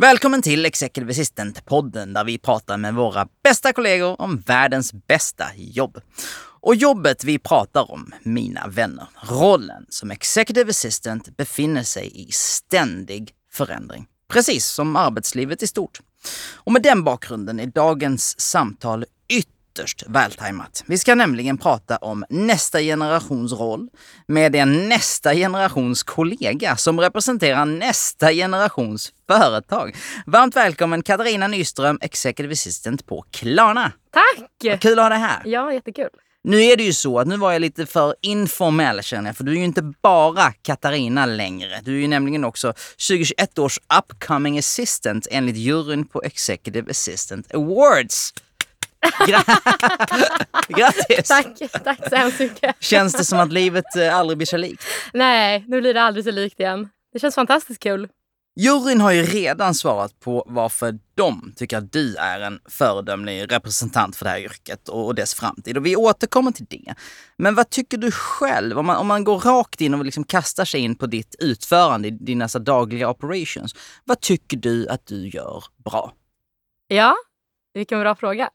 Välkommen 0.00 0.42
till 0.42 0.66
Executive 0.66 1.10
Assistant-podden 1.10 2.14
där 2.14 2.24
vi 2.24 2.38
pratar 2.38 2.76
med 2.76 2.94
våra 2.94 3.28
bästa 3.44 3.72
kollegor 3.72 4.20
om 4.20 4.40
världens 4.40 4.92
bästa 4.92 5.44
jobb. 5.56 6.00
Och 6.60 6.74
jobbet 6.74 7.24
vi 7.24 7.38
pratar 7.38 7.90
om, 7.90 8.12
mina 8.22 8.66
vänner, 8.66 9.06
rollen 9.22 9.86
som 9.88 10.10
Executive 10.10 10.70
Assistant 10.70 11.36
befinner 11.36 11.82
sig 11.82 12.28
i 12.28 12.32
ständig 12.32 13.30
förändring. 13.52 14.06
Precis 14.28 14.66
som 14.66 14.96
arbetslivet 14.96 15.62
i 15.62 15.66
stort. 15.66 16.00
Och 16.54 16.72
med 16.72 16.82
den 16.82 17.04
bakgrunden 17.04 17.60
är 17.60 17.66
dagens 17.66 18.40
samtal 18.40 19.04
ytterst 19.80 20.04
vältajmat. 20.06 20.84
Vi 20.86 20.98
ska 20.98 21.14
nämligen 21.14 21.58
prata 21.58 21.96
om 21.96 22.24
nästa 22.28 22.80
generations 22.80 23.52
roll 23.52 23.88
med 24.26 24.56
en 24.56 24.88
nästa 24.88 25.34
generations 25.34 26.02
kollega 26.02 26.76
som 26.76 27.00
representerar 27.00 27.64
nästa 27.64 28.32
generations 28.32 29.12
företag. 29.28 29.96
Varmt 30.26 30.56
välkommen 30.56 31.02
Katarina 31.02 31.48
Nyström, 31.48 31.98
Executive 32.00 32.52
Assistant 32.52 33.06
på 33.06 33.24
Klarna. 33.30 33.92
Tack! 34.12 34.80
Kul 34.80 34.98
att 34.98 35.04
ha 35.04 35.08
dig 35.08 35.18
här. 35.18 35.42
Ja, 35.44 35.72
jättekul. 35.72 36.10
Nu 36.42 36.62
är 36.62 36.76
det 36.76 36.82
ju 36.82 36.92
så 36.92 37.18
att 37.18 37.26
nu 37.26 37.36
var 37.36 37.52
jag 37.52 37.60
lite 37.60 37.86
för 37.86 38.14
informell 38.20 39.02
känner 39.02 39.28
jag, 39.28 39.36
för 39.36 39.44
du 39.44 39.52
är 39.52 39.56
ju 39.56 39.64
inte 39.64 39.92
bara 40.02 40.52
Katarina 40.52 41.26
längre. 41.26 41.80
Du 41.84 41.96
är 41.96 42.00
ju 42.00 42.08
nämligen 42.08 42.44
också 42.44 42.72
2021 43.08 43.58
års 43.58 43.78
upcoming 43.98 44.58
assistant 44.58 45.26
enligt 45.30 45.56
juryn 45.56 46.04
på 46.04 46.22
Executive 46.22 46.90
Assistant 46.90 47.54
Awards. 47.54 48.32
Grattis! 50.68 51.28
Tack, 51.28 51.84
tack 51.84 52.08
så 52.08 52.16
hemskt 52.16 52.40
mycket. 52.40 52.76
Känns 52.80 53.12
det 53.12 53.24
som 53.24 53.40
att 53.40 53.52
livet 53.52 53.96
eh, 53.96 54.16
aldrig 54.16 54.38
blir 54.38 54.46
så 54.46 54.56
likt? 54.56 54.84
Nej, 55.12 55.64
nu 55.68 55.80
blir 55.80 55.94
det 55.94 56.02
aldrig 56.02 56.24
så 56.24 56.30
likt 56.30 56.60
igen. 56.60 56.88
Det 57.12 57.18
känns 57.18 57.34
fantastiskt 57.34 57.82
kul. 57.82 58.08
Juryn 58.56 59.00
har 59.00 59.12
ju 59.12 59.22
redan 59.22 59.74
svarat 59.74 60.20
på 60.20 60.44
varför 60.46 60.98
de 61.14 61.52
tycker 61.56 61.78
att 61.78 61.92
du 61.92 62.16
är 62.16 62.40
en 62.40 62.60
föredömlig 62.68 63.52
representant 63.52 64.16
för 64.16 64.24
det 64.24 64.30
här 64.30 64.38
yrket 64.38 64.88
och 64.88 65.14
dess 65.14 65.34
framtid. 65.34 65.76
Och 65.76 65.86
vi 65.86 65.96
återkommer 65.96 66.52
till 66.52 66.66
det. 66.70 66.94
Men 67.36 67.54
vad 67.54 67.70
tycker 67.70 67.98
du 67.98 68.10
själv? 68.10 68.78
Om 68.78 68.86
man, 68.86 68.96
om 68.96 69.06
man 69.06 69.24
går 69.24 69.38
rakt 69.38 69.80
in 69.80 69.94
och 69.94 70.04
liksom 70.04 70.24
kastar 70.24 70.64
sig 70.64 70.80
in 70.80 70.94
på 70.94 71.06
ditt 71.06 71.36
utförande 71.38 72.08
i 72.08 72.10
dina 72.10 72.46
dagliga 72.46 73.10
operations. 73.10 73.74
Vad 74.04 74.20
tycker 74.20 74.56
du 74.56 74.88
att 74.88 75.06
du 75.06 75.28
gör 75.28 75.64
bra? 75.84 76.12
Ja, 76.88 77.14
vilken 77.74 78.00
bra 78.00 78.14
fråga. 78.14 78.50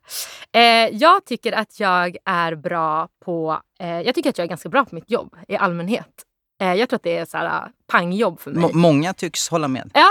Eh, 0.51 0.61
jag 0.91 1.25
tycker 1.25 1.51
att 1.51 1.79
jag 1.79 2.17
är 2.25 2.55
bra 2.55 3.07
på... 3.25 3.61
Eh, 3.79 4.01
jag 4.01 4.15
tycker 4.15 4.29
att 4.29 4.37
jag 4.37 4.45
är 4.45 4.49
ganska 4.49 4.69
bra 4.69 4.85
på 4.85 4.95
mitt 4.95 5.11
jobb 5.11 5.35
i 5.47 5.55
allmänhet. 5.55 6.25
Eh, 6.61 6.73
jag 6.73 6.89
tror 6.89 6.95
att 6.95 7.03
det 7.03 7.17
är 7.17 7.25
så 7.25 7.37
här, 7.37 7.69
pangjobb 7.87 8.39
för 8.39 8.51
mig. 8.51 8.63
M 8.63 8.79
många 8.79 9.13
tycks 9.13 9.49
hålla 9.49 9.67
med. 9.67 9.91
Ja. 9.93 10.09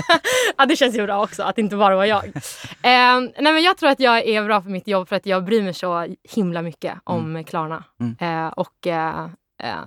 ja, 0.56 0.66
det 0.66 0.76
känns 0.76 0.96
ju 0.96 1.06
bra 1.06 1.22
också 1.22 1.42
att 1.42 1.56
det 1.56 1.62
inte 1.62 1.76
bara 1.76 1.96
var 1.96 2.04
jag. 2.04 2.24
Eh, 2.82 3.20
nej, 3.20 3.52
men 3.52 3.62
jag 3.62 3.76
tror 3.78 3.90
att 3.90 4.00
jag 4.00 4.26
är 4.28 4.44
bra 4.44 4.62
för 4.62 4.70
mitt 4.70 4.88
jobb 4.88 5.08
för 5.08 5.16
att 5.16 5.26
jag 5.26 5.44
bryr 5.44 5.62
mig 5.62 5.74
så 5.74 6.16
himla 6.34 6.62
mycket 6.62 6.94
om 7.04 7.20
mm. 7.20 7.44
Klarna. 7.44 7.84
Mm. 8.00 8.16
Eh, 8.20 8.52
och 8.52 8.86
eh, 8.86 9.24
eh 9.62 9.80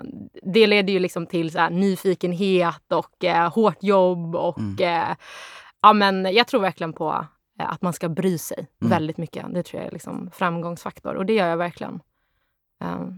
det 0.54 0.68
leder 0.68 0.94
ju 0.94 1.00
liksom 1.00 1.28
till 1.28 1.52
så 1.52 1.60
här, 1.60 1.70
nyfikenhet 1.70 2.92
och 2.94 3.26
hårt 3.54 3.84
jobb 3.84 4.36
och 4.36 4.60
mm. 4.60 5.16
Ja, 5.82 5.94
men 5.94 6.34
jag 6.34 6.48
tror 6.48 6.62
verkligen 6.62 6.94
på 6.94 7.26
att 7.66 7.82
man 7.82 7.94
ska 7.94 8.10
bry 8.10 8.38
sig 8.38 8.68
mm. 8.82 8.90
väldigt 8.90 9.18
mycket. 9.18 9.46
Det 9.54 9.64
tror 9.64 9.82
jag 9.82 9.88
är 9.88 9.92
liksom 9.92 10.30
framgångsfaktor 10.34 11.16
och 11.16 11.26
det 11.26 11.34
gör 11.34 11.48
jag 11.48 11.58
verkligen. 11.58 12.00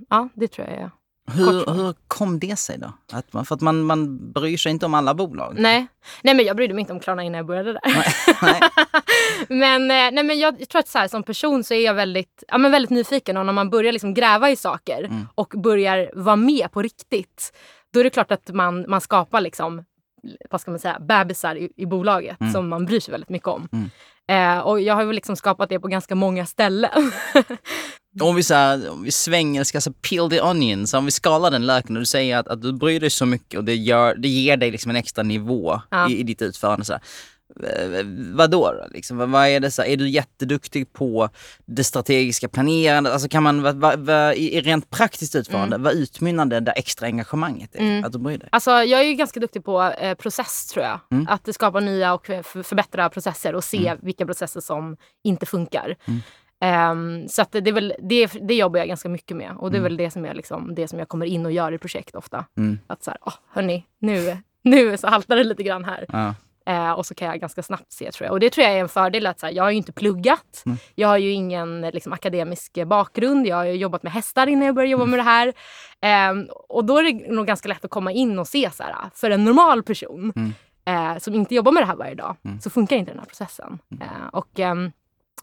ja, 0.09 0.29
det 0.33 0.47
tror 0.47 0.67
jag 0.67 0.77
är 0.77 0.91
hur, 1.33 1.73
hur 1.73 1.95
kom 2.07 2.39
det 2.39 2.55
sig 2.55 2.77
då? 2.77 2.93
Att 3.11 3.33
man, 3.33 3.45
för 3.45 3.55
att 3.55 3.61
man, 3.61 3.81
man 3.83 4.31
bryr 4.31 4.57
sig 4.57 4.71
inte 4.71 4.85
om 4.85 4.93
alla 4.93 5.13
bolag? 5.13 5.55
Nej, 5.57 5.87
nej 6.21 6.33
men 6.35 6.45
jag 6.45 6.55
brydde 6.55 6.73
mig 6.73 6.81
inte 6.81 6.93
om 6.93 6.99
Klarna 6.99 7.23
innan 7.23 7.37
jag 7.37 7.45
började 7.45 7.73
där. 7.73 7.81
Nej, 7.85 8.13
nej. 8.41 8.61
men, 9.59 9.81
eh, 9.81 10.11
nej, 10.15 10.23
men 10.23 10.39
jag 10.39 10.69
tror 10.69 10.79
att 10.79 10.87
så 10.87 10.97
här, 10.97 11.07
som 11.07 11.23
person 11.23 11.63
så 11.63 11.73
är 11.73 11.85
jag 11.85 11.93
väldigt, 11.93 12.43
ja, 12.47 12.57
men 12.57 12.71
väldigt 12.71 12.89
nyfiken 12.89 13.37
och 13.37 13.45
när 13.45 13.53
man 13.53 13.69
börjar 13.69 13.91
liksom 13.91 14.13
gräva 14.13 14.49
i 14.49 14.55
saker 14.55 15.03
mm. 15.03 15.27
och 15.35 15.53
börjar 15.57 16.11
vara 16.13 16.35
med 16.35 16.71
på 16.71 16.81
riktigt 16.81 17.53
då 17.93 17.99
är 17.99 18.03
det 18.03 18.09
klart 18.09 18.31
att 18.31 18.49
man, 18.53 18.85
man 18.87 19.01
skapar 19.01 19.41
liksom, 19.41 19.83
vad 20.49 20.61
ska 20.61 20.71
man 20.71 20.79
säga, 20.79 20.99
bebisar 20.99 21.55
i, 21.55 21.71
i 21.75 21.85
bolaget 21.85 22.41
mm. 22.41 22.53
som 22.53 22.69
man 22.69 22.85
bryr 22.85 22.99
sig 22.99 23.11
väldigt 23.11 23.29
mycket 23.29 23.47
om. 23.47 23.67
Mm. 23.71 23.89
Eh, 24.31 24.59
och 24.59 24.81
jag 24.81 24.95
har 24.95 25.05
väl 25.05 25.15
liksom 25.15 25.35
skapat 25.35 25.69
det 25.69 25.79
på 25.79 25.87
ganska 25.87 26.15
många 26.15 26.45
ställen. 26.45 27.11
om 28.21 28.35
vi, 28.35 28.43
så 28.43 28.53
här, 28.53 28.91
om 28.91 29.03
vi 29.03 29.11
svänger, 29.11 29.63
ska 29.63 29.81
så 29.81 29.91
peel 29.91 30.29
the 30.29 30.41
onion, 30.41 30.87
så 30.87 30.97
om 30.97 31.05
vi 31.05 31.11
skalar 31.11 31.51
den 31.51 31.65
löken 31.65 31.95
och 31.95 32.01
du 32.01 32.05
säger 32.05 32.37
att, 32.37 32.47
att 32.47 32.61
du 32.61 32.73
bryr 32.73 32.99
dig 32.99 33.09
så 33.09 33.25
mycket 33.25 33.57
och 33.57 33.63
det, 33.63 33.75
gör, 33.75 34.15
det 34.15 34.27
ger 34.27 34.57
dig 34.57 34.71
liksom 34.71 34.89
en 34.89 34.95
extra 34.95 35.23
nivå 35.23 35.81
ja. 35.89 36.09
i, 36.09 36.19
i 36.19 36.23
ditt 36.23 36.41
utförande. 36.41 36.85
Så 36.85 36.93
här. 36.93 37.01
Eh, 37.63 38.05
vadå 38.33 38.71
då? 38.71 38.87
Liksom, 38.91 39.31
vad 39.31 39.47
är 39.47 39.59
det 39.59 39.71
så 39.71 39.83
är 39.83 39.97
du 39.97 40.09
jätteduktig 40.09 40.93
på 40.93 41.29
det 41.65 41.83
strategiska 41.83 42.49
planerandet? 42.49 43.13
Alltså 43.13 43.29
kan 43.29 43.43
man, 43.43 43.61
vad, 43.61 43.75
vad, 43.75 43.99
vad, 43.99 44.35
i 44.35 44.61
rent 44.61 44.89
praktiskt 44.89 45.35
utförande, 45.35 45.75
mm. 45.75 45.83
vad 45.83 45.93
utmynnar 45.93 46.45
det 46.45 46.59
där 46.59 46.73
extra 46.75 47.07
engagemanget 47.07 47.75
i? 47.75 47.79
Mm. 47.79 48.03
Att 48.03 48.11
du 48.11 48.19
bryr 48.19 48.37
dig? 48.37 48.49
Alltså 48.51 48.71
jag 48.71 48.99
är 48.99 49.03
ju 49.03 49.13
ganska 49.13 49.39
duktig 49.39 49.65
på 49.65 49.81
eh, 49.81 50.15
process 50.15 50.67
tror 50.67 50.85
jag. 50.85 50.99
Mm. 51.11 51.27
Att 51.29 51.55
skapa 51.55 51.79
nya 51.79 52.13
och 52.13 52.25
förbättra 52.63 53.09
processer 53.09 53.55
och 53.55 53.63
se 53.63 53.87
mm. 53.87 53.99
vilka 54.01 54.25
processer 54.25 54.61
som 54.61 54.97
inte 55.23 55.45
funkar. 55.45 55.95
Um, 56.63 57.27
så 57.27 57.45
det, 57.51 57.67
är 57.67 57.73
väl, 57.73 57.93
det, 57.99 58.31
det 58.41 58.55
jobbar 58.55 58.79
jag 58.79 58.87
ganska 58.87 59.09
mycket 59.09 59.37
med 59.37 59.55
och 59.57 59.71
det 59.71 59.75
är 59.75 59.79
mm. 59.79 59.89
väl 59.89 59.97
det 59.97 60.11
som, 60.11 60.25
jag 60.25 60.35
liksom, 60.35 60.75
det 60.75 60.87
som 60.87 60.99
jag 60.99 61.07
kommer 61.07 61.25
in 61.25 61.45
och 61.45 61.51
gör 61.51 61.71
i 61.71 61.77
projekt 61.77 62.15
ofta. 62.15 62.45
Mm. 62.57 62.79
Att 62.87 63.03
så 63.03 63.11
här, 63.11 63.19
oh, 63.21 63.33
hörni, 63.49 63.85
nu, 63.99 64.37
nu 64.61 64.97
så 64.97 65.07
haltar 65.07 65.35
det 65.35 65.43
lite 65.43 65.63
grann 65.63 65.85
här. 65.85 66.05
Ja. 66.07 66.35
Eh, 66.65 66.91
och 66.91 67.05
så 67.05 67.15
kan 67.15 67.27
jag 67.27 67.39
ganska 67.39 67.63
snabbt 67.63 67.91
se 67.91 68.11
tror 68.11 68.25
jag. 68.25 68.33
Och 68.33 68.39
det 68.39 68.49
tror 68.49 68.67
jag 68.67 68.75
är 68.75 68.79
en 68.79 68.89
fördel 68.89 69.27
att 69.27 69.39
så 69.39 69.45
här, 69.45 69.53
jag 69.53 69.63
har 69.63 69.71
ju 69.71 69.77
inte 69.77 69.91
pluggat. 69.91 70.63
Mm. 70.65 70.77
Jag 70.95 71.07
har 71.07 71.17
ju 71.17 71.31
ingen 71.31 71.81
liksom, 71.81 72.13
akademisk 72.13 72.85
bakgrund. 72.85 73.47
Jag 73.47 73.55
har 73.55 73.65
jobbat 73.65 74.03
med 74.03 74.11
hästar 74.11 74.47
innan 74.47 74.65
jag 74.65 74.75
började 74.75 74.91
jobba 74.91 75.03
mm. 75.03 75.11
med 75.11 75.19
det 75.19 75.23
här. 75.23 75.53
Eh, 76.01 76.43
och 76.69 76.85
då 76.85 76.97
är 76.97 77.03
det 77.03 77.31
nog 77.31 77.47
ganska 77.47 77.69
lätt 77.69 77.85
att 77.85 77.91
komma 77.91 78.11
in 78.11 78.39
och 78.39 78.47
se 78.47 78.69
så 78.73 78.83
här, 78.83 78.95
för 79.15 79.29
en 79.29 79.45
normal 79.45 79.83
person 79.83 80.33
mm. 80.35 80.53
eh, 80.85 81.19
som 81.19 81.35
inte 81.35 81.55
jobbar 81.55 81.71
med 81.71 81.83
det 81.83 81.87
här 81.87 81.95
varje 81.95 82.15
dag 82.15 82.35
mm. 82.45 82.61
så 82.61 82.69
funkar 82.69 82.95
inte 82.95 83.11
den 83.11 83.19
här 83.19 83.27
processen. 83.27 83.79
Mm. 83.91 84.03
Eh, 84.03 84.27
och 84.31 84.59
ehm, 84.59 84.91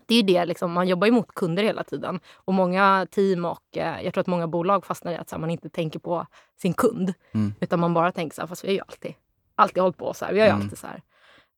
det 0.07 0.15
är 0.15 0.17
ju 0.17 0.23
det, 0.23 0.45
liksom, 0.45 0.73
man 0.73 0.89
jobbar 0.89 1.07
ju 1.07 1.13
mot 1.13 1.35
kunder 1.35 1.63
hela 1.63 1.85
tiden. 1.85 2.21
Och 2.35 2.55
många 2.55 3.07
team 3.11 3.45
och 3.45 3.77
eh, 3.77 4.03
jag 4.03 4.15
tror 4.15 4.21
att 4.21 4.27
många 4.27 4.47
bolag 4.47 4.87
fastnar 4.87 5.13
i 5.13 5.17
att 5.17 5.31
här, 5.31 5.39
man 5.39 5.51
inte 5.51 5.69
tänker 5.69 5.99
på 5.99 6.27
sin 6.57 6.75
kund. 6.75 7.15
Mm. 7.33 7.55
Utan 7.61 7.81
man 7.81 7.95
bara 7.95 8.13
tänker 8.13 8.35
så 8.35 8.43
här, 8.43 8.47
fast 8.47 8.65
vi 8.65 8.69
har 8.69 8.75
ju 8.75 8.81
alltid, 8.81 9.15
alltid 9.55 9.83
hållit 9.83 9.97
på 9.97 10.15
så 10.15 10.25
här. 10.25 10.33
Vi 10.33 10.41
har 10.41 10.47
ju 10.47 10.53
alltid 10.53 10.79
så 10.79 10.87
här. 10.87 11.03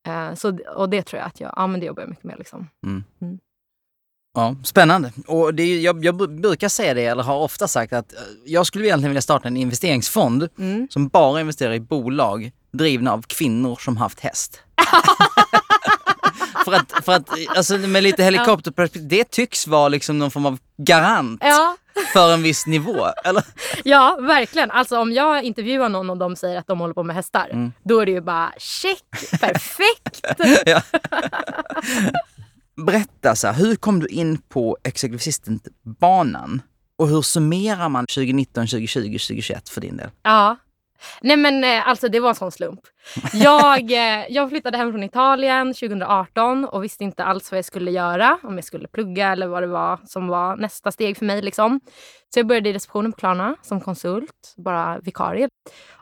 Eh, 0.06 0.34
så, 0.34 0.58
och 0.76 0.88
det 0.88 1.02
tror 1.02 1.18
jag 1.18 1.26
att 1.26 1.40
jag, 1.40 1.52
ja, 1.56 1.66
men 1.66 1.80
det 1.80 1.86
jobbar 1.86 2.02
jag 2.02 2.10
mycket 2.10 2.24
med. 2.24 2.38
Liksom. 2.38 2.68
Mm. 2.86 3.04
mm. 3.22 3.38
Ja, 4.34 4.56
spännande. 4.64 5.12
Och 5.26 5.54
det 5.54 5.62
är, 5.62 5.80
jag, 5.80 6.04
jag, 6.04 6.30
brukar 6.40 6.68
säga 6.68 6.94
det, 6.94 7.04
eller 7.04 7.22
har 7.22 7.38
ofta 7.38 7.68
sagt 7.68 7.92
att 7.92 8.12
eh, 8.12 8.18
jag 8.44 8.66
skulle 8.66 8.86
egentligen 8.86 9.10
vilja 9.10 9.22
starta 9.22 9.48
en 9.48 9.56
investeringsfond 9.56 10.48
mm. 10.58 10.88
som 10.90 11.08
bara 11.08 11.40
investerar 11.40 11.74
i 11.74 11.80
bolag 11.80 12.50
drivna 12.72 13.12
av 13.12 13.22
kvinnor 13.22 13.76
som 13.80 13.96
haft 13.96 14.20
häst. 14.20 14.60
för 16.64 16.72
att, 16.72 17.04
för 17.04 17.12
att 17.12 17.28
alltså, 17.56 17.78
med 17.78 18.02
lite 18.02 18.24
helikopterperspektiv, 18.24 19.08
det 19.08 19.30
tycks 19.30 19.66
vara 19.66 19.88
liksom 19.88 20.18
någon 20.18 20.30
form 20.30 20.46
av 20.46 20.58
garant 20.76 21.40
ja. 21.44 21.76
För 22.12 22.32
en 22.34 22.42
viss 22.42 22.66
nivå. 22.66 23.06
Eller? 23.24 23.44
Ja, 23.84 24.18
verkligen. 24.20 24.70
Alltså 24.70 24.98
om 24.98 25.12
jag 25.12 25.42
intervjuar 25.42 25.88
någon 25.88 26.10
och 26.10 26.16
de 26.16 26.36
säger 26.36 26.58
att 26.58 26.66
de 26.66 26.80
håller 26.80 26.94
på 26.94 27.02
med 27.02 27.16
hästar, 27.16 27.48
mm. 27.52 27.72
då 27.82 28.00
är 28.00 28.06
det 28.06 28.12
ju 28.12 28.20
bara 28.20 28.52
check, 28.58 29.04
perfekt. 29.40 30.20
Berätta, 32.86 33.36
så 33.36 33.46
här, 33.46 33.54
hur 33.54 33.76
kom 33.76 34.00
du 34.00 34.06
in 34.06 34.38
på 34.38 34.78
Executive 34.82 35.16
Assistant-banan? 35.16 36.62
Och 36.98 37.08
hur 37.08 37.22
summerar 37.22 37.88
man 37.88 38.06
2019, 38.06 38.66
2020, 38.66 39.02
2021 39.02 39.68
för 39.68 39.80
din 39.80 39.96
del? 39.96 40.10
Ja, 40.22 40.56
Nej 41.20 41.36
men 41.36 41.64
eh, 41.64 41.88
alltså 41.88 42.08
det 42.08 42.20
var 42.20 42.28
en 42.28 42.34
sån 42.34 42.52
slump. 42.52 42.80
Jag, 43.32 43.92
eh, 43.92 44.26
jag 44.28 44.50
flyttade 44.50 44.76
hem 44.76 44.92
från 44.92 45.02
Italien 45.02 45.74
2018 45.74 46.64
och 46.64 46.84
visste 46.84 47.04
inte 47.04 47.24
alls 47.24 47.50
vad 47.50 47.58
jag 47.58 47.64
skulle 47.64 47.90
göra. 47.90 48.38
Om 48.42 48.54
jag 48.54 48.64
skulle 48.64 48.88
plugga 48.88 49.32
eller 49.32 49.46
vad 49.46 49.62
det 49.62 49.66
var 49.66 49.98
som 50.06 50.28
var 50.28 50.56
nästa 50.56 50.92
steg 50.92 51.16
för 51.16 51.24
mig. 51.24 51.42
Liksom. 51.42 51.80
Så 52.34 52.38
jag 52.38 52.46
började 52.46 52.68
i 52.68 52.72
receptionen 52.72 53.12
på 53.12 53.18
Klarna 53.18 53.56
som 53.62 53.80
konsult, 53.80 54.54
bara 54.56 54.98
vikarie. 54.98 55.48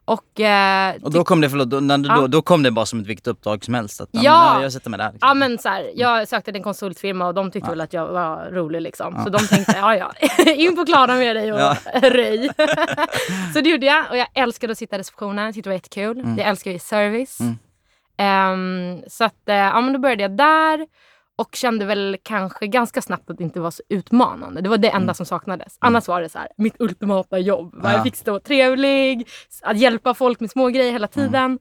Och, 0.08 0.40
eh, 0.40 0.94
Och 1.02 1.10
då 1.12 1.25
kom 1.25 1.40
det, 1.40 1.50
förlåt, 1.50 1.70
då, 1.70 1.81
när 1.81 1.99
Ja. 2.08 2.16
då, 2.16 2.26
då 2.26 2.43
kom 2.43 2.62
det 2.62 2.70
bara 2.70 2.87
som 2.87 3.00
ett 3.00 3.06
vilket 3.06 3.26
uppdrag 3.26 3.64
som 3.64 3.75
helst? 3.75 4.00
Att, 4.00 4.08
Ja. 4.12 4.50
men, 4.55 4.62
jag 4.62 4.72
sätter 4.72 4.90
mig 4.90 4.99
där. 4.99 5.12
Liksom. 5.12 5.28
Ja 5.28 5.34
men 5.34 5.58
så 5.58 5.69
här, 5.69 5.90
jag 5.94 6.28
sökte 6.28 6.44
till 6.52 6.56
en 6.56 6.62
konsultfirma 6.62 7.26
och 7.26 7.34
de 7.34 7.50
tyckte 7.50 7.66
Ja. 7.66 7.70
väl 7.70 7.81
att 7.81 7.93
jag 7.93 8.06
var 8.08 8.50
rolig 8.52 8.82
liksom. 8.82 9.14
Ja. 9.16 9.25
Så 9.25 9.31
de 9.31 9.38
tänkte, 9.38 9.75
ja 9.78 9.96
ja, 9.96 10.12
in 10.52 10.76
på 10.76 10.87
Klarna 10.87 11.14
med 11.14 11.37
dig 11.37 11.52
och 11.52 11.60
Ja. 11.60 11.76
röj. 12.02 12.50
så 13.55 13.60
det 13.60 13.70
gjorde 13.70 13.87
jag 13.87 14.05
och 14.10 14.16
jag 14.16 14.26
älskade 14.34 14.70
att 14.72 14.78
sitta 14.78 14.96
i 14.96 14.99
receptionen, 14.99 15.44
jag 15.44 15.55
tyckte 15.55 15.69
det 15.70 15.72
var 15.72 15.76
jättekul. 15.76 16.19
Mm. 16.20 16.38
Jag 16.38 16.49
älskar 16.49 16.70
ju 16.70 16.78
service. 16.78 17.40
Mm. 17.40 17.58
Ehm, 18.19 19.02
så 19.08 19.25
att, 19.25 19.49
eh, 19.49 19.55
ja 19.56 19.81
men 19.81 19.93
då 19.93 19.99
började 19.99 20.22
jag 20.22 20.37
där 20.37 20.87
och 21.38 21.55
kände 21.55 21.85
väl 21.85 22.17
kanske 22.23 22.67
ganska 22.67 23.02
snabbt 23.02 23.31
att 23.31 23.38
det 23.38 23.44
inte 23.44 23.61
var 23.61 23.70
så 23.70 23.82
utmanande. 23.88 24.61
Det 24.61 24.69
var 24.69 24.79
det 24.79 24.88
enda 24.88 24.99
Mm. 25.02 25.14
som 25.14 25.26
saknades. 25.26 25.76
Annars 25.79 26.08
var 26.08 26.20
det 26.23 26.29
så 26.29 26.38
här, 26.38 26.49
mitt 26.56 26.76
ultimata 26.79 27.38
jobb. 27.38 27.81
Ja. 27.82 27.93
Jag 27.93 28.02
fick 28.02 28.17
stå 28.17 28.35
och 28.37 28.44
trevlig, 28.44 29.29
att 29.62 29.76
hjälpa 29.79 30.14
folk 30.14 30.40
med 30.40 30.50
små 30.50 30.69
grejer 30.69 30.93
hela 30.93 31.08
Mm. 31.17 31.29
tiden. 31.29 31.58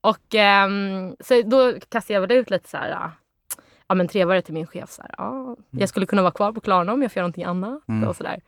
Och 0.00 0.34
ehm, 0.34 1.16
så 1.20 1.42
då 1.42 1.72
kastade 1.88 2.14
jag 2.14 2.20
väl 2.20 2.32
ut 2.32 2.50
lite 2.50 2.68
så 2.68 2.76
här, 2.76 2.90
ja, 2.90 3.10
ja 3.88 3.94
men 3.94 4.08
trevare 4.08 4.42
till 4.42 4.54
min 4.54 4.66
chef. 4.66 4.90
Så 4.90 5.02
här, 5.02 5.14
ja, 5.18 5.56
jag 5.70 5.88
skulle 5.88 6.06
kunna 6.06 6.22
vara 6.22 6.32
kvar 6.32 6.52
på 6.52 6.60
Klarna 6.60 6.92
om 6.92 7.02
jag 7.02 7.12
får 7.12 7.16
göra 7.20 7.24
någonting 7.26 7.44
annat. 7.44 7.88
Mm. 7.88 8.08
Och, 8.08 8.16
så 8.16 8.22
där. 8.22 8.40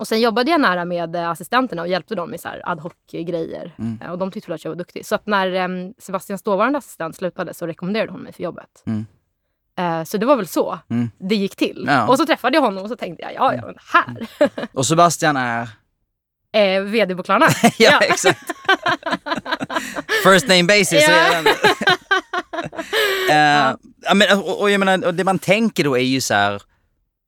Och 0.00 0.08
sen 0.08 0.20
jobbade 0.20 0.50
jag 0.50 0.60
nära 0.60 0.84
med 0.84 1.16
eh, 1.16 1.30
assistenterna 1.30 1.82
och 1.82 1.88
hjälpte 1.88 2.14
dem 2.14 2.30
med 2.30 2.40
så 2.40 2.48
här 2.48 2.62
ad 2.64 2.80
hoc-grejer. 2.82 3.74
Mm. 3.78 3.98
Eh, 4.04 4.10
Och 4.10 4.18
de 4.18 4.30
tyckte 4.30 4.50
väl 4.50 4.54
att 4.54 4.64
jag 4.64 4.70
var 4.70 4.76
duktig. 4.76 5.06
Så 5.06 5.14
att 5.14 5.26
när 5.26 5.64
um, 5.70 5.94
Sebastians 5.98 6.42
dåvarande 6.42 6.78
assistent 6.78 7.16
slutade 7.16 7.54
så 7.54 7.66
rekommenderade 7.66 8.12
hon 8.12 8.20
mig 8.20 8.32
för 8.32 8.42
jobbet. 8.42 8.82
Mm. 8.86 9.06
Eh, 9.78 10.04
så 10.04 10.16
det 10.18 10.26
var 10.26 10.36
väl 10.36 10.46
så 10.48 10.78
Mm. 10.90 11.10
det 11.18 11.34
gick 11.34 11.56
till. 11.56 11.84
Ja. 11.88 12.06
Och 12.08 12.16
så 12.18 12.26
träffade 12.26 12.56
jag 12.56 12.62
honom 12.62 12.82
och 12.82 12.88
så 12.88 12.96
tänkte 12.96 13.22
jag, 13.22 13.34
ja, 13.34 13.54
ja 13.54 13.66
men 13.66 13.74
här. 13.92 14.26
Och 14.72 14.86
Sebastian 14.86 15.36
är? 15.36 15.68
Eh, 16.52 16.82
VD 16.82 17.16
på 17.16 17.22
Klarna. 17.22 17.46
ja, 17.62 17.70
Ja. 17.78 18.00
exakt. 18.00 18.40
First 20.24 20.48
name 20.48 20.62
basis 20.64 21.04
Ja. 21.08 21.42
Eh, 23.30 23.76
ja, 24.02 24.14
men, 24.14 24.38
och, 24.38 24.60
och 24.60 24.70
jag 24.70 24.78
menar, 24.78 25.06
och 25.06 25.14
det 25.14 25.24
man 25.24 25.38
tänker 25.38 25.84
då 25.84 25.96
är 25.98 26.02
ju 26.02 26.20
så 26.20 26.34
här, 26.34 26.62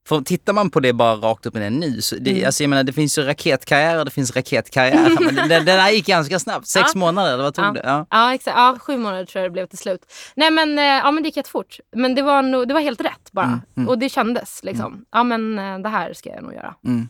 för 0.07 0.21
tittar 0.21 0.53
man 0.53 0.69
på 0.69 0.79
det 0.79 0.93
bara 0.93 1.15
rakt 1.15 1.45
upp 1.45 1.53
och 1.55 1.59
ner 1.61 1.69
nu, 1.69 2.01
så 2.01 2.15
det, 2.15 2.31
Mm. 2.31 2.45
alltså 2.45 2.63
jag 2.63 2.69
menar, 2.69 2.83
det 2.83 2.93
finns 2.93 3.17
ju 3.17 3.23
raketkarriär 3.23 3.99
och 3.99 4.05
det 4.05 4.11
finns 4.11 4.35
raketkarriär. 4.35 5.17
men 5.33 5.35
det, 5.35 5.59
det 5.59 5.59
där 5.59 5.89
gick 5.89 6.05
ganska 6.07 6.39
snabbt, 6.39 6.67
sex 6.67 6.89
Ja. 6.93 6.99
månader, 6.99 7.33
eller 7.33 7.43
vad 7.43 7.53
tog 7.53 7.65
Ja. 7.65 7.71
det? 7.71 7.81
Ja. 7.83 8.05
Ja, 8.09 8.33
exakt. 8.33 8.57
Ja, 8.57 8.77
sju 8.79 8.97
månader 8.97 9.25
tror 9.25 9.41
jag 9.41 9.51
det 9.51 9.53
blev 9.53 9.65
till 9.67 9.77
slut. 9.77 10.01
Nej 10.35 10.51
men, 10.51 10.79
eh, 10.79 10.83
ja, 10.85 11.11
men 11.11 11.23
det 11.23 11.27
gick 11.27 11.37
jättefort. 11.37 11.79
Men 11.95 12.15
det 12.15 12.21
var, 12.21 12.41
nog, 12.41 12.67
det 12.67 12.73
var 12.73 12.81
helt 12.81 13.01
rätt 13.01 13.31
bara. 13.31 13.45
Mm, 13.45 13.59
mm. 13.77 13.89
Och 13.89 13.99
det 13.99 14.09
kändes 14.09 14.63
liksom. 14.63 15.05
Ja 15.11 15.23
men 15.23 15.59
eh, 15.59 15.79
det 15.79 15.89
här 15.89 16.13
ska 16.13 16.29
jag 16.29 16.43
nog 16.43 16.53
göra. 16.53 16.75
Mm. 16.85 17.09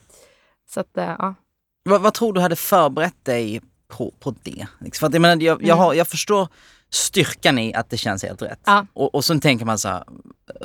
Så 0.74 0.80
att, 0.80 0.98
eh, 0.98 1.04
ja. 1.20 1.36
Vad, 1.90 2.02
vad 2.02 2.14
tror 2.14 2.34
du 2.34 2.42
hade 2.42 2.56
förberett 2.56 3.26
dig 3.26 3.62
på, 3.88 4.14
på 4.20 4.36
det? 4.44 4.68
Liksom, 4.80 5.00
För 5.00 5.08
att 5.08 5.14
jag, 5.14 5.22
menar, 5.22 5.42
jag, 5.44 5.62
jag, 5.62 5.64
Mm. 5.64 5.78
har, 5.78 5.94
jag 5.94 6.08
förstår 6.08 6.48
styrkan 6.92 7.60
i 7.60 7.74
att 7.74 7.90
det 7.90 7.98
känns 7.98 8.24
helt 8.24 8.42
rätt. 8.42 8.60
Ja. 8.66 8.86
Och, 8.94 9.16
och 9.16 9.26
sen 9.26 9.40
tänker 9.40 9.66
man 9.66 9.80
så 9.80 9.88
här, 9.88 10.04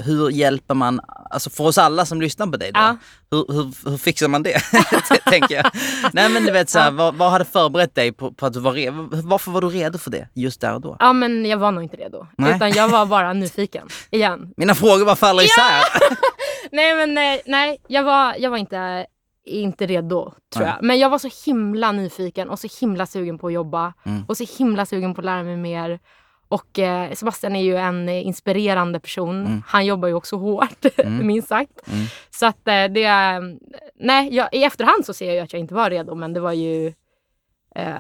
hur 0.05 0.31
hjälper 0.31 0.75
man, 0.75 1.01
alltså 1.31 1.51
för 1.51 1.65
oss 1.65 1.79
alla 1.79 2.07
som 2.07 2.21
lyssnar 2.21 2.47
på 2.47 2.57
dig 2.57 2.73
då, 2.73 2.81
Ja. 2.81 2.97
hur, 3.31 3.53
hur, 3.53 3.91
hur 3.91 3.97
fixar 3.97 4.29
man 4.29 4.43
det? 4.43 4.61
tänker 5.25 5.55
jag. 5.55 5.71
Nej 6.13 6.29
men 6.29 6.45
du 6.45 6.53
vet 6.53 6.71
så 6.71 6.79
här, 6.79 6.91
vad, 6.91 7.15
vad 7.15 7.31
hade 7.31 7.45
förberett 7.45 7.95
dig 7.95 8.13
på, 8.13 8.33
på 8.33 8.47
att 8.47 8.53
du 8.53 8.61
var 8.61 8.73
redo? 8.73 9.09
Varför 9.13 9.51
var 9.51 9.61
du 9.61 9.69
redo 9.69 9.99
för 9.99 10.11
det 10.11 10.29
just 10.35 10.61
där 10.61 10.75
och 10.75 10.81
då? 10.81 10.97
ja 11.01 11.13
men 11.13 11.47
jag 11.47 11.59
var 11.59 11.73
nog 11.73 11.83
inte 11.83 11.97
redo. 11.97 12.27
Nej. 12.39 12.57
Utan 12.57 12.71
jag 12.73 12.89
var 12.89 13.07
bara 13.07 13.33
nyfiken. 13.33 13.89
Igen. 14.11 14.53
Mina 14.57 14.75
frågor 14.75 15.05
bara 15.05 15.17
faller 15.17 15.43
isär. 15.43 15.83
Nej 16.73 16.95
men 16.95 17.19
eh, 17.19 17.41
nej, 17.47 17.79
jag 17.89 18.03
var, 18.03 18.35
jag 18.39 18.51
var 18.51 18.57
inte, 18.59 19.07
inte 19.47 19.87
redo 19.87 20.33
tror 20.55 20.65
Nej. 20.65 20.73
jag. 20.77 20.85
Men 20.85 20.99
jag 20.99 21.11
var 21.11 21.19
så 21.19 21.29
himla 21.47 21.93
nyfiken 21.93 22.49
och 22.51 22.59
så 22.59 22.69
himla 22.81 23.07
sugen 23.07 23.39
på 23.39 23.47
att 23.47 23.53
jobba. 23.53 23.93
Mm. 24.07 24.25
Och 24.29 24.37
så 24.37 24.45
himla 24.59 24.87
sugen 24.87 25.15
på 25.15 25.21
att 25.21 25.25
lära 25.25 25.43
mig 25.43 25.57
mer. 25.57 25.99
Och 26.49 26.79
eh, 26.79 27.13
Sebastian 27.13 27.57
är 27.57 27.63
ju 27.63 27.77
en 27.77 28.09
inspirerande 28.09 29.01
person. 29.01 29.47
Mm. 29.47 29.63
Han 29.67 29.87
jobbar 29.87 30.09
ju 30.09 30.15
också 30.15 30.37
hårt, 30.37 30.85
Mm. 30.99 31.27
minst 31.27 31.49
sagt. 31.49 31.73
Mm. 31.93 32.07
Så 32.31 32.47
att 32.47 32.69
eh, 32.69 32.85
det... 32.85 33.11
Nej, 34.01 34.35
jag, 34.35 34.49
i 34.55 34.65
efterhand 34.65 35.07
så 35.07 35.15
ser 35.15 35.27
jag 35.27 35.35
ju 35.35 35.41
att 35.41 35.53
jag 35.53 35.61
inte 35.61 35.75
var 35.75 35.91
redo, 35.91 36.15
men 36.15 36.33
det 36.33 36.41
var 36.41 36.53
ju... 36.53 36.93
Eh, 37.75 37.95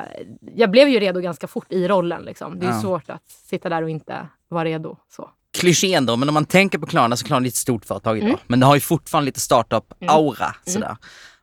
jag 0.55 0.71
blev 0.71 0.89
ju 0.89 0.99
redo 1.01 1.21
ganska 1.21 1.47
fort 1.47 1.73
i 1.73 1.89
rollen. 1.89 2.23
Liksom. 2.23 2.59
Det 2.59 2.67
är 2.67 2.71
ju 2.71 2.77
Ja. 2.77 2.83
svårt 2.83 3.11
att 3.11 3.31
sitta 3.31 3.69
där 3.69 3.83
och 3.83 3.91
inte 3.91 4.27
vara 4.49 4.65
redo. 4.65 4.97
Så. 5.17 5.31
Klichén 5.59 6.07
då, 6.07 6.17
men 6.17 6.29
om 6.29 6.35
man 6.35 6.45
tänker 6.45 6.79
på 6.79 6.87
Klarna 6.87 7.17
så 7.17 7.27
Klarna 7.27 7.47
är 7.47 7.49
ett 7.49 7.55
stort 7.55 7.85
företag 7.85 8.17
idag. 8.19 8.29
Mm. 8.29 8.41
Men 8.47 8.61
det 8.61 8.67
har 8.67 8.75
ju 8.75 8.81
fortfarande 8.81 9.27
lite 9.27 9.41
startup-aura. 9.41 10.55
Sådär. 10.67 10.97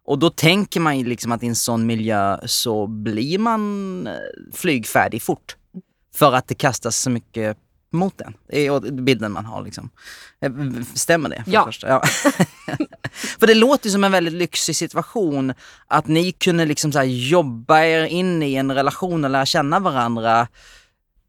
Och 0.05 0.19
då 0.19 0.29
tänker 0.29 0.79
man 0.79 0.99
ju 0.99 1.05
liksom 1.05 1.31
att 1.31 1.43
i 1.43 1.47
en 1.47 1.55
sån 1.55 1.85
miljö 1.85 2.37
så 2.45 2.87
blir 2.87 3.37
man 3.39 4.07
eh, 4.07 4.13
flygfärdig 4.53 5.21
fort. 5.21 5.55
För 6.15 6.33
att 6.33 6.47
det 6.47 6.55
kastas 6.55 6.97
så 6.97 7.09
mycket 7.09 7.57
mot 7.91 8.17
den. 8.17 8.33
Det 8.47 8.67
är 8.67 8.91
bilden 8.91 9.31
man 9.31 9.45
har 9.45 9.61
liksom. 9.63 9.89
Eh, 10.41 10.51
Stämmer 10.93 11.29
det? 11.29 11.43
För 11.43 11.51
Ja. 11.51 11.69
det 11.81 11.87
ja. 11.87 12.01
för 13.39 13.47
det 13.47 13.53
låter 13.53 13.89
som 13.89 14.03
en 14.03 14.11
väldigt 14.11 14.33
lyxig 14.33 14.75
situation 14.75 15.53
att 15.87 16.07
ni 16.07 16.31
kunde 16.31 16.65
liksom 16.65 16.91
så 16.91 17.01
jobba 17.03 17.79
er 17.83 18.03
in 18.05 18.43
i 18.43 18.55
en 18.55 18.71
relation 18.71 19.23
och 19.23 19.29
lära 19.29 19.45
känna 19.45 19.79
varandra 19.79 20.47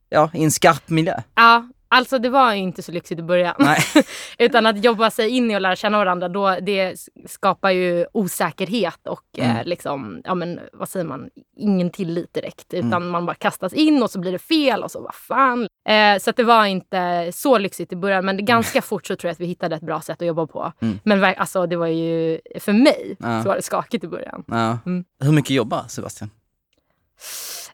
ja, 0.08 0.30
i 0.34 0.44
en 0.44 0.50
skarp 0.50 0.88
miljö. 0.88 1.20
Ja, 1.34 1.68
alltså 1.88 2.18
det 2.18 2.28
var 2.28 2.52
ju 2.54 2.58
inte 2.60 2.82
så 2.82 2.92
lyxigt 2.92 3.20
i 3.20 3.22
början. 3.22 3.54
Utan 4.38 4.66
att 4.66 4.84
jobba 4.84 5.10
sig 5.10 5.28
in 5.28 5.50
i 5.50 5.56
och 5.56 5.60
lära 5.60 5.76
känna 5.76 5.98
varandra, 5.98 6.28
då, 6.28 6.56
det 6.62 6.96
skapar 7.26 7.70
ju 7.70 8.06
osäkerhet 8.12 9.06
och 9.06 9.22
Mm. 9.38 9.56
eh, 9.56 9.64
liksom, 9.64 10.20
ja 10.24 10.34
men 10.34 10.60
vad 10.72 10.88
säger 10.88 11.06
man, 11.06 11.28
ingen 11.56 11.90
tillit 11.90 12.34
direkt. 12.34 12.74
Utan 12.74 12.92
Mm. 12.92 13.08
man 13.08 13.26
bara 13.26 13.34
kastas 13.34 13.72
in 13.72 14.02
och 14.02 14.10
så 14.10 14.18
blir 14.20 14.32
det 14.32 14.38
fel 14.38 14.82
och 14.82 14.90
så 14.90 15.00
vad 15.00 15.14
fan. 15.14 15.68
Eh, 15.88 16.18
så 16.20 16.30
det 16.32 16.44
var 16.44 16.66
inte 16.66 17.30
så 17.34 17.58
lyxigt 17.58 17.92
i 17.92 17.96
början 17.96 18.24
men 18.24 18.36
det 18.36 18.42
ganska 18.42 18.82
fort 18.82 19.06
så 19.06 19.16
tror 19.16 19.28
jag 19.28 19.32
att 19.32 19.40
vi 19.40 19.46
hittade 19.46 19.76
ett 19.76 19.82
bra 19.82 20.00
sätt 20.00 20.22
att 20.22 20.28
jobba 20.28 20.46
på. 20.46 20.72
Mm. 20.82 20.98
Men 21.04 21.24
alltså 21.24 21.66
det 21.66 21.76
var 21.76 21.86
ju, 21.86 22.40
för 22.60 22.72
mig 22.72 23.16
Ja. 23.18 23.42
så 23.42 23.48
var 23.48 23.56
det 23.56 23.62
skakigt 23.62 24.04
i 24.04 24.08
början. 24.08 24.44
Ja. 24.46 24.78
Mm. 24.86 25.04
Hur 25.20 25.32
mycket 25.32 25.50
jobbar 25.50 25.84
Sebastian? 25.88 26.30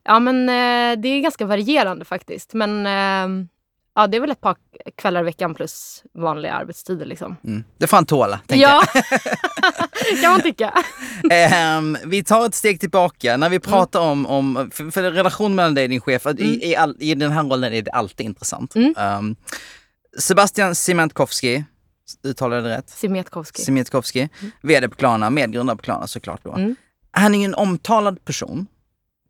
Ja 0.05 0.19
men 0.21 0.49
eh, 0.49 1.01
det 1.03 1.09
är 1.09 1.21
ganska 1.21 1.47
varierande 1.47 2.05
faktiskt. 2.05 2.55
Men 2.55 2.87
eh, 2.87 3.47
ja, 3.95 4.07
det 4.07 4.17
är 4.17 4.21
väl 4.21 4.31
ett 4.31 4.41
par 4.41 4.57
kvällar 4.97 5.21
i 5.21 5.25
veckan 5.25 5.55
plus 5.55 6.03
vanliga 6.15 6.53
arbetstider 6.53 7.07
liksom. 7.07 7.37
Mm. 7.45 7.65
Det 7.79 7.87
får 7.87 7.97
han 7.97 8.07
tåla, 8.07 8.41
tänker 8.47 8.63
Ja, 8.63 8.83
kan 10.23 10.31
man 10.33 10.41
tycka. 10.43 10.73
jag. 11.23 11.33
Ehm, 11.53 11.97
vi 12.05 12.25
tar 12.25 12.47
ett 12.47 12.55
steg 12.55 12.81
tillbaka. 12.81 13.37
När 13.37 13.49
vi 13.49 13.61
pratar 13.61 14.01
om, 14.01 14.27
om 14.27 14.71
för, 14.73 14.91
för 14.91 15.03
relation 15.03 15.55
mellan 15.55 15.75
dig 15.75 15.85
och 15.85 15.91
din 15.91 16.01
chef, 16.01 16.27
att 16.27 16.41
i, 16.41 16.71
i, 16.71 16.77
all, 16.77 16.97
i 17.01 17.15
den 17.15 17.33
här 17.33 17.43
rollen 17.43 17.73
är 17.73 17.83
det 17.83 17.91
alltid 17.91 18.27
intressant. 18.27 18.75
Mm. 18.75 18.95
Ehm, 18.99 19.37
Sebastian 20.19 20.75
Siemiatkowski, 20.75 21.65
uttalar 22.23 22.57
jag 22.57 22.65
det 22.65 22.77
rätt? 22.77 22.91
Siemiatkowski. 22.91 23.63
Siemiatkowski, 23.63 24.29
VD 24.63 24.89
på 24.89 24.97
Klarna, 24.97 25.31
medgrundare 25.31 25.77
på 25.77 25.83
Klarna 25.83 26.07
såklart 26.07 26.45
då. 26.45 26.53
Mm. 26.53 26.77
Han 27.11 27.35
är 27.35 27.39
ju 27.39 27.45
en 27.45 27.55
omtalad 27.55 28.25
person. 28.25 28.67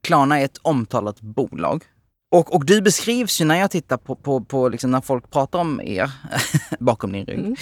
Klarna 0.02 0.40
är 0.40 0.44
ett 0.44 0.58
omtalat 0.62 1.20
bolag. 1.20 1.84
Och, 2.32 2.54
och 2.54 2.66
du 2.66 2.80
beskrivs 2.80 3.40
ju 3.40 3.44
när 3.44 3.56
jag 3.56 3.70
tittar 3.70 3.96
på, 3.96 4.14
på, 4.16 4.40
på 4.40 4.68
liksom 4.68 4.90
när 4.90 5.00
folk 5.00 5.30
pratar 5.30 5.58
om 5.58 5.80
er 5.84 6.10
bakom 6.78 7.12
din 7.12 7.26
rygg. 7.26 7.38
Mm. 7.38 7.52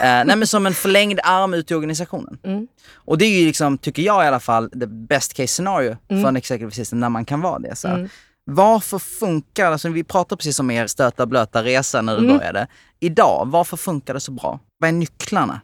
Eh, 0.00 0.26
nej, 0.26 0.36
men 0.36 0.46
som 0.46 0.66
en 0.66 0.74
förlängd 0.74 1.20
arm 1.24 1.54
ut 1.54 1.70
i 1.70 1.74
organisationen. 1.74 2.38
Mm. 2.44 2.66
Och 2.94 3.18
det 3.18 3.24
är 3.24 3.40
ju 3.40 3.46
liksom, 3.46 3.78
tycker 3.78 4.02
jag 4.02 4.24
i 4.24 4.28
alla 4.28 4.40
fall, 4.40 4.70
the 4.70 4.86
best 4.86 5.34
case 5.34 5.46
scenario 5.54 5.96
Mm. 6.08 6.22
för 6.22 6.28
en 6.28 6.36
executive 6.36 6.68
assistant 6.68 7.00
när 7.00 7.08
man 7.08 7.24
kan 7.24 7.40
vara 7.40 7.58
det. 7.58 7.76
Så. 7.76 7.88
Mm. 7.88 8.08
Varför 8.44 8.98
funkar, 8.98 9.72
alltså 9.72 9.88
vi 9.88 10.04
pratade 10.04 10.36
precis 10.38 10.60
om 10.60 10.70
er 10.70 10.86
stöta 10.86 11.26
blöta 11.26 11.64
resa 11.64 12.02
när 12.02 12.16
du 12.16 12.24
Mm. 12.24 12.38
började. 12.38 12.66
Idag, 13.00 13.42
varför 13.46 13.76
funkar 13.76 14.14
det 14.14 14.20
så 14.20 14.32
bra? 14.32 14.60
Vad 14.78 14.88
är 14.88 14.92
nycklarna? 14.92 15.60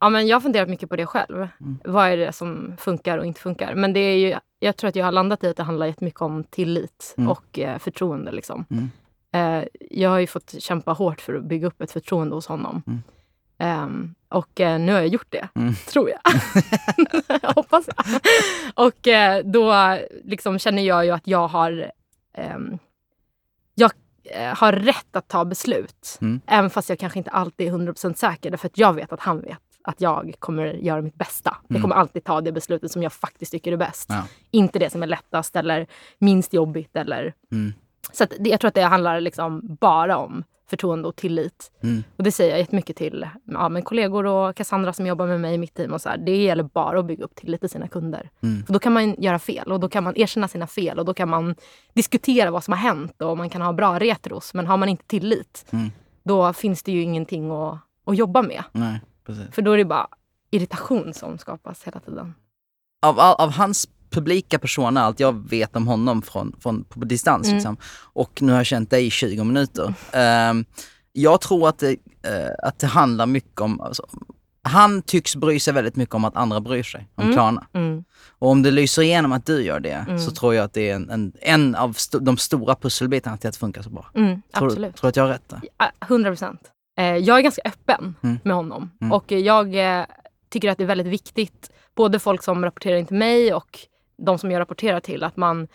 Ja, 0.00 0.08
men 0.08 0.26
jag 0.26 0.36
har 0.36 0.40
funderat 0.40 0.68
mycket 0.68 0.88
på 0.88 0.96
det 0.96 1.06
själv. 1.06 1.36
Mm. 1.36 1.78
Vad 1.84 2.08
är 2.08 2.16
det 2.16 2.32
som 2.32 2.76
funkar 2.78 3.18
och 3.18 3.26
inte 3.26 3.40
funkar? 3.40 3.74
Men 3.74 3.92
det 3.92 4.00
är 4.00 4.16
ju, 4.16 4.36
jag 4.64 4.76
tror 4.76 4.88
att 4.88 4.96
jag 4.96 5.04
har 5.04 5.12
landat 5.12 5.44
i 5.44 5.48
att 5.48 5.56
det 5.56 5.62
handlar 5.62 5.86
jättemycket 5.86 6.22
om 6.22 6.44
tillit 6.44 7.14
Mm. 7.18 7.30
och 7.30 7.58
eh, 7.58 7.78
förtroende. 7.78 8.32
Liksom. 8.32 8.64
Mm. 8.70 8.90
Eh, 9.32 9.68
jag 9.90 10.10
har 10.10 10.18
ju 10.18 10.26
fått 10.26 10.54
kämpa 10.62 10.92
hårt 10.92 11.20
för 11.20 11.34
att 11.34 11.44
bygga 11.44 11.66
upp 11.66 11.80
ett 11.82 11.92
förtroende 11.92 12.34
hos 12.34 12.46
honom. 12.46 12.82
Ehm, 13.58 14.14
och 14.28 14.60
eh, 14.60 14.78
nu 14.80 14.92
har 14.92 14.98
jag 14.98 15.08
gjort 15.08 15.26
det, 15.30 15.48
Mm. 15.54 15.74
tror 15.74 16.10
jag. 16.10 16.20
Hoppas 17.54 17.88
jag. 17.96 18.06
Och 18.86 19.08
eh, 19.08 19.44
då 19.44 19.98
liksom 20.24 20.58
känner 20.58 20.82
jag 20.82 21.04
ju 21.04 21.10
att 21.10 21.26
jag 21.26 21.48
har, 21.48 21.90
ehm, 22.34 22.78
jag 23.74 23.90
eh, 24.24 24.56
har 24.56 24.72
rätt 24.72 25.16
att 25.16 25.28
ta 25.28 25.44
beslut. 25.44 26.18
Mm. 26.20 26.40
Även 26.46 26.70
fast 26.70 26.88
jag 26.88 26.98
kanske 26.98 27.18
inte 27.18 27.30
alltid 27.30 27.68
är 27.68 27.72
100% 27.72 28.14
säker. 28.14 28.50
Därför 28.50 28.66
att 28.68 28.78
jag 28.78 28.92
vet 28.92 29.12
att 29.12 29.20
han 29.20 29.40
vet 29.40 29.58
att 29.84 30.00
jag 30.00 30.34
kommer 30.38 30.64
göra 30.66 31.02
mitt 31.02 31.14
bästa. 31.14 31.50
Mm. 31.50 31.64
Jag 31.68 31.82
kommer 31.82 31.94
alltid 31.94 32.24
ta 32.24 32.40
det 32.40 32.52
beslutet 32.52 32.90
som 32.90 33.02
jag 33.02 33.12
faktiskt 33.12 33.52
tycker 33.52 33.72
är 33.72 33.76
bäst. 33.76 34.06
Ja. 34.08 34.22
Inte 34.50 34.78
det 34.78 34.90
som 34.90 35.02
är 35.02 35.06
lättast 35.06 35.56
eller 35.56 35.86
minst 36.18 36.52
jobbigt. 36.52 36.96
Eller... 36.96 37.34
Mm. 37.52 37.72
Så 38.12 38.24
det, 38.38 38.50
jag 38.50 38.60
tror 38.60 38.68
att 38.68 38.74
det 38.74 38.82
handlar 38.82 39.20
liksom 39.20 39.76
bara 39.80 40.16
om 40.16 40.44
förtroende 40.70 41.08
och 41.08 41.16
tillit. 41.16 41.72
Mm. 41.82 42.04
Och 42.16 42.24
det 42.24 42.32
säger 42.32 42.50
jag 42.50 42.58
jättemycket 42.58 42.96
till 42.96 43.28
ja, 43.44 43.68
men 43.68 43.82
kollegor 43.82 44.26
och 44.26 44.56
Cassandra 44.56 44.92
som 44.92 45.06
jobbar 45.06 45.26
med 45.26 45.40
mig 45.40 45.54
i 45.54 45.58
mitt 45.58 45.74
team. 45.74 45.92
Och 45.92 46.00
så 46.00 46.08
här, 46.08 46.16
det 46.16 46.36
gäller 46.36 46.62
bara 46.62 46.98
att 46.98 47.06
bygga 47.06 47.24
upp 47.24 47.34
tillit 47.34 47.60
till 47.60 47.70
sina 47.70 47.88
kunder. 47.88 48.30
Mm. 48.42 48.66
För 48.66 48.72
då 48.72 48.78
kan 48.78 48.92
man 48.92 49.14
göra 49.22 49.38
fel 49.38 49.72
och 49.72 49.80
då 49.80 49.88
kan 49.88 50.04
man 50.04 50.16
erkänna 50.16 50.48
sina 50.48 50.66
fel 50.66 50.98
och 50.98 51.04
då 51.04 51.14
kan 51.14 51.28
man 51.28 51.54
diskutera 51.94 52.50
vad 52.50 52.64
som 52.64 52.72
har 52.72 52.78
hänt 52.78 53.22
och 53.22 53.36
man 53.38 53.50
kan 53.50 53.62
ha 53.62 53.72
bra 53.72 53.98
retros. 53.98 54.54
Men 54.54 54.66
har 54.66 54.76
man 54.76 54.88
inte 54.88 55.04
tillit, 55.06 55.66
Mm. 55.70 55.90
då 56.22 56.52
finns 56.52 56.82
det 56.82 56.92
ju 56.92 57.02
ingenting 57.02 57.50
att, 57.50 57.78
att 58.04 58.16
jobba 58.16 58.42
med. 58.42 58.62
Nej, 58.72 59.00
precis. 59.26 59.54
För 59.54 59.62
då 59.62 59.72
är 59.72 59.78
det 59.78 59.84
bara 59.84 60.06
irritation 60.50 61.14
som 61.14 61.38
skapas 61.38 61.82
hela 61.84 62.00
tiden. 62.00 62.34
Av, 63.06 63.20
av, 63.20 63.34
av 63.34 63.50
hans 63.50 63.88
publika 64.10 64.58
persona, 64.58 65.00
allt 65.02 65.20
jag 65.20 65.48
vet 65.50 65.76
om 65.76 65.86
honom 65.86 66.22
från, 66.22 66.56
från, 66.60 66.84
på 66.84 66.98
distans 67.04 67.46
Mm. 67.46 67.54
liksom, 67.56 67.76
och 68.12 68.42
nu 68.42 68.52
har 68.52 68.58
jag 68.58 68.66
känt 68.66 68.90
dig 68.90 69.06
i 69.06 69.10
20 69.10 69.44
minuter. 69.44 69.94
Ehm, 70.12 70.64
jag 71.12 71.40
tror 71.40 71.68
att 71.68 71.78
det, 71.78 71.90
eh, 72.22 72.50
att 72.68 72.78
det 72.78 72.86
handlar 72.86 73.26
mycket 73.26 73.60
om, 73.60 73.80
alltså, 73.80 74.06
han 74.62 75.02
tycks 75.02 75.36
bry 75.36 75.60
sig 75.60 75.74
väldigt 75.74 75.96
mycket 75.96 76.14
om 76.14 76.24
att 76.24 76.36
andra 76.36 76.60
bryr 76.60 76.82
sig 76.82 77.08
om 77.14 77.22
Mm. 77.24 77.34
Klarna. 77.34 77.66
Mm. 77.72 78.04
Och 78.38 78.48
om 78.50 78.62
det 78.62 78.70
lyser 78.70 79.02
igenom 79.02 79.32
att 79.32 79.46
du 79.46 79.62
gör 79.62 79.80
det 79.80 79.92
Mm. 80.08 80.18
så 80.18 80.30
tror 80.30 80.54
jag 80.54 80.64
att 80.64 80.72
det 80.72 80.90
är 80.90 80.94
en, 80.94 81.10
en, 81.10 81.32
en 81.40 81.74
av 81.74 81.92
sto- 81.92 82.18
de 82.20 82.36
stora 82.36 82.74
pusselbitarna 82.74 83.36
till 83.36 83.48
att 83.48 83.54
det 83.54 83.58
funkar 83.60 83.82
så 83.82 83.90
bra. 83.90 84.06
Mm, 84.14 84.42
Tror, 84.56 84.66
absolut. 84.68 84.96
tror 84.96 85.06
du 85.06 85.08
att 85.08 85.16
jag 85.16 85.24
har 85.24 85.30
rätt 85.30 85.48
där? 85.48 85.60
Ja, 85.78 85.90
100 86.00 86.30
procent. 86.30 86.60
Eh, 86.96 87.16
jag 87.16 87.38
är 87.38 87.42
ganska 87.42 87.62
öppen 87.64 88.14
Mm. 88.22 88.38
med 88.44 88.56
honom. 88.56 88.90
Mm. 89.00 89.12
Och 89.12 89.32
jag 89.32 89.98
eh, 90.00 90.04
tycker 90.48 90.70
att 90.70 90.78
det 90.78 90.84
är 90.84 90.88
väldigt 90.88 91.06
viktigt, 91.06 91.70
både 91.94 92.18
folk 92.18 92.42
som 92.42 92.64
rapporterar 92.64 92.96
in 92.96 93.06
till 93.06 93.16
mig 93.16 93.54
och 93.54 93.78
de 94.16 94.38
som 94.38 94.50
jag 94.50 94.60
rapporterar 94.60 95.00
till, 95.00 95.24
att 95.24 95.36
man 95.36 95.68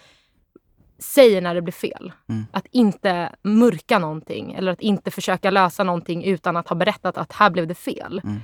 säger 1.00 1.42
när 1.42 1.56
det 1.56 1.62
blir 1.62 1.72
fel. 1.74 2.12
Mm. 2.30 2.46
Att 2.52 2.66
inte 2.72 3.30
mörka 3.42 4.00
någonting 4.00 4.54
eller 4.54 4.72
att 4.72 4.82
inte 4.82 5.12
försöka 5.12 5.52
lösa 5.52 5.84
någonting 5.84 6.24
utan 6.24 6.58
att 6.58 6.68
ha 6.68 6.76
berättat 6.76 7.18
att 7.18 7.34
här 7.34 7.50
blev 7.50 7.68
det 7.68 7.76
fel. 7.76 8.22
Mm. 8.24 8.40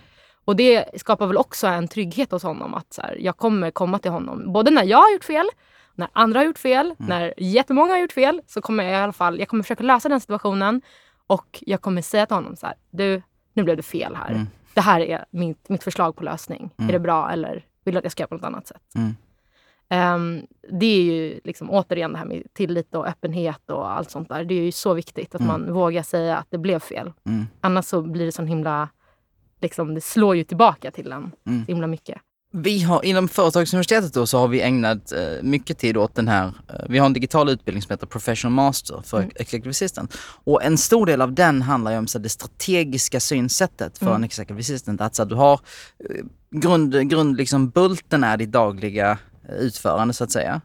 Och 0.46 0.55
det 0.55 0.86
skapar 1.01 1.27
väl 1.27 1.38
också 1.38 1.67
en 1.67 1.88
trygghet 1.88 2.32
hos 2.32 2.44
honom 2.44 2.74
att 2.74 2.94
så 2.94 3.01
här, 3.01 3.17
jag 3.22 3.38
kommer 3.38 3.72
komma 3.72 4.00
till 4.00 4.12
honom 4.12 4.53
både 4.53 4.72
när 4.72 4.84
jag 4.84 4.98
har 4.98 5.13
gjort 5.13 5.24
fel, 5.24 5.46
när 5.96 6.08
andra 6.13 6.39
har 6.39 6.46
gjort 6.46 6.58
fel, 6.60 6.86
Mm. 6.86 6.96
när 7.10 7.34
jättemånga 7.38 7.91
har 7.91 8.00
gjort 8.00 8.12
fel 8.13 8.41
så 8.48 8.62
kommer 8.62 8.84
jag 8.84 8.94
i 8.94 8.96
alla 8.96 9.13
fall 9.13 9.39
jag 9.39 9.48
kommer 9.48 9.63
försöka 9.63 9.84
lösa 9.84 10.10
den 10.10 10.20
situationen 10.22 10.82
och 11.27 11.63
jag 11.65 11.82
kommer 11.82 12.01
säga 12.01 12.25
till 12.25 12.36
honom 12.36 12.55
så 12.55 12.65
här, 12.65 12.75
du, 12.89 13.22
nu 13.53 13.63
blev 13.63 13.77
det 13.77 13.84
fel 13.84 14.15
här. 14.15 14.32
Mm. 14.32 14.48
Det 14.74 14.82
här 14.82 15.00
är 15.01 15.25
mitt, 15.32 15.70
mitt 15.70 15.84
förslag 15.84 16.15
på 16.15 16.24
lösning. 16.24 16.70
Mm. 16.77 16.89
Är 16.89 16.94
det 16.94 17.00
bra 17.00 17.32
eller 17.32 17.65
vill 17.84 17.94
du 17.94 17.98
att 17.98 18.03
jag 18.05 18.12
ska 18.12 18.22
göra 18.24 18.27
på 18.27 18.36
något 18.36 18.44
annat 18.44 18.67
sätt? 18.67 18.82
Mm. 18.96 19.15
Ehm, 19.89 20.48
det 20.72 20.86
är 20.86 21.01
ju 21.01 21.39
liksom, 21.44 21.70
återigen 21.72 22.12
det 22.12 22.17
här 22.17 22.25
med 22.25 22.44
tillit 22.53 22.96
och 22.96 23.08
öppenhet 23.08 23.70
och 23.70 23.91
allt 23.91 24.10
sånt 24.12 24.29
där. 24.29 24.44
Det 24.46 24.53
är 24.53 24.62
ju 24.63 24.72
så 24.72 24.94
viktigt 24.94 25.36
att 25.36 25.41
Mm. 25.41 25.48
man 25.51 25.74
vågar 25.74 26.03
säga 26.03 26.38
att 26.38 26.48
det 26.50 26.58
blev 26.58 26.79
fel. 26.79 27.13
Mm. 27.25 27.46
Annars 27.62 27.86
så 27.86 28.01
blir 28.01 28.25
det 28.25 28.32
sån 28.32 28.48
himla... 28.48 28.89
Liksom, 29.62 29.96
det 29.96 30.01
slår 30.01 30.36
ju 30.36 30.44
tillbaka 30.44 30.91
till 30.91 31.12
en 31.12 31.32
Mm. 31.46 31.65
så 31.65 31.72
himla 31.72 31.88
mycket. 31.88 32.22
Vi 32.58 32.82
har, 32.82 33.06
inom 33.06 33.28
Företagsuniversitetet 33.28 34.14
då, 34.14 34.28
så 34.28 34.38
har 34.40 34.48
vi 34.48 34.62
ägnat 34.62 35.12
eh, 35.12 35.20
mycket 35.42 35.78
tid 35.78 35.98
åt 35.98 36.16
den 36.16 36.28
här, 36.28 36.46
eh, 36.48 36.86
vi 36.90 36.98
har 36.98 37.06
en 37.06 37.14
digital 37.14 37.50
utbildning 37.50 37.82
som 37.82 37.94
heter 37.94 38.08
Professional 38.08 38.54
Master 38.54 39.02
för 39.06 39.18
Mm. 39.18 39.32
Executive 39.36 39.70
Assistant. 39.70 40.18
Och 40.44 40.64
en 40.64 40.78
stor 40.78 41.06
del 41.06 41.22
av 41.22 41.34
den 41.34 41.62
handlar 41.62 41.92
ju 41.92 41.98
om 41.98 42.08
så, 42.08 42.18
här, 42.18 42.24
det 42.24 42.30
strategiska 42.30 43.20
synsättet 43.20 43.98
för 43.98 44.06
Mm. 44.06 44.16
en 44.16 44.24
Executive 44.24 44.60
Assistant. 44.60 45.02
Att 45.02 45.16
så, 45.16 45.24
här, 45.24 45.30
du 45.30 45.36
har 45.36 45.54
eh, 45.54 46.26
grund, 46.52 47.10
grund 47.10 47.38
liksom 47.38 47.70
bulten 47.70 48.24
är 48.24 48.38
ditt 48.38 48.52
dagliga 48.52 49.18
eh, 49.50 49.56
utförande 49.56 50.14
så 50.14 50.24
att 50.24 50.32
säga. 50.32 50.62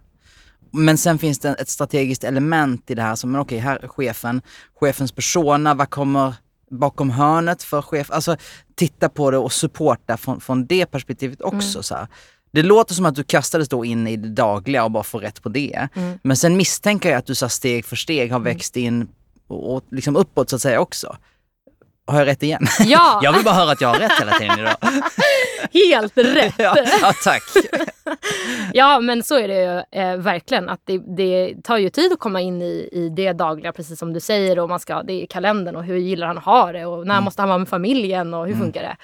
Men 0.73 0.99
sen 0.99 1.19
finns 1.19 1.39
det 1.39 1.49
ett 1.49 1.69
strategiskt 1.69 2.25
element 2.25 2.91
i 2.91 2.95
det 2.95 3.03
här 3.03 3.17
som, 3.17 3.33
men 3.33 3.41
okej, 3.41 3.59
här 3.59 3.85
är 3.85 3.89
chefen, 3.89 4.43
chefens 4.81 5.13
persona, 5.13 5.75
vad 5.75 5.91
kommer 5.91 6.35
bakom 6.71 7.11
hörnet 7.11 7.63
för 7.63 7.83
chef? 7.83 8.11
Alltså 8.11 8.37
titta 8.75 9.09
på 9.09 9.31
det 9.31 9.39
och 9.39 9.53
supporta 9.53 10.17
från, 10.17 10.41
från 10.41 10.67
det 10.67 10.87
perspektivet 10.87 11.43
också. 11.43 11.83
Så 11.83 11.95
här. 11.95 12.07
Det 12.53 12.63
låter 12.63 12.95
som 12.95 13.07
att 13.07 13.15
du 13.15 13.25
kastades 13.25 13.69
då 13.69 13.85
in 13.85 14.07
i 14.07 14.17
det 14.17 14.29
dagliga 14.29 14.85
och 14.85 14.91
bara 14.91 15.03
får 15.03 15.21
rätt 15.21 15.43
på 15.43 15.49
det. 15.49 15.89
Mm. 15.95 16.19
Men 16.23 16.37
sen 16.37 16.57
misstänker 16.57 17.11
jag 17.11 17.19
att 17.19 17.27
du 17.27 17.35
så 17.35 17.49
steg 17.49 17.85
för 17.85 17.97
steg 17.97 18.33
har 18.33 18.41
växt 18.41 18.77
in 18.77 19.09
och, 19.47 19.77
och 19.77 19.85
liksom 19.91 20.17
uppåt 20.17 20.51
så 20.51 20.57
att 20.57 20.63
säga 20.63 20.81
också. 20.81 21.17
Har 22.11 22.19
jag 22.19 22.27
rätt 22.29 22.43
igen? 22.43 22.67
Ja, 22.81 23.21
Jag 23.23 23.33
vill 23.33 23.45
bara 23.45 23.55
höra 23.55 23.71
att 23.71 23.81
jag 23.81 23.89
har 23.89 23.99
rätt 23.99 24.21
hela 24.21 24.33
tiden 24.33 24.59
idag. 24.59 24.77
helt 25.73 26.19
rätt! 26.19 26.55
ja, 26.59 26.77
ja, 27.03 27.13
tack. 27.25 27.43
Ja, 28.75 29.01
men 29.01 29.23
så 29.23 29.39
är 29.39 29.49
det 29.49 29.61
ju 29.95 30.01
eh, 30.03 30.17
verkligen. 30.17 30.69
Att 30.69 30.81
det, 30.85 30.99
det 31.17 31.55
tar 31.65 31.77
ju 31.77 31.91
tid 31.91 32.13
att 32.13 32.19
komma 32.19 32.41
in 32.41 32.63
i, 32.63 32.89
i 32.93 33.09
det 33.09 33.33
dagliga, 33.33 33.73
precis 33.73 33.99
som 33.99 34.13
du 34.13 34.21
säger. 34.21 34.59
Och 34.59 34.69
man 34.69 34.81
ska, 34.81 35.03
det 35.03 35.13
är 35.23 35.27
kalendern 35.27 35.77
och 35.77 35.85
hur 35.85 35.97
gillar 35.97 36.27
han 36.27 36.39
att 36.39 36.45
ha 36.45 36.73
det 36.73 36.85
och 36.87 37.07
när 37.07 37.15
Mm. 37.15 37.25
måste 37.25 37.43
han 37.43 37.49
vara 37.49 37.59
med 37.59 37.69
familjen 37.69 38.35
och 38.35 38.47
hur 38.47 38.55
funkar 38.55 38.83
det? 38.83 38.97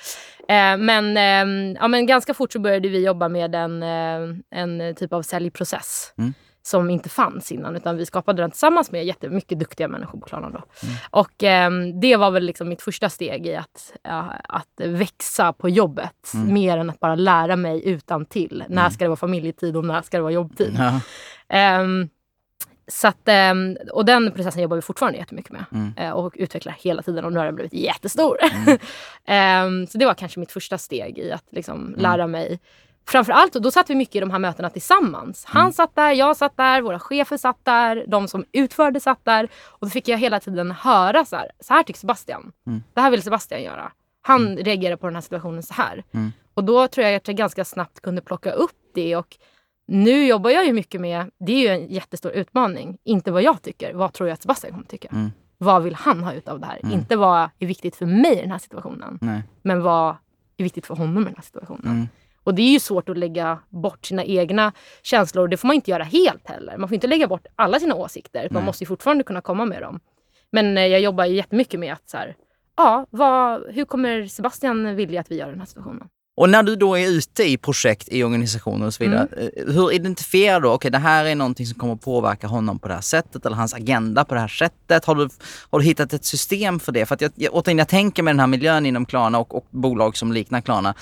Eh, 0.55 0.77
men, 0.77 1.17
eh, 1.17 1.77
ja, 1.81 1.89
men 1.89 2.07
ganska 2.07 2.35
fort 2.35 2.53
så 2.53 2.59
började 2.59 2.89
vi 2.89 3.05
jobba 3.07 3.29
med 3.29 3.55
en, 3.55 3.83
eh, 3.83 4.37
en 4.61 4.95
typ 4.95 5.13
av 5.13 5.23
säljprocess. 5.23 6.13
Mm. 6.19 6.35
Som 6.67 6.91
inte 6.91 7.09
fanns 7.09 7.53
innan. 7.53 7.77
Utan 7.77 7.97
vi 7.97 8.07
skapade 8.07 8.43
den 8.43 8.51
tillsammans 8.51 8.93
med 8.93 9.05
jättemycket 9.05 9.59
duktiga 9.59 9.89
människor 9.89 10.19
på 10.19 10.27
Klarna. 10.27 10.51
Då. 10.51 10.63
Mm. 10.83 10.97
Och 11.11 11.43
eh, 11.43 11.71
det 12.01 12.17
var 12.17 12.31
väl 12.31 12.45
liksom 12.45 12.69
mitt 12.69 12.83
första 12.83 13.09
steg 13.09 13.47
i 13.47 13.57
att, 13.57 13.93
ja, 14.03 14.33
att 14.49 14.81
växa 14.85 15.53
på 15.53 15.69
jobbet. 15.69 16.31
Mm. 16.35 16.55
Mer 16.55 16.79
än 16.79 16.91
att 16.91 17.01
bara 17.01 17.15
lära 17.15 17.57
mig 17.57 17.89
utan 17.89 18.27
till. 18.27 18.65
När 18.69 18.91
ska 18.91 19.05
det 19.05 19.09
vara 19.09 19.17
familjetid 19.17 19.77
och 19.77 19.85
när 19.85 20.03
ska 20.03 20.17
det 20.17 20.23
vara 20.23 20.33
jobbtid? 20.33 20.77
Ja. 20.79 21.01
Ehm, 21.49 22.09
så 22.89 23.09
att, 23.09 23.29
ehm, 23.29 23.77
och 23.93 24.05
den 24.05 24.33
processen 24.33 24.63
jobbar 24.63 24.77
vi 24.77 24.83
fortfarande 24.83 25.19
jättemycket 25.19 25.53
med. 25.53 25.65
Mm. 25.73 25.95
Eh, 25.97 26.11
och 26.11 26.35
utvecklar 26.37 26.77
hela 26.79 27.03
tiden 27.03 27.25
och 27.25 27.33
nu 27.33 27.39
har 27.39 27.47
den 27.47 27.55
blivit 27.55 27.75
jättestor. 27.75 28.37
Mm. 28.43 28.79
Ehm, 29.27 29.87
så 29.87 29.99
det 29.99 30.07
var 30.07 30.15
kanske 30.15 30.41
mitt 30.41 30.53
första 30.53 30.79
steg 30.79 31.19
i 31.19 31.33
att 31.33 31.45
liksom 31.51 31.95
lära 31.99 32.27
mig. 32.27 32.61
Framförallt, 33.09 33.53
då 33.53 33.71
satt 33.71 33.91
vi 33.91 33.95
mycket 33.95 34.15
i 34.17 34.21
de 34.21 34.31
här 34.31 34.39
mötena 34.39 34.71
tillsammans. 34.71 35.45
Han 35.45 35.61
Mm. 35.63 35.73
satt 35.73 35.95
där, 35.95 36.13
jag 36.13 36.37
satt 36.37 36.57
där, 36.57 36.83
våra 36.83 36.99
chefer 36.99 37.37
satt 37.37 37.65
där, 37.65 38.05
de 38.09 38.29
som 38.29 38.45
utförde 38.53 39.01
satt 39.01 39.25
där. 39.25 39.49
Och 39.67 39.87
då 39.87 39.89
fick 39.91 40.09
jag 40.09 40.19
hela 40.19 40.41
tiden 40.41 40.71
höra 40.71 41.25
så 41.25 41.37
här, 41.37 41.51
så 41.61 41.75
här 41.75 41.83
tycker 41.83 42.01
Sebastian. 42.01 42.53
Mm. 42.67 42.83
Det 42.95 43.01
här 43.01 43.11
vill 43.11 43.23
Sebastian 43.23 43.63
göra. 43.63 43.93
Han 44.23 44.57
reagerar 44.57 44.97
på 44.97 45.07
den 45.07 45.15
här 45.15 45.23
situationen 45.23 45.63
så 45.63 45.75
här. 45.75 46.05
Mm. 46.13 46.33
Och 46.55 46.65
då 46.65 46.89
tror 46.89 47.07
jag 47.07 47.15
att 47.15 47.29
jag 47.29 47.37
ganska 47.37 47.65
snabbt 47.65 48.01
kunde 48.01 48.23
plocka 48.23 48.53
upp 48.53 48.77
det. 48.95 49.17
Och 49.17 49.37
nu 49.87 50.27
jobbar 50.27 50.51
jag 50.51 50.67
ju 50.67 50.73
mycket 50.73 51.01
med, 51.01 51.31
det 51.39 51.53
är 51.53 51.61
ju 51.61 51.69
en 51.69 51.93
jättestor 51.93 52.33
utmaning. 52.33 52.99
Inte 53.05 53.33
vad 53.33 53.43
jag 53.43 53.63
tycker, 53.63 53.95
vad 53.95 54.13
tror 54.13 54.29
jag 54.29 54.35
att 54.35 54.43
Sebastian 54.43 54.73
kommer 54.73 54.87
tycka? 54.87 55.09
Mm. 55.13 55.33
Vad 55.59 55.83
vill 55.83 55.95
han 55.95 56.25
ha 56.25 56.33
ut 56.33 56.49
av 56.49 56.61
det 56.61 56.67
här? 56.67 56.81
Mm. 56.83 56.93
Inte 56.99 57.17
vad 57.17 57.49
är 57.59 57.67
viktigt 57.67 57.97
för 57.97 58.07
mig 58.07 58.39
i 58.39 58.41
den 58.41 58.51
här 58.51 58.59
situationen. 58.59 59.19
Nej. 59.21 59.43
Men 59.63 59.83
vad 59.83 60.17
är 60.57 60.63
viktigt 60.65 60.87
för 60.87 60.95
honom 60.97 61.23
i 61.23 61.27
den 61.27 61.35
här 61.37 61.43
situationen. 61.43 62.09
Och 62.47 62.55
det 62.55 62.63
är 62.63 62.73
ju 62.73 62.81
svårt 62.81 63.09
att 63.09 63.19
lägga 63.19 63.59
bort 63.69 64.07
sina 64.07 64.25
egna 64.25 64.73
känslor. 65.03 65.49
Det 65.49 65.57
får 65.57 65.67
man 65.69 65.75
inte 65.77 65.91
göra 65.91 66.05
helt 66.05 66.49
heller. 66.49 66.77
Man 66.79 66.89
får 66.89 66.95
inte 66.95 67.07
lägga 67.07 67.27
bort 67.27 67.47
alla 67.57 67.81
sina 67.81 67.95
åsikter. 67.95 68.49
Man 68.51 68.63
Nej. 68.63 68.67
måste 68.67 68.85
ju 68.85 68.89
fortfarande 68.89 69.25
kunna 69.25 69.41
komma 69.41 69.65
med 69.65 69.83
dem. 69.83 70.01
Men 70.53 70.79
eh, 70.79 70.87
jag 70.87 71.01
jobbar 71.01 71.25
jättemycket 71.25 71.81
med 71.81 71.93
att 71.93 72.09
så 72.09 72.17
här, 72.17 72.35
ja, 72.77 73.07
vad, 73.11 73.63
hur 73.75 73.85
kommer 73.85 74.27
Sebastian 74.27 74.97
vilja 74.97 75.21
att 75.21 75.31
vi 75.31 75.37
gör 75.37 75.49
den 75.51 75.59
här 75.59 75.67
situationen? 75.67 76.09
Och 76.39 76.51
när 76.51 76.63
du 76.63 76.77
då 76.77 76.99
är 76.99 77.09
ute 77.09 77.45
i 77.45 77.57
projekt, 77.59 78.09
i 78.09 78.25
organisationer 78.25 78.87
och 78.87 78.95
så 78.95 79.05
vidare, 79.05 79.29
Mm. 79.33 79.51
eh, 79.57 79.75
hur 79.75 79.93
identifierar 79.93 80.61
du, 80.61 80.69
okej 80.69 80.91
det 80.91 80.99
här 80.99 81.25
är 81.25 81.35
någonting 81.35 81.67
som 81.67 81.79
kommer 81.79 81.97
påverka 81.97 82.47
honom 82.47 82.79
på 82.79 82.89
det 82.89 82.95
här 82.95 83.01
sättet 83.01 83.47
eller 83.47 83.57
hans 83.57 83.75
agenda 83.75 84.25
på 84.25 84.35
det 84.35 84.41
här 84.41 84.49
sättet? 84.49 85.05
Har 85.05 85.15
du, 85.15 85.29
har 85.71 85.79
du 85.79 85.85
hittat 85.85 86.13
ett 86.13 86.25
system 86.25 86.81
för 86.81 86.93
det? 86.93 87.07
För 87.07 87.15
att 87.15 87.21
jag, 87.21 87.33
jag, 87.35 87.55
återigen, 87.55 87.79
jag 87.79 87.89
tänker 87.89 88.23
med 88.23 88.35
den 88.35 88.41
här 88.41 88.47
miljön 88.47 88.87
inom 88.87 89.07
Klarna 89.07 89.39
och, 89.39 89.55
och 89.55 89.67
bolag 89.71 90.17
som 90.17 90.33
liknar 90.33 90.61
Klarna, 90.61 90.95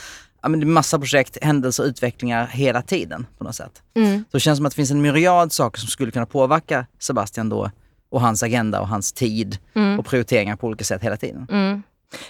ja, 0.45 0.49
men 0.49 0.61
det 0.61 0.65
är 0.65 0.69
massa 0.69 0.99
projekt, 0.99 1.39
händelser, 1.43 1.85
utvecklingar 1.85 2.47
hela 2.47 2.83
tiden 2.83 3.27
på 3.39 3.45
något 3.45 3.55
sätt. 3.55 3.83
Så 4.31 4.37
det 4.37 4.41
känns 4.41 4.57
som 4.57 4.67
att 4.67 4.73
det 4.73 4.77
finns 4.77 4.91
en 4.91 5.03
myriad 5.03 5.53
saker 5.53 5.81
som 5.81 5.89
skulle 5.89 6.11
kunna 6.11 6.27
påverka 6.27 6.87
Sebastian 6.99 7.49
då 7.49 7.71
och 8.11 8.21
hans 8.21 8.43
agenda 8.43 8.81
och 8.81 8.89
hans 8.89 9.13
tid 9.13 9.59
Mm. 9.75 9.99
och 9.99 10.07
prioriteringar 10.07 10.57
på 10.57 10.67
olika 10.67 10.85
sätt 10.85 11.03
hela 11.03 11.17
tiden. 11.17 11.47
Mm. 11.51 11.83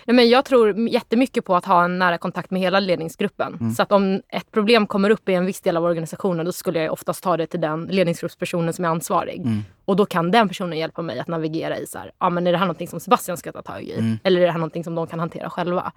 Nej, 0.07 0.17
men 0.17 0.29
jag 0.29 0.45
tror 0.45 0.89
jättemycket 0.89 1.45
på 1.45 1.57
att 1.57 1.65
ha 1.65 1.85
en 1.85 1.99
nära 1.99 2.19
kontakt 2.19 2.51
med 2.51 2.63
hela 2.63 2.81
ledningsgruppen. 2.81 3.55
Mm. 3.61 3.75
Så 3.75 3.83
att 3.83 3.93
om 3.93 4.23
ett 4.29 4.51
problem 4.51 4.87
kommer 4.87 5.11
upp 5.11 5.29
i 5.29 5.35
en 5.35 5.47
viss 5.47 5.61
del 5.61 5.77
av 5.77 5.85
organisationen 5.85 6.47
då 6.47 6.53
skulle 6.53 6.83
jag 6.83 6.93
oftast 6.93 7.23
ta 7.23 7.37
det 7.37 7.47
till 7.47 7.61
den 7.61 7.85
ledningsgruppspersonen 7.85 8.73
som 8.75 8.85
är 8.85 8.89
ansvarig. 8.89 9.41
Mm. 9.41 9.65
Och 9.85 9.97
då 9.97 10.07
kan 10.07 10.31
den 10.31 10.49
personen 10.49 10.79
hjälpa 10.79 11.03
mig 11.03 11.19
att 11.21 11.29
navigera 11.29 11.79
i 11.79 11.87
så 11.87 11.99
här, 11.99 12.11
ja, 12.21 12.31
men 12.31 12.47
är 12.47 12.53
det 12.53 12.59
här 12.59 12.67
någonting 12.67 12.89
som 12.89 13.01
Sebastian 13.01 13.37
ska 13.37 13.53
ta 13.53 13.63
tag 13.63 13.83
i? 13.83 13.93
Mm. 13.93 14.19
Eller 14.25 14.41
är 14.41 14.45
det 14.47 14.53
här 14.53 14.59
någonting 14.59 14.85
som 14.85 14.95
de 14.95 15.07
kan 15.07 15.19
hantera 15.21 15.51
själva? 15.51 15.93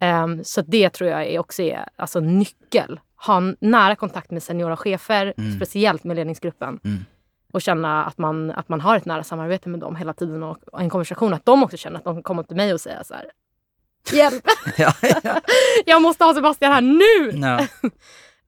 Mm. 0.00 0.30
Ehm, 0.32 0.44
så 0.44 0.62
det 0.62 0.90
tror 0.90 1.10
jag 1.10 1.26
är 1.26 1.38
också 1.38 1.62
är 1.62 1.88
alltså, 1.96 2.20
nyckel. 2.20 3.00
Ha 3.26 3.42
nära 3.60 3.96
kontakt 3.96 4.30
med 4.30 4.42
seniora 4.42 4.76
chefer, 4.76 5.34
Mm. 5.38 5.56
speciellt 5.56 6.04
med 6.04 6.16
ledningsgruppen. 6.16 6.80
Mm. 6.84 7.04
Och 7.52 7.62
känna 7.62 8.04
att 8.04 8.18
man, 8.18 8.50
att 8.50 8.68
man 8.68 8.80
har 8.80 8.96
ett 8.96 9.04
nära 9.04 9.24
samarbete 9.24 9.68
med 9.68 9.80
dem 9.80 9.96
hela 9.96 10.12
tiden 10.12 10.42
och, 10.42 10.58
och 10.72 10.80
en 10.80 10.90
konversation. 10.90 11.34
Att 11.34 11.44
de 11.46 11.62
också 11.62 11.76
känner 11.76 11.98
att 11.98 12.04
de 12.04 12.14
kan 12.14 12.22
komma 12.22 12.42
till 12.42 12.56
mig 12.56 12.72
och 12.74 12.80
säga 12.80 13.04
så 13.04 13.14
här. 13.14 13.24
Hjälp! 14.12 14.44
ja, 14.76 14.92
ja. 15.22 15.40
jag 15.86 16.02
måste 16.02 16.24
ha 16.24 16.34
Sebastian 16.34 16.72
här 16.72 16.80
nu! 16.80 17.38
Ja. 17.46 17.66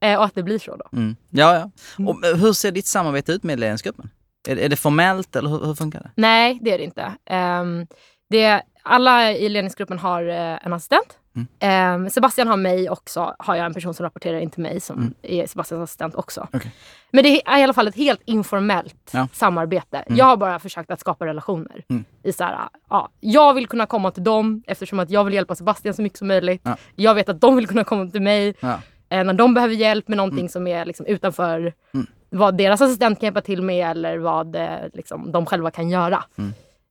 Eh, 0.01 0.17
och 0.17 0.25
att 0.25 0.35
det 0.35 0.43
blir 0.43 0.59
så 0.59 0.75
då. 0.75 0.97
Mm. 0.97 1.15
ja, 1.29 1.55
ja. 1.55 1.71
Och, 2.05 2.25
eh, 2.25 2.35
hur 2.35 2.53
ser 2.53 2.71
ditt 2.71 2.85
samarbete 2.85 3.31
ut 3.31 3.43
med 3.43 3.59
ledningsgruppen? 3.59 4.09
Är, 4.47 4.57
är 4.59 4.69
det 4.69 4.75
formellt 4.75 5.35
eller 5.35 5.49
hur, 5.49 5.65
hur 5.65 5.75
funkar 5.75 5.99
det? 5.99 6.11
Nej, 6.15 6.59
det 6.61 6.71
är 6.73 6.77
det 6.77 6.83
inte. 6.83 7.13
Ehm, 7.25 7.87
det, 8.29 8.61
alla 8.83 9.31
i 9.31 9.49
ledningsgruppen 9.49 9.99
har 9.99 10.23
eh, 10.27 10.65
en 10.65 10.73
assistent. 10.73 11.18
Mm. 11.61 12.09
Sebastian 12.09 12.47
har 12.47 12.57
mig 12.57 12.89
också, 12.89 13.35
har 13.39 13.55
jag 13.55 13.65
en 13.65 13.73
person 13.73 13.93
som 13.93 14.03
rapporterar 14.03 14.39
in 14.39 14.49
till 14.49 14.61
mig 14.63 14.79
som 14.79 14.97
Mm. 14.97 15.13
är 15.21 15.47
Sebastians 15.47 15.83
assistent 15.83 16.15
också. 16.15 16.47
Okej. 16.53 16.71
Men 17.11 17.23
det 17.23 17.41
är 17.47 17.59
i 17.59 17.63
alla 17.63 17.73
fall 17.73 17.87
ett 17.87 17.95
helt 17.95 18.21
informellt 18.25 19.09
Ja. 19.11 19.27
samarbete. 19.33 20.03
Jag 20.07 20.25
har 20.25 20.37
bara 20.37 20.59
försökt 20.59 20.91
att 20.91 20.99
skapa 20.99 21.25
relationer. 21.25 21.83
Mm. 21.89 22.05
I 22.23 22.33
så 22.33 22.43
här, 22.43 22.57
ja, 22.89 23.09
jag 23.19 23.53
vill 23.53 23.67
kunna 23.67 23.85
komma 23.85 24.11
till 24.11 24.23
dem 24.23 24.63
eftersom 24.67 24.99
att 24.99 25.09
jag 25.09 25.23
vill 25.23 25.33
hjälpa 25.33 25.55
Sebastian 25.55 25.93
så 25.93 26.01
mycket 26.01 26.17
som 26.19 26.27
möjligt. 26.27 26.61
Ja. 26.63 26.77
Jag 26.95 27.15
vet 27.15 27.29
att 27.29 27.41
de 27.41 27.55
vill 27.55 27.67
kunna 27.67 27.83
komma 27.83 28.11
till 28.11 28.21
mig 28.21 28.53
Ja. 28.59 28.79
eh, 29.09 29.23
när 29.23 29.33
de 29.33 29.53
behöver 29.53 29.73
hjälp 29.75 30.07
med 30.07 30.17
någonting 30.17 30.49
som 30.49 30.67
är 30.67 30.85
liksom 30.85 31.05
utanför 31.05 31.73
Mm. 31.93 32.07
vad 32.29 32.57
deras 32.57 32.81
assistent 32.81 33.19
kan 33.19 33.27
hjälpa 33.27 33.41
till 33.41 33.61
med 33.61 33.91
eller 33.91 34.17
vad 34.17 34.55
eh, 34.55 34.69
liksom, 34.93 35.31
de 35.31 35.45
själva 35.45 35.71
kan 35.71 35.89
göra. 35.89 36.23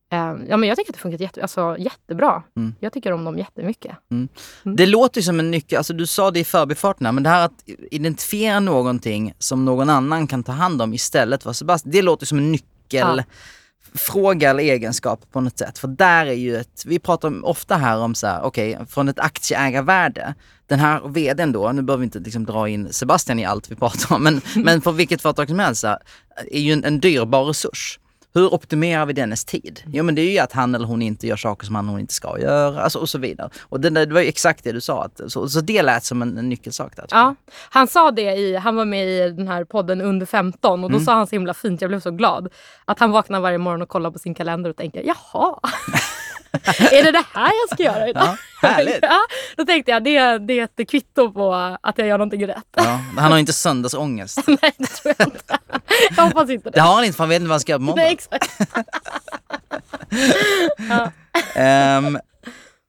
Mm. 0.09 0.41
Eh, 0.41 0.49
ja, 0.49 0.57
men 0.57 0.69
jag 0.69 0.77
tycker 0.77 0.91
att 0.91 0.95
det 0.95 1.01
funkat 1.01 1.21
jätte, 1.21 1.41
alltså, 1.41 1.75
jättebra. 1.79 2.43
Mm. 2.57 2.75
Jag 2.79 2.93
tycker 2.93 3.11
om 3.11 3.25
dem 3.25 3.37
jättemycket. 3.37 3.97
Mm. 4.11 4.29
Det 4.63 4.85
låter 4.85 5.19
ju 5.19 5.23
som 5.23 5.39
en 5.39 5.51
nyckel, 5.51 5.77
alltså 5.77 5.93
du 5.93 6.07
sa 6.07 6.31
det 6.31 6.39
i 6.39 6.43
förbifarten 6.43 7.15
men 7.15 7.23
det 7.23 7.29
här 7.29 7.45
att 7.45 7.63
identifiera 7.91 8.59
någonting 8.59 9.33
som 9.39 9.65
någon 9.65 9.89
annan 9.89 10.27
kan 10.27 10.43
ta 10.43 10.51
hand 10.51 10.81
om 10.81 10.93
istället 10.93 11.43
för 11.43 11.53
Sebastian, 11.53 11.91
det 11.91 12.01
låter 12.01 12.25
som 12.25 12.37
en 12.37 12.51
nyckel 12.51 13.23
fråga 13.93 14.49
eller 14.49 14.63
egenskap 14.63 15.31
på 15.31 15.41
något 15.41 15.57
sätt. 15.57 15.77
För 15.77 15.87
där 15.87 16.25
är 16.25 16.33
ju 16.33 16.57
ett, 16.57 16.83
vi 16.85 16.99
pratar 16.99 17.45
ofta 17.45 17.75
här 17.75 17.97
om 17.97 18.15
så 18.15 18.27
här, 18.27 18.41
okej, 18.41 18.79
från 18.89 19.09
ett 19.09 19.19
aktieägarvärde. 19.19 20.35
Den 20.67 20.79
här 20.79 21.07
vdn 21.07 21.51
då, 21.51 21.71
nu 21.71 21.81
behöver 21.81 22.01
vi 22.01 22.05
inte 22.05 22.19
liksom 22.19 22.45
dra 22.45 22.69
in 22.69 22.93
Sebastian 22.93 23.39
i 23.39 23.45
allt 23.45 23.71
vi 23.71 23.75
pratar 23.75 24.15
om, 24.15 24.23
men, 24.23 24.41
men 24.63 24.81
för 24.81 24.91
vilket 24.91 25.21
företag 25.21 25.47
som 25.47 25.59
helst 25.59 25.83
här, 25.83 25.97
är 26.51 26.59
ju 26.59 26.73
en, 26.73 26.83
en 26.83 26.99
dyrbar 26.99 27.43
resurs. 27.43 27.99
Hur 28.33 28.53
optimerar 28.53 29.05
vi 29.05 29.13
dennes 29.13 29.45
tid? 29.45 29.83
Jo 29.87 30.03
men 30.03 30.15
det 30.15 30.21
är 30.21 30.31
ju 30.31 30.39
att 30.39 30.51
han 30.51 30.75
eller 30.75 30.87
hon 30.87 31.01
inte 31.01 31.27
gör 31.27 31.35
saker 31.35 31.65
som 31.65 31.75
han 31.75 31.85
eller 31.85 31.91
hon 31.91 31.99
inte 31.99 32.13
ska 32.13 32.39
göra 32.39 32.81
alltså, 32.81 32.99
och 32.99 33.09
så 33.09 33.17
vidare. 33.17 33.49
Och 33.61 33.79
det, 33.79 33.89
det 33.89 34.13
var 34.13 34.21
ju 34.21 34.27
exakt 34.27 34.63
det 34.63 34.71
du 34.71 34.81
sa, 34.81 35.03
att, 35.03 35.31
så, 35.31 35.49
så 35.49 35.61
det 35.61 35.81
lät 35.81 36.03
som 36.03 36.21
en, 36.21 36.37
en 36.37 36.49
nyckelsak 36.49 36.95
där. 36.95 37.05
Ja, 37.09 37.35
han 37.69 37.87
sa 37.87 38.11
det 38.11 38.35
i, 38.35 38.55
han 38.55 38.75
var 38.75 38.85
med 38.85 39.07
i 39.07 39.31
den 39.31 39.47
här 39.47 39.63
podden 39.63 40.01
under 40.01 40.25
15 40.25 40.83
och 40.83 40.91
då 40.91 40.99
sa 40.99 41.13
han 41.13 41.27
så 41.27 41.35
himla 41.35 41.53
fint, 41.53 41.81
jag 41.81 41.89
blev 41.89 41.99
så 41.99 42.11
glad. 42.11 42.47
Att 42.85 42.99
han 42.99 43.11
vaknar 43.11 43.39
varje 43.39 43.57
morgon 43.57 43.81
och 43.81 43.89
kollar 43.89 44.11
på 44.11 44.19
sin 44.19 44.35
kalender 44.35 44.69
och 44.69 44.75
tänker 44.75 45.03
jaha, 45.03 45.59
är 46.91 47.03
det 47.03 47.11
det 47.11 47.25
här 47.33 47.51
jag 47.61 47.69
ska 47.73 47.83
göra 47.83 48.09
idag? 48.09 48.37
Ja, 48.61 48.67
härligt. 48.67 48.99
ja, 49.01 49.19
då 49.57 49.65
tänkte 49.65 49.91
jag 49.91 50.03
det, 50.03 50.37
det 50.37 50.59
är 50.59 50.63
ett 50.63 50.89
kvitto 50.89 51.31
på 51.31 51.77
att 51.81 51.97
jag 51.97 52.07
gör 52.07 52.17
någonting 52.17 52.47
rätt. 52.47 52.63
Ja, 52.75 52.99
han 53.17 53.31
har 53.31 53.37
inte 53.39 53.53
söndagsångest. 53.53 54.39
Nej, 54.47 54.73
det 54.77 54.87
tror 54.87 55.15
jag 55.17 55.27
inte. 55.27 55.57
Jag 56.17 56.23
hoppas 56.23 56.49
inte 56.49 56.69
Det 56.69 56.73
det. 56.75 56.81
har 56.81 56.95
han 56.95 57.03
inte 57.03 57.15
för 57.17 57.23
han 57.23 57.29
vet 57.29 57.35
inte 57.35 57.47
vad 57.47 57.53
han 57.53 57.59
ska 57.59 57.71
göra 57.71 57.79
på 57.79 57.83
måndag. 57.83 58.01
Nej, 58.01 58.13
exakt. 58.13 58.51
Ehm, 61.55 62.19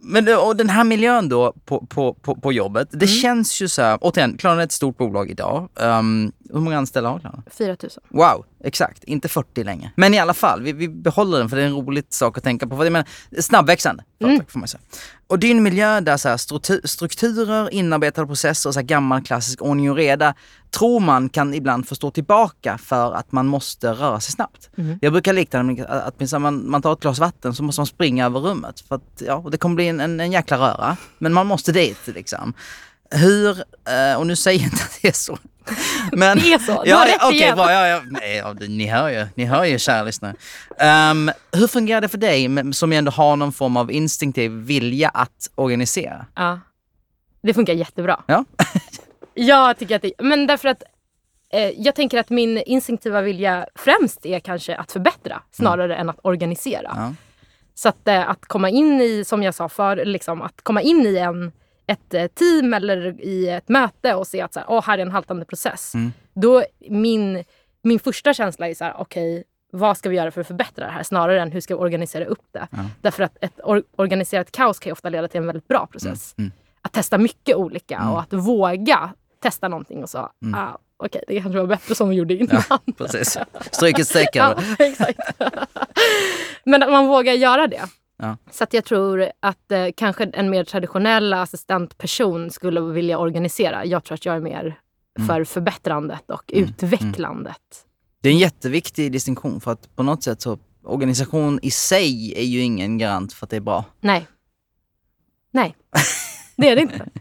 men 0.02 0.28
och 0.38 0.56
den 0.56 0.68
här 0.70 0.84
miljön 0.84 1.28
då 1.28 1.52
på, 1.64 1.86
på, 1.86 2.14
på, 2.14 2.34
på 2.34 2.52
jobbet, 2.52 2.88
det 2.90 3.06
känns 3.06 3.62
ju 3.62 3.68
så 3.68 3.82
här, 3.82 3.98
återigen, 4.00 4.36
Klarna 4.38 4.60
är 4.60 4.64
ett 4.64 4.72
stort 4.72 4.96
bolag 4.98 5.30
idag. 5.30 5.68
Um, 5.74 6.32
hur 6.52 6.60
många 6.60 6.78
anställda 6.78 7.10
har 7.10 7.18
Klarna? 7.18 7.42
4 7.50 7.76
000. 7.82 7.90
Wow, 8.08 8.44
exakt. 8.64 9.04
Inte 9.04 9.28
40 9.28 9.64
länge. 9.64 9.92
Men 9.96 10.14
i 10.14 10.18
alla 10.18 10.34
fall, 10.34 10.62
vi, 10.62 10.72
vi 10.72 10.88
behåller 10.88 11.38
den 11.38 11.48
för 11.48 11.56
det 11.56 11.62
är 11.62 11.66
en 11.66 11.74
rolig 11.74 12.04
sak 12.08 12.38
att 12.38 12.44
tänka 12.44 12.66
på. 12.66 12.76
För 12.76 12.84
jag 12.84 12.92
menar, 12.92 13.08
snabbväxande 13.40 14.04
företag 14.20 14.50
får 14.50 14.58
man 14.58 14.68
säga. 14.68 14.80
Och 15.26 15.38
det 15.38 15.46
är 15.46 15.50
en 15.50 15.62
miljö 15.62 16.00
där 16.00 16.16
så 16.16 16.28
här, 16.28 16.36
struktu- 16.36 16.86
strukturer, 16.86 17.74
inarbetade 17.74 18.26
processer 18.26 18.70
och 18.70 18.74
så 18.74 18.80
här 18.80 18.86
gammal 18.86 19.22
klassisk 19.22 19.62
ordning 19.62 19.90
och 19.90 19.96
reda 19.96 20.34
tror 20.70 21.00
man 21.00 21.28
kan 21.28 21.54
ibland 21.54 21.88
få 21.88 21.94
stå 21.94 22.10
tillbaka 22.10 22.78
för 22.78 23.12
att 23.12 23.32
man 23.32 23.46
måste 23.46 23.92
röra 23.92 24.20
sig 24.20 24.32
snabbt. 24.32 24.70
Jag 25.00 25.12
brukar 25.12 25.32
likna 25.32 25.62
det 25.62 25.86
att 25.86 26.32
att 26.32 26.42
man, 26.42 26.70
man 26.70 26.82
tar 26.82 26.92
ett 26.92 27.00
glas 27.00 27.18
vatten 27.18 27.54
så 27.54 27.62
måste 27.62 27.80
man 27.80 27.86
springa 27.86 28.26
över 28.26 28.40
rummet. 28.40 28.80
För 28.80 28.94
att, 28.94 29.22
ja, 29.26 29.34
och 29.34 29.50
det 29.50 29.58
kommer 29.58 29.74
bli 29.74 29.88
en, 29.88 30.00
en, 30.00 30.20
en 30.20 30.32
jäkla 30.32 30.58
röra. 30.58 30.96
Men 31.18 31.32
man 31.32 31.46
måste 31.46 31.72
dit 31.72 32.06
liksom. 32.06 32.54
Hur, 33.10 33.58
eh, 33.88 34.18
och 34.18 34.26
nu 34.26 34.36
säger 34.36 34.58
jag 34.60 34.66
inte 34.66 34.82
att 34.82 34.98
det 35.02 35.08
är 35.08 35.12
så. 35.12 35.38
Men, 36.12 36.38
Det 36.38 36.52
är 36.52 36.58
så. 36.58 36.82
Du 36.84 36.94
har 36.94 37.06
ja, 37.06 37.12
rätt 37.12 37.16
ja, 37.20 37.26
okej, 37.26 37.38
igen. 37.38 37.56
bra, 37.56 37.72
ja, 37.72 37.86
ja, 37.86 38.02
nej, 38.10 38.68
ni 38.68 38.86
hör 38.86 39.08
ju, 39.08 39.26
ni 39.34 39.44
hör 39.44 39.64
ju 39.64 39.78
kära 39.78 40.02
lyssnare. 40.02 40.34
Ehm, 40.78 41.30
hur 41.52 41.66
fungerar 41.66 42.00
det 42.00 42.08
för 42.08 42.18
dig 42.18 42.48
som 42.72 42.92
ändå 42.92 43.10
har 43.10 43.36
någon 43.36 43.52
form 43.52 43.76
av 43.76 43.92
instinktiv 43.92 44.50
vilja 44.50 45.08
att 45.08 45.50
organisera? 45.54 46.26
Ja. 46.34 46.60
Det 47.42 47.54
funkar 47.54 47.72
jättebra. 47.72 48.22
Ja. 48.26 48.44
jag 49.34 49.78
tycker 49.78 49.96
att 49.96 50.02
det, 50.02 50.12
men 50.18 50.46
därför 50.46 50.68
att 50.68 50.82
eh, 51.52 51.68
jag 51.68 51.94
tänker 51.94 52.18
att 52.18 52.30
min 52.30 52.58
instinktiva 52.58 53.20
vilja 53.20 53.66
främst 53.74 54.26
är 54.26 54.40
kanske 54.40 54.76
att 54.76 54.92
förbättra 54.92 55.42
snarare 55.52 55.96
än 55.96 56.10
att 56.10 56.18
organisera. 56.22 56.92
Ja. 56.96 57.14
Så 57.74 57.88
att, 57.88 58.08
eh, 58.08 58.30
att 58.30 58.46
komma 58.46 58.70
in 58.70 59.00
i, 59.00 59.24
som 59.24 59.42
jag 59.42 59.54
sa 59.54 59.68
för, 59.68 60.04
liksom, 60.04 60.42
att 60.42 60.62
komma 60.62 60.82
in 60.82 61.06
i 61.06 61.16
en, 61.16 61.52
ett 61.90 62.14
eh, 62.14 62.26
team 62.26 62.74
eller 62.74 63.20
i 63.20 63.48
ett 63.48 63.68
möte 63.68 64.14
och 64.14 64.26
se 64.26 64.40
att 64.40 64.52
så 64.54 64.60
här, 64.60 64.66
Åh, 64.70 64.82
här 64.84 64.98
är 64.98 65.02
en 65.02 65.10
haltande 65.10 65.44
process. 65.44 65.94
Mm. 65.94 66.12
Då 66.34 66.62
min, 66.88 67.44
min 67.82 67.98
första 68.00 68.34
känsla 68.34 68.68
är 68.68 68.74
så 68.74 68.84
här, 68.84 68.94
okej, 68.98 69.44
vad 69.72 69.96
ska 69.96 70.08
vi 70.08 70.16
göra 70.16 70.30
för 70.30 70.40
att 70.40 70.46
förbättra 70.46 70.86
det 70.86 70.92
här? 70.92 71.02
Snarare 71.02 71.42
än 71.42 71.52
hur 71.52 71.60
ska 71.60 71.74
vi 71.76 71.80
organisera 71.80 72.24
upp 72.24 72.42
det? 72.52 72.68
Ja. 72.70 72.78
Därför 73.00 73.22
att 73.22 73.36
ett 73.44 73.58
or- 73.64 73.84
organiserat 73.96 74.52
kaos 74.52 74.78
kan 74.78 74.88
ju 74.90 74.92
ofta 74.92 75.08
leda 75.08 75.28
till 75.28 75.38
en 75.40 75.46
väldigt 75.46 75.68
bra 75.68 75.86
process. 75.86 76.34
Mm. 76.38 76.52
Att 76.82 76.92
testa 76.92 77.18
mycket 77.18 77.56
olika 77.56 77.96
Mm. 77.96 78.08
och 78.12 78.20
att 78.20 78.32
våga 78.32 79.10
testa 79.42 79.68
någonting 79.68 80.02
och 80.02 80.10
så, 80.10 80.30
Mm. 80.42 80.60
ah, 80.60 80.78
okej, 80.96 81.24
det 81.28 81.40
kanske 81.40 81.58
var 81.58 81.66
bättre 81.66 81.94
som 81.94 82.08
vi 82.08 82.16
gjorde 82.16 82.34
innan. 82.34 82.62
Ja, 82.70 82.78
precis. 82.98 83.38
Stryk 83.70 83.98
ett 83.98 84.06
streck 84.08 84.28
Ja, 84.32 84.58
exakt. 84.78 85.18
Men 86.64 86.82
att 86.82 86.90
man 86.90 87.06
vågar 87.06 87.32
göra 87.32 87.66
det. 87.66 87.82
Ja. 88.20 88.36
Så 88.50 88.66
jag 88.70 88.84
tror 88.84 89.30
att 89.40 89.72
eh, 89.72 89.86
kanske 89.96 90.24
en 90.24 90.50
mer 90.50 90.64
traditionell 90.64 91.32
assistentperson 91.32 92.50
skulle 92.50 92.80
vilja 92.80 93.18
organisera. 93.18 93.84
Jag 93.84 94.04
tror 94.04 94.14
att 94.14 94.24
jag 94.24 94.36
är 94.36 94.40
mer 94.40 94.80
Mm. 95.18 95.28
för 95.28 95.44
förbättrandet 95.44 96.30
och 96.30 96.52
Mm. 96.52 96.64
utvecklandet. 96.64 97.84
Det 98.22 98.28
är 98.28 98.32
en 98.32 98.38
jätteviktig 98.38 99.12
distinktion 99.12 99.60
för 99.60 99.72
att 99.72 99.96
på 99.96 100.02
något 100.02 100.22
sätt 100.22 100.40
så 100.42 100.58
organisation 100.84 101.58
i 101.62 101.70
sig 101.70 102.34
är 102.36 102.44
ju 102.44 102.60
ingen 102.60 102.98
garant 102.98 103.32
för 103.32 103.46
att 103.46 103.50
det 103.50 103.56
är 103.56 103.60
bra. 103.60 103.84
Nej. 104.00 104.26
Nej, 105.50 105.76
det 106.56 106.68
är 106.68 106.76
det 106.76 106.82
inte. 106.82 107.08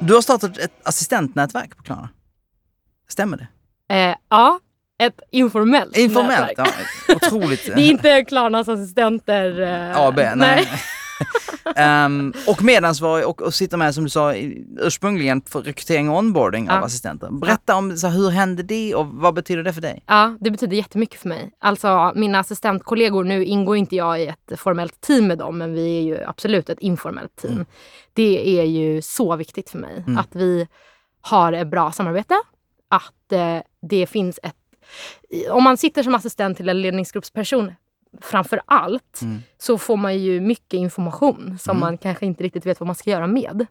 Du 0.00 0.14
har 0.14 0.20
startat 0.22 0.58
ett 0.58 0.72
assistentnätverk 0.82 1.76
på 1.76 1.82
Klarna. 1.82 2.08
Stämmer 3.08 3.36
det? 3.36 3.48
Eh, 3.94 4.16
ja, 4.28 4.60
ett 5.02 5.20
informellt 5.30 5.96
Informellt? 5.96 6.52
Ja, 6.56 6.66
otroligt. 7.14 7.66
Det 7.76 7.82
är 7.82 7.90
inte 7.90 8.24
Klarnas 8.24 8.68
assistenter. 8.68 9.60
Eh, 9.60 10.00
AB, 10.00 10.20
nej. 10.36 10.68
Ehm, 11.76 12.32
och 12.46 12.62
medansvarig 12.62 13.26
och, 13.28 13.42
och 13.42 13.54
sitter 13.54 13.76
med 13.76 13.94
som 13.94 14.04
du 14.04 14.10
sa 14.10 14.34
ursprungligen 14.80 15.42
för 15.42 15.62
rekrytering 15.62 16.08
och 16.10 16.18
onboarding 16.18 16.70
av 16.70 16.76
Ja. 16.76 16.84
assistenter. 16.86 17.28
Berätta 17.30 17.74
om 17.76 17.96
så 17.96 18.08
hur 18.08 18.30
hände 18.30 18.62
det 18.62 18.94
och 18.94 19.06
vad 19.06 19.34
betyder 19.34 19.62
det 19.62 19.72
för 19.72 19.80
dig? 19.80 20.02
Ja, 20.06 20.36
det 20.40 20.50
betyder 20.50 20.76
jättemycket 20.76 21.20
för 21.20 21.28
mig. 21.28 21.50
Alltså 21.58 22.12
mina 22.14 22.38
assistentkollegor, 22.38 23.24
nu 23.24 23.44
ingår 23.44 23.76
inte 23.76 23.96
jag 23.96 24.20
i 24.22 24.26
ett 24.26 24.60
formellt 24.60 25.00
team 25.00 25.26
med 25.26 25.38
dem, 25.38 25.58
men 25.58 25.72
vi 25.74 25.98
är 25.98 26.02
ju 26.02 26.24
absolut 26.24 26.68
ett 26.70 26.78
informellt 26.80 27.36
team. 27.36 27.52
Mm. 27.54 27.66
Det 28.12 28.60
är 28.60 28.64
ju 28.64 29.02
så 29.02 29.36
viktigt 29.36 29.70
för 29.70 29.78
mig 29.78 30.04
Mm. 30.06 30.18
att 30.18 30.28
vi 30.36 30.68
har 31.20 31.52
ett 31.52 31.66
bra 31.68 31.92
samarbete, 31.92 32.34
att 32.90 33.32
eh, 33.32 33.58
det 33.90 34.06
finns 34.06 34.40
ett... 34.42 34.54
Om 35.50 35.64
man 35.64 35.76
sitter 35.76 36.02
som 36.02 36.14
assistent 36.14 36.56
till 36.56 36.68
en 36.68 36.82
ledningsgruppsperson, 36.82 37.72
framför 38.22 38.60
allt, 38.66 39.20
Mm. 39.22 39.38
så 39.58 39.78
får 39.78 39.96
man 39.96 40.18
ju 40.18 40.40
mycket 40.40 40.74
information 40.78 41.58
som 41.58 41.70
Mm. 41.76 41.80
man 41.80 41.98
kanske 41.98 42.26
inte 42.26 42.44
riktigt 42.44 42.66
vet 42.66 42.80
vad 42.80 42.86
man 42.86 42.96
ska 42.96 43.10
göra 43.10 43.26
med. 43.26 43.66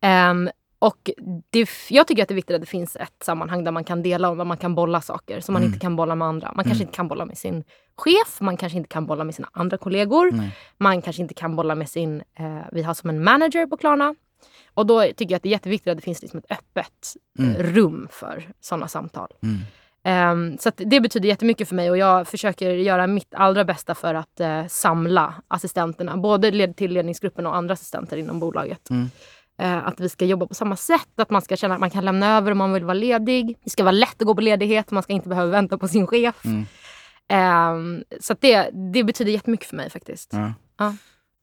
Ehm, 0.00 0.50
och 0.78 1.10
det, 1.50 1.68
jag 1.90 2.06
tycker 2.06 2.22
att 2.22 2.28
det 2.28 2.32
är 2.32 2.36
viktigt 2.36 2.54
att 2.54 2.60
det 2.60 2.66
finns 2.66 2.96
ett 2.96 3.22
sammanhang 3.24 3.64
där 3.64 3.72
man 3.72 3.84
kan 3.84 4.02
dela 4.02 4.30
och 4.30 4.36
där 4.36 4.44
man 4.44 4.56
kan 4.56 4.74
bolla 4.74 5.00
saker 5.00 5.40
som 5.40 5.52
man 5.52 5.62
Mm. 5.62 5.72
inte 5.72 5.80
kan 5.80 5.96
bolla 5.96 6.14
med 6.14 6.28
andra. 6.28 6.52
Man 6.56 6.64
kanske 6.64 6.82
Mm. 6.82 6.88
inte 6.88 6.96
kan 6.96 7.08
bolla 7.08 7.24
med 7.24 7.38
sin 7.38 7.64
chef, 7.96 8.40
man 8.40 8.56
kanske 8.56 8.78
inte 8.78 8.88
kan 8.88 9.06
bolla 9.06 9.24
med 9.24 9.34
sina 9.34 9.48
andra 9.52 9.76
kollegor. 9.78 10.30
Nej. 10.32 10.56
Man 10.76 11.02
kanske 11.02 11.22
inte 11.22 11.34
kan 11.34 11.56
bolla 11.56 11.74
med 11.74 11.88
sin, 11.88 12.22
eh, 12.38 12.58
vi 12.72 12.82
har 12.82 12.94
som 12.94 13.10
en 13.10 13.24
manager 13.24 13.66
på 13.66 13.76
Klarna. 13.76 14.14
Och 14.74 14.86
då 14.86 15.02
tycker 15.02 15.24
jag 15.30 15.34
att 15.36 15.42
det 15.42 15.48
är 15.48 15.50
jätteviktigt 15.50 15.90
att 15.90 15.96
det 15.98 16.02
finns 16.02 16.22
liksom 16.22 16.38
ett 16.38 16.50
öppet 16.58 17.14
eh, 17.38 17.44
Mm. 17.44 17.62
rum 17.62 18.08
för 18.10 18.48
sådana 18.60 18.88
samtal. 18.88 19.28
Mm. 20.08 20.52
Ehm, 20.52 20.58
så 20.58 20.70
det 20.76 21.00
betyder 21.00 21.28
jättemycket 21.28 21.68
för 21.68 21.74
mig 21.74 21.90
och 21.90 21.98
jag 21.98 22.28
försöker 22.28 22.70
göra 22.70 23.06
mitt 23.06 23.34
allra 23.34 23.64
bästa 23.64 23.94
för 23.94 24.14
att 24.14 24.40
eh, 24.40 24.66
samla 24.66 25.34
assistenterna, 25.48 26.16
både 26.16 26.50
led 26.50 26.76
till 26.76 26.92
ledningsgruppen 26.92 27.46
och 27.46 27.56
andra 27.56 27.72
assistenter 27.72 28.16
inom 28.16 28.40
bolaget. 28.40 28.90
Mm. 28.90 29.10
Eh, 29.60 29.86
att 29.86 30.00
vi 30.00 30.08
ska 30.08 30.24
jobba 30.24 30.46
på 30.46 30.54
samma 30.54 30.76
sätt, 30.76 31.08
att 31.16 31.30
man 31.30 31.42
ska 31.42 31.56
känna 31.56 31.74
att 31.74 31.80
man 31.80 31.90
kan 31.90 32.04
lämna 32.04 32.36
över 32.36 32.50
om 32.52 32.58
man 32.58 32.72
vill 32.72 32.84
vara 32.84 32.94
ledig. 32.94 33.58
Det 33.64 33.70
ska 33.70 33.84
vara 33.84 33.92
lätt 33.92 34.22
att 34.22 34.26
gå 34.26 34.34
på 34.34 34.40
ledighet, 34.40 34.90
man 34.90 35.02
ska 35.02 35.12
inte 35.12 35.28
behöva 35.28 35.50
vänta 35.50 35.78
på 35.78 35.88
sin 35.88 36.06
chef. 36.06 36.44
Mm. 36.44 36.66
Um, 37.32 38.04
så 38.20 38.34
det, 38.40 38.70
det 38.92 39.04
betyder 39.04 39.32
jättemycket 39.32 39.68
för 39.68 39.76
mig 39.76 39.90
faktiskt. 39.90 40.30
Ja. 40.32 40.52
Ja. 40.78 40.94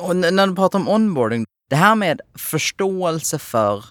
Och 0.03 0.15
när 0.15 0.47
du 0.47 0.55
pratar 0.55 0.79
om 0.79 0.87
onboarding, 0.87 1.45
det 1.69 1.75
här 1.75 1.95
med 1.95 2.21
förståelse 2.37 3.39
för 3.39 3.85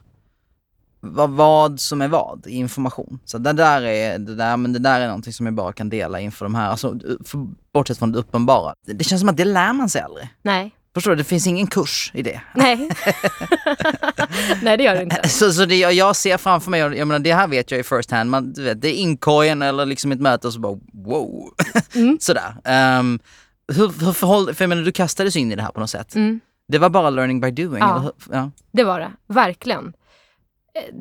vad, 1.05 1.31
vad 1.31 1.81
som 1.81 2.03
är 2.03 2.09
vad 2.09 2.47
i 2.47 2.51
information. 2.51 3.19
Så 3.25 3.39
det 3.39 3.53
där, 3.53 3.83
är, 3.83 4.19
det, 4.19 4.35
där, 4.35 4.57
men 4.57 4.73
det 4.73 4.79
där 4.79 5.01
är 5.01 5.07
någonting 5.07 5.33
som 5.33 5.47
jag 5.47 5.55
bara 5.55 5.73
kan 5.73 5.89
dela 5.89 6.21
inför 6.21 6.45
de 6.45 6.55
här, 6.55 6.69
alltså, 6.69 6.99
för, 7.25 7.47
bortsett 7.73 7.99
från 7.99 8.13
det 8.13 8.19
uppenbara. 8.19 8.75
Det, 8.87 9.05
känns 9.05 9.21
som 9.21 9.29
att 9.29 9.37
det 9.37 9.45
lär 9.45 9.73
man 9.73 9.89
sig 9.89 10.03
aldrig. 10.03 10.29
Nej. 10.43 10.75
Förstår 10.95 11.11
du? 11.11 11.17
Det 11.17 11.25
finns 11.25 11.47
ingen 11.47 11.67
kurs 11.67 12.11
i 12.15 12.23
det. 12.23 12.41
Nej. 12.55 12.77
Nej, 14.63 14.77
det 14.77 14.85
gör 14.85 14.95
det 14.95 15.03
inte. 15.03 15.29
Så, 15.29 15.53
så 15.53 15.65
det, 15.65 15.77
jag, 15.77 16.17
ser 16.17 16.37
framför 16.37 16.71
mig, 16.71 16.81
jag 16.81 17.09
menar, 17.09 17.19
det 17.19 17.35
här 17.35 17.49
vet 17.49 17.71
jag 17.71 17.81
i 17.81 17.83
first 17.83 18.11
hand, 18.11 18.31
man, 18.31 18.53
du 18.53 18.63
vet, 18.63 18.81
det 18.81 18.89
är 18.89 18.95
inkorgen 18.95 19.63
eller 19.63 19.87
liksom 19.87 20.13
ett 20.13 20.21
möte 20.21 20.47
och 20.47 20.53
så 20.53 20.61
bara 20.61 20.79
wow. 20.93 21.51
Mm. 21.95 22.19
Sådär. 22.21 22.55
Um, 22.99 23.21
hur, 23.73 24.05
hur 24.05 24.13
förhåll, 24.13 24.55
för 24.55 24.65
jag 24.65 24.69
menar, 24.69 24.83
du 24.83 24.93
kastades 24.93 25.37
in 25.37 25.53
i 25.53 25.57
det 25.57 25.63
här 25.63 25.73
på 25.73 25.81
något 25.81 25.91
sätt. 25.91 26.15
Mm. 26.15 26.41
Det 26.69 26.79
var 26.79 26.91
bara 26.91 27.11
learning 27.11 27.41
by 27.41 27.51
doing? 27.51 27.79
Ja. 27.79 28.01
Eller? 28.01 28.13
ja. 28.31 28.51
Det 28.73 28.85
var 28.85 29.01
det, 29.01 29.11
verkligen. 29.27 29.93
Eh, 30.75 30.95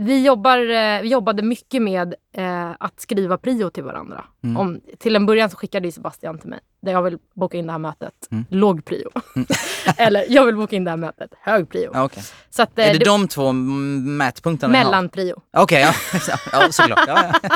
Vi, 0.00 0.24
jobbar, 0.26 0.58
eh, 0.58 1.00
vi 1.02 1.08
jobbade 1.08 1.42
mycket 1.42 1.82
med 1.82 2.14
eh, 2.36 2.70
att 2.80 3.00
skriva 3.00 3.38
prio 3.38 3.70
till 3.70 3.82
varandra. 3.84 4.24
Mm. 4.44 4.56
Om, 4.56 4.80
till 4.98 5.16
en 5.16 5.26
början 5.26 5.50
så 5.50 5.56
skickade 5.56 5.92
Sebastian 5.92 6.38
till 6.38 6.48
mig, 6.50 6.60
där 6.82 6.92
jag 6.92 7.02
vill 7.02 7.18
boka 7.34 7.56
in 7.58 7.66
det 7.66 7.72
här 7.72 7.78
mötet. 7.78 8.14
Mm. 8.30 8.44
Låg 8.50 8.84
prio. 8.84 9.10
Eller, 9.96 10.24
jag 10.28 10.44
vill 10.46 10.56
boka 10.56 10.76
in 10.76 10.84
det 10.84 10.90
här 10.90 10.96
mötet. 10.96 11.30
Hög 11.40 11.68
prio. 11.70 11.90
Ja, 11.94 12.04
okej. 12.04 12.22
Så 12.50 12.62
att, 12.62 12.78
eh, 12.78 12.84
Är 12.88 12.92
det, 12.92 12.98
det- 12.98 13.04
de 13.04 13.28
två 13.28 13.52
mätpunkterna 13.52 14.72
mellan 14.72 15.08
prio. 15.08 15.42
Okej, 15.56 15.80
ja. 16.28 16.34
ja. 16.52 16.72
såklart. 16.72 17.04
Ja, 17.06 17.32
ja. 17.32 17.50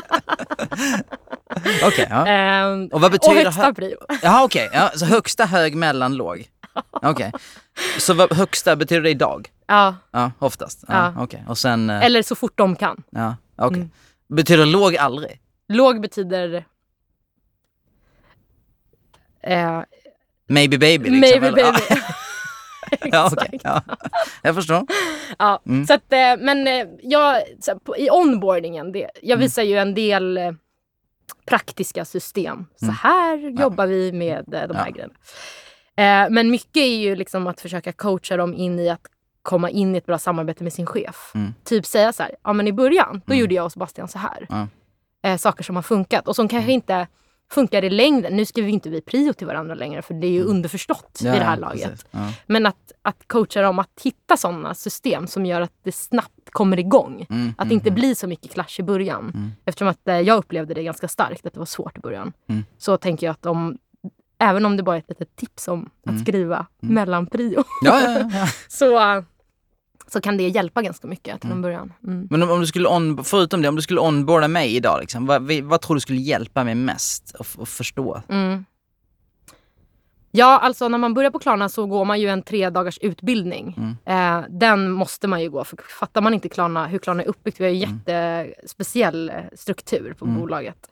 Okej, 1.86 2.06
ja. 2.10 2.26
Ehm, 2.26 2.86
Och 2.92 3.00
vad 3.00 3.10
betyder 3.12 3.36
och 3.36 3.42
högsta 3.44 3.62
hö- 3.62 3.74
prio. 3.74 3.96
Jaha, 4.22 4.44
okej. 4.44 4.70
Ja, 4.72 4.90
så 4.94 5.04
högsta, 5.06 5.44
hög, 5.44 5.74
mellan, 5.76 6.14
låg. 6.14 6.44
Okej. 6.90 7.32
Så 7.98 8.14
vad, 8.14 8.32
högsta, 8.32 8.76
betyder 8.76 9.02
det 9.02 9.10
idag? 9.10 9.48
Ja, 9.66 9.96
Ja, 10.10 10.32
oftast. 10.38 10.84
Ja, 10.88 11.12
Ja. 11.16 11.22
Okej. 11.22 11.44
Och 11.48 11.58
sen... 11.58 11.90
eh, 11.90 12.04
eller 12.04 12.22
så 12.22 12.34
fort 12.34 12.58
de 12.58 12.76
kan. 12.76 13.02
Ja, 13.10 13.36
okej. 13.56 13.78
Mm. 13.78 13.90
Betyder 14.28 14.66
låg 14.66 14.96
aldrig? 14.96 15.40
Låg 15.68 16.00
betyder... 16.00 16.64
Eh, 19.42 19.80
Maybe 20.46 20.78
baby 20.78 21.10
liksom? 21.10 21.20
maybe 21.20 21.46
eller? 21.48 21.72
baby. 21.72 22.02
Ja, 23.12 23.30
okej. 23.36 23.60
Ja. 23.64 23.82
Jag 24.42 24.54
förstår. 24.54 24.86
Ja, 25.38 25.62
Mm. 25.66 25.86
så 25.86 25.94
att, 25.94 26.12
eh, 26.12 26.36
men 26.38 26.66
eh, 26.66 26.86
jag, 27.02 27.42
så 27.60 27.70
här, 27.70 27.78
på, 27.78 27.96
i 27.96 28.10
onboardingen, 28.10 28.92
det, 28.92 29.10
jag 29.22 29.36
Mm. 29.36 29.40
visar 29.40 29.62
ju 29.62 29.78
en 29.78 29.94
del 29.94 30.36
eh, 30.38 30.52
praktiska 31.46 32.04
system. 32.04 32.66
Så 32.76 32.84
Mm. 32.84 32.94
här 33.02 33.36
jobbar 33.60 33.86
vi 33.86 34.12
med 34.12 34.54
eh, 34.54 34.68
de 34.68 34.76
här 34.76 34.86
Ja. 34.86 34.92
grejerna. 34.92 35.14
Eh, 35.96 36.30
men 36.30 36.50
mycket 36.50 36.76
är 36.82 36.96
ju 36.98 37.16
liksom 37.16 37.46
att 37.46 37.60
försöka 37.60 37.92
coacha 37.92 38.36
dem 38.36 38.54
in 38.54 38.78
i 38.78 38.88
att 38.88 39.06
komma 39.42 39.70
in 39.70 39.94
i 39.94 39.98
ett 39.98 40.06
bra 40.06 40.18
samarbete 40.18 40.62
med 40.64 40.72
sin 40.72 40.86
chef. 40.86 41.32
Mm. 41.34 41.54
Typ 41.64 41.86
säga 41.86 42.12
så 42.12 42.22
här, 42.22 42.32
ja 42.44 42.52
men 42.52 42.68
i 42.68 42.72
början, 42.72 43.22
då 43.26 43.32
Mm. 43.32 43.40
gjorde 43.40 43.54
jag 43.54 43.64
och 43.64 43.72
Sebastian 43.72 44.08
så 44.08 44.18
här. 44.18 44.46
Ja. 44.48 44.66
Eh, 45.22 45.36
saker 45.36 45.64
som 45.64 45.76
har 45.76 45.82
funkat 45.82 46.28
och 46.28 46.36
som 46.36 46.48
kanske 46.48 46.64
Mm. 46.70 46.74
inte 46.74 47.06
funkar 47.50 47.84
i 47.84 47.90
längden. 47.90 48.36
Nu 48.36 48.44
skriver 48.44 48.66
vi 48.66 48.72
inte 48.72 48.90
vi 48.90 49.00
prio 49.00 49.32
till 49.32 49.46
varandra 49.46 49.74
längre 49.74 50.02
för 50.02 50.14
det 50.14 50.26
är 50.26 50.30
ju 50.30 50.42
underförstått 50.44 51.20
Mm. 51.20 51.32
Ja, 51.32 51.36
i 51.36 51.38
det 51.38 51.44
här 51.44 51.56
laget. 51.56 52.06
Ja. 52.10 52.32
Men 52.46 52.66
att, 52.66 52.92
att 53.02 53.28
coacha 53.28 53.62
dem 53.62 53.78
att 53.78 54.00
hitta 54.04 54.36
sådana 54.36 54.74
system 54.74 55.26
som 55.26 55.46
gör 55.46 55.60
att 55.60 55.72
det 55.82 55.92
snabbt 55.92 56.50
kommer 56.50 56.78
igång. 56.78 57.26
Mm, 57.30 57.48
Att 57.48 57.58
mm, 57.64 57.68
det 57.68 57.74
inte 57.74 57.90
blir 57.90 58.14
så 58.14 58.26
mycket 58.26 58.52
clash 58.52 58.78
i 58.78 58.82
början. 58.82 59.52
Eftersom 59.64 59.88
att 59.88 60.08
eh, 60.08 60.20
jag 60.20 60.36
upplevde 60.38 60.74
det 60.74 60.82
ganska 60.82 61.08
starkt, 61.08 61.46
att 61.46 61.52
det 61.52 61.58
var 61.58 61.66
svårt 61.66 61.96
i 61.98 62.00
början. 62.00 62.32
Så 62.78 62.96
tänker 62.96 63.26
jag 63.26 63.32
att 63.32 63.46
om, 63.46 63.78
även 64.38 64.66
om 64.66 64.76
det 64.76 64.82
bara 64.82 64.96
är 64.96 65.00
ett 65.00 65.08
litet 65.08 65.36
tips 65.36 65.68
om 65.68 65.90
att 66.06 66.20
skriva 66.20 66.66
Mm. 66.82 66.94
mellan 66.94 67.26
prio, 67.26 67.64
Ja, 67.82 68.00
ja, 68.00 68.10
ja, 68.20 68.30
ja. 68.32 68.46
så, 68.68 68.98
eh, 69.16 69.22
så 70.12 70.20
kan 70.20 70.36
det 70.36 70.48
hjälpa 70.48 70.82
ganska 70.82 71.06
mycket 71.06 71.40
till 71.40 71.46
en 71.50 71.52
Mm. 71.52 71.62
början. 71.62 71.92
Mm. 72.06 72.26
Men 72.30 72.42
om, 72.42 72.50
om 72.50 72.60
du 72.60 72.66
skulle 72.66 72.88
on, 72.88 73.24
förutom 73.24 73.62
det, 73.62 73.68
om 73.68 73.76
du 73.76 73.82
skulle 73.82 74.00
onboarda 74.00 74.48
mig 74.48 74.76
idag, 74.76 75.00
liksom, 75.00 75.26
vad, 75.26 75.50
vad 75.62 75.80
tror 75.80 75.94
du 75.94 76.00
skulle 76.00 76.20
hjälpa 76.20 76.64
mig 76.64 76.74
mest 76.74 77.34
att, 77.38 77.58
att 77.60 77.68
förstå? 77.68 78.22
Mm. 78.28 78.64
Ja, 80.34 80.58
alltså 80.58 80.88
när 80.88 80.98
man 80.98 81.14
börjar 81.14 81.30
på 81.30 81.38
Klarna 81.38 81.68
så 81.68 81.86
går 81.86 82.04
man 82.04 82.20
ju 82.20 82.28
en 82.28 82.42
tre 82.42 82.70
dagars 82.70 82.98
utbildning. 82.98 83.76
Mm. 84.04 84.40
Eh, 84.40 84.44
den 84.50 84.90
måste 84.90 85.28
man 85.28 85.42
ju 85.42 85.50
gå, 85.50 85.64
för 85.64 85.76
fattar 86.00 86.20
man 86.20 86.34
inte 86.34 86.48
Klarna, 86.48 86.86
hur 86.86 86.98
Klarna 86.98 87.22
är 87.22 87.26
uppbyggt, 87.28 87.60
vi 87.60 87.64
har 87.64 87.70
ju 87.72 87.78
jättespeciell 87.78 89.30
eh, 89.30 89.36
struktur 89.54 90.14
på 90.18 90.24
Mm. 90.24 90.40
bolaget. 90.40 90.90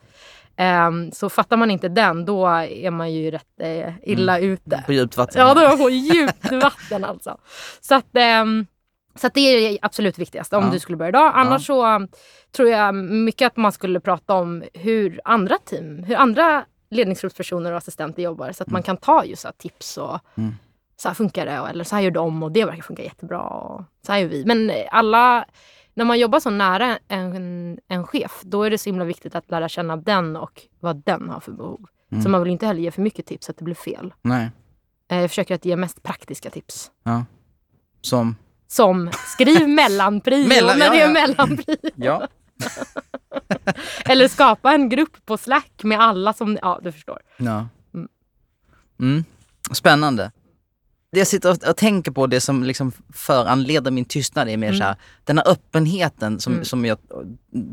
Ehm, 0.55 1.11
så 1.11 1.29
fattar 1.29 1.57
man 1.57 1.71
inte 1.71 1.89
den, 1.89 2.25
då 2.25 2.47
är 2.47 2.91
man 2.91 3.13
ju 3.13 3.31
rätt 3.31 3.59
eh, 3.61 3.93
illa 4.03 4.39
ute. 4.39 4.83
På 4.85 4.93
djupt 4.93 5.17
vatten? 5.17 5.41
Ja, 5.47 5.53
då 5.53 5.61
är 5.61 5.67
man 5.69 5.77
på 5.77 5.89
djupt 5.89 6.51
vatten 6.51 7.05
alltså. 7.05 7.37
Så 7.81 7.95
att, 7.95 8.15
ehm, 8.15 8.65
så 9.21 9.29
det 9.33 9.39
är 9.41 9.77
absolut 9.81 10.17
viktigaste 10.19 10.57
om 10.57 10.63
Ja. 10.65 10.71
du 10.71 10.79
skulle 10.79 10.97
börja 10.97 11.09
idag. 11.09 11.31
Annars 11.35 11.65
så 11.65 11.95
um, 11.95 12.07
tror 12.55 12.69
jag 12.69 12.95
mycket 12.95 13.45
att 13.47 13.57
man 13.57 13.71
skulle 13.71 13.99
prata 13.99 14.33
om 14.33 14.63
hur 14.73 15.21
andra 15.23 15.57
team, 15.57 16.03
hur 16.03 16.15
andra 16.15 16.65
ledningsgruppspersoner 16.89 17.71
och 17.71 17.77
assistenter 17.77 18.23
jobbar. 18.23 18.51
Så 18.51 18.63
att 18.63 18.69
man 18.69 18.83
kan 18.83 18.97
ta 18.97 19.25
just 19.25 19.41
så 19.41 19.51
tips 19.57 19.97
och 19.97 20.19
Mm. 20.37 20.55
så 20.97 21.07
här 21.07 21.15
funkar 21.15 21.45
det 21.45 21.59
och- 21.59 21.69
eller 21.69 21.83
så 21.83 21.95
här 21.95 22.03
gör 22.03 22.11
de 22.11 22.43
och 22.43 22.51
det 22.51 22.65
verkar 22.65 22.81
funka 22.81 23.03
jättebra. 23.03 23.39
Och 23.41 23.83
så 24.05 24.11
här 24.11 24.19
gör 24.19 24.27
vi. 24.27 24.45
Men 24.45 24.71
alla, 24.91 25.45
när 25.93 26.05
man 26.05 26.19
jobbar 26.19 26.39
så 26.39 26.49
nära 26.49 26.99
en, 27.07 27.79
en 27.87 28.07
chef, 28.07 28.41
då 28.43 28.63
är 28.63 28.69
det 28.69 28.77
så 28.77 28.89
himla 28.89 29.05
viktigt 29.05 29.35
att 29.35 29.51
lära 29.51 29.69
känna 29.69 29.95
den 29.97 30.35
och 30.35 30.61
vad 30.79 30.95
den 31.05 31.29
har 31.29 31.39
för 31.39 31.51
behov. 31.51 31.85
Mm. 32.11 32.23
Så 32.23 32.29
man 32.29 32.43
vill 32.43 32.51
inte 32.51 32.65
heller 32.65 32.81
ge 32.81 32.91
för 32.91 33.01
mycket 33.01 33.25
tips 33.25 33.45
så 33.45 33.51
att 33.51 33.57
det 33.57 33.63
blir 33.63 33.75
fel. 33.75 34.13
Nej. 34.21 34.49
Eh, 35.11 35.21
Jag 35.21 35.29
försöker 35.29 35.55
att 35.55 35.65
ge 35.65 35.75
mest 35.75 36.03
praktiska 36.03 36.49
tips. 36.49 36.91
Ja. 37.03 37.25
Som? 38.01 38.35
Som 38.71 39.11
skriv 39.27 39.69
mellanprio 39.75 40.47
Mellan- 40.47 40.79
när 40.79 40.85
ja, 40.85 40.91
det 40.91 41.01
är 41.01 41.07
ja. 41.07 41.13
mellanprio. 41.13 41.77
Ja. 41.95 42.27
Eller 44.05 44.27
skapa 44.27 44.73
en 44.73 44.89
grupp 44.89 45.25
på 45.25 45.37
Slack 45.37 45.71
med 45.83 45.99
alla 45.99 46.33
som... 46.33 46.57
Ja, 46.61 46.79
du 46.83 46.91
förstår. 46.91 47.19
ja. 47.37 47.67
Mm. 47.93 48.07
Mm. 48.99 49.23
Spännande. 49.71 50.31
Det 51.11 51.19
jag 51.19 51.27
sitter 51.27 51.51
och, 51.51 51.69
och 51.69 51.77
tänker 51.77 52.11
på, 52.11 52.27
det 52.27 52.41
som 52.41 52.63
liksom 52.63 52.91
föranleder 53.13 53.91
min 53.91 54.05
tystnad 54.05 54.49
är 54.49 54.57
mer 54.57 54.67
Mm. 54.67 54.79
så 54.79 54.83
här, 54.83 54.95
den 55.23 55.37
här 55.37 55.47
öppenheten 55.47 56.39
som, 56.39 56.53
Mm. 56.53 56.65
som 56.65 56.85
jag, 56.85 56.97